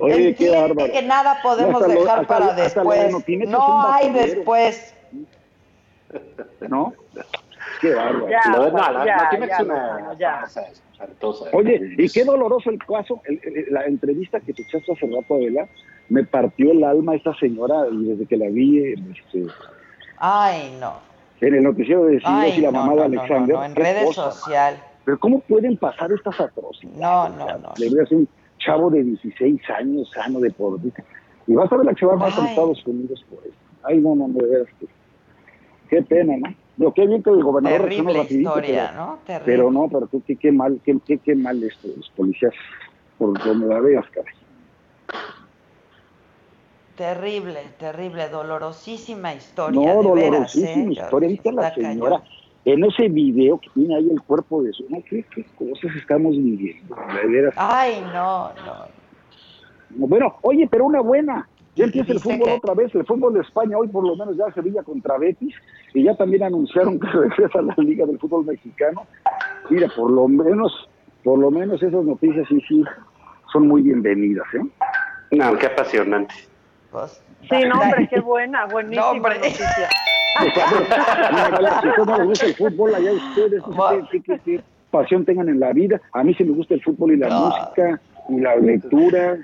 [0.00, 0.92] Oye, qué bárbaro.
[0.92, 3.48] que nada podemos Hasta dejar hasta para lo- hasta de después.
[3.48, 4.94] No hay después.
[6.68, 6.92] ¿No?
[7.80, 8.28] Qué bárbaro.
[8.28, 10.44] Ya, Lo de- no, la- ya, no tiene que ya, ser una ya.
[10.92, 11.44] espantosa.
[11.52, 15.34] Oye, y qué doloroso el caso, el- el- la entrevista que te echaste hace rato,
[15.34, 15.66] Adela,
[16.08, 19.44] me partió el alma esta señora y desde que la vi este,
[20.18, 20.94] Ay, no.
[21.40, 23.56] en el noticiero de Silos y la no, mamá no, de no, no, Alexander.
[23.56, 24.80] no, en redes sociales.
[25.04, 26.98] Pero ¿cómo pueden pasar estas atrocidades?
[26.98, 27.72] No, no, no.
[27.78, 28.28] Le ser un
[28.58, 31.02] chavo de 16 años, sano, de por vida.
[31.46, 32.48] Y vas a ver la que va más a.
[32.48, 33.56] Estados Unidos por esto.
[33.84, 34.86] Ay, no, no, no, de veras que-
[35.88, 36.54] Qué pena, ¿no?
[36.76, 39.18] Digo, qué bien que el gobernador Terrible rapidito, historia, pero- ¿no?
[39.26, 39.44] Terrible.
[39.46, 42.52] Pero no, pero tú, qué, qué mal, qué, qué, qué mal esto, los policías,
[43.16, 44.34] por donde la veas, caray.
[46.96, 49.80] Terrible, terrible, dolorosísima historia.
[49.80, 50.92] No, de veras, dolorosísima ¿eh?
[50.92, 51.28] historia.
[51.28, 52.16] ¿Viste a la señora?
[52.18, 52.37] cañón.
[52.70, 54.84] En ese video que tiene ahí el cuerpo de su...
[54.90, 56.94] No, ¿qué, qué cosas estamos viviendo?
[57.26, 57.50] De.
[57.56, 60.06] Ay, no, no.
[60.06, 61.48] Bueno, oye, pero una buena.
[61.74, 64.36] Ya empieza el fútbol que- otra vez, el fútbol de España, hoy por lo menos
[64.36, 65.54] ya Sevilla contra Betis,
[65.94, 69.06] y ya también anunciaron que regresa a la Liga del Fútbol Mexicano.
[69.70, 70.70] Mira, por lo menos,
[71.24, 72.84] por lo menos esas noticias sí, sí,
[73.50, 74.66] son muy bienvenidas, ¿eh?
[75.30, 76.34] No, qué apasionante.
[76.90, 79.34] Pues, Sí, no, hombre, qué buena, buenísima No, hombre.
[79.36, 79.88] noticia.
[80.38, 80.52] Pues,
[82.06, 84.60] no les gusta el fútbol, allá ustedes, no qué, qué- qué
[84.90, 86.00] pasión tengan en la vida.
[86.12, 89.38] A mí sí me gusta el fútbol y la música, y la lectura,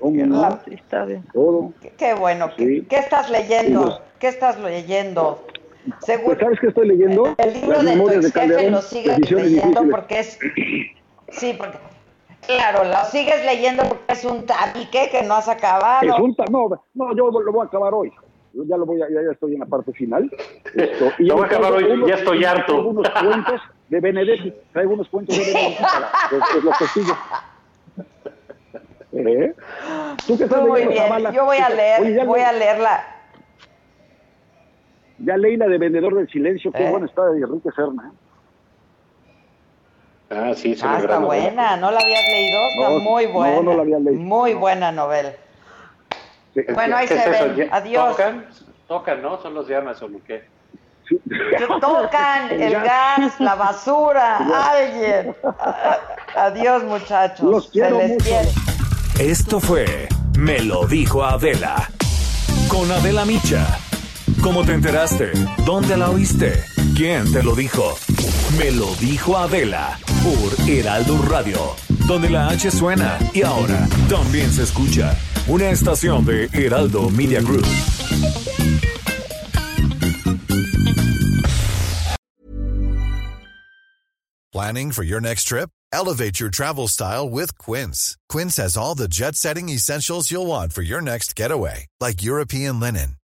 [0.00, 0.60] ¿cómo no?
[0.70, 1.24] Está bien.
[1.32, 1.72] Todo.
[1.98, 2.50] Qué, bueno.
[2.56, 2.86] ¿Qué, Sí.
[2.88, 3.80] qué estás leyendo?
[3.84, 5.44] los- ¿Qué estás leyendo?
[5.46, 7.34] Pues, Seguro ¿Sabes qué estoy leyendo?
[7.36, 9.42] el libro Las de tu memorias de ex jefe Calderón, lo sigues leyendo
[9.82, 9.90] difíciles.
[9.90, 10.38] porque es...
[11.28, 11.78] Sí, porque...
[12.46, 16.06] Claro, lo sigues leyendo porque es un tabique que no has acabado.
[16.06, 18.12] Es un no, no, yo lo voy a acabar hoy.
[18.52, 20.30] Yo ya lo voy a, ya, estoy en la parte final.
[20.74, 22.72] Esto, y Lo voy a yo acabar hoy, ya estoy harto.
[22.72, 27.18] Traigo unos cuentos de Benedetti, traigo unos cuentos de Benedetti para pues, pues, los testigos.
[29.12, 29.54] ¿Eh?
[30.26, 32.52] ¿Tú qué estás Muy leyendo, bien, yo voy a Oye, leer, ya voy le- a
[32.52, 33.04] leerla.
[35.18, 36.90] Ya leí la de Vendedor del Silencio, qué ¿Eh?
[36.90, 38.12] buena está de Enrique Serna.
[40.36, 41.42] Ah, sí, es Ah, una está gran novela.
[41.44, 42.60] buena, ¿no la habías leído?
[42.68, 43.60] Está No, muy buena.
[43.62, 44.20] no la había leído.
[44.20, 45.32] Muy buena novela.
[46.54, 46.60] Sí.
[46.72, 47.56] Bueno, ahí ¿Qué se es ven.
[47.68, 48.08] ¿Ya Adiós.
[48.10, 48.46] tocan?
[48.88, 49.40] Tocan, ¿no?
[49.42, 50.44] Son los de Amazon, ¿o qué?
[51.80, 54.38] Tocan el gas, la basura,
[54.70, 55.34] alguien.
[56.36, 57.70] Adiós, muchachos.
[57.72, 58.48] Se les quiere.
[59.18, 60.08] Esto fue
[60.38, 61.76] Me lo dijo Adela.
[62.68, 63.66] Con Adela Micha.
[64.42, 65.30] ¿Cómo te enteraste?
[65.64, 66.64] ¿Dónde la oíste?
[66.96, 67.98] ¿Quién te lo dijo?
[68.56, 71.58] Me lo dijo Adela por Heraldo Radio,
[72.06, 75.18] donde la H suena y ahora también se escucha.
[75.48, 77.66] Una estación de Heraldo Media Group.
[84.52, 85.70] Planning for your next trip?
[85.92, 88.16] Elevate your travel style with Quince.
[88.28, 92.78] Quince has all the jet setting essentials you'll want for your next getaway, like European
[92.80, 93.16] linen,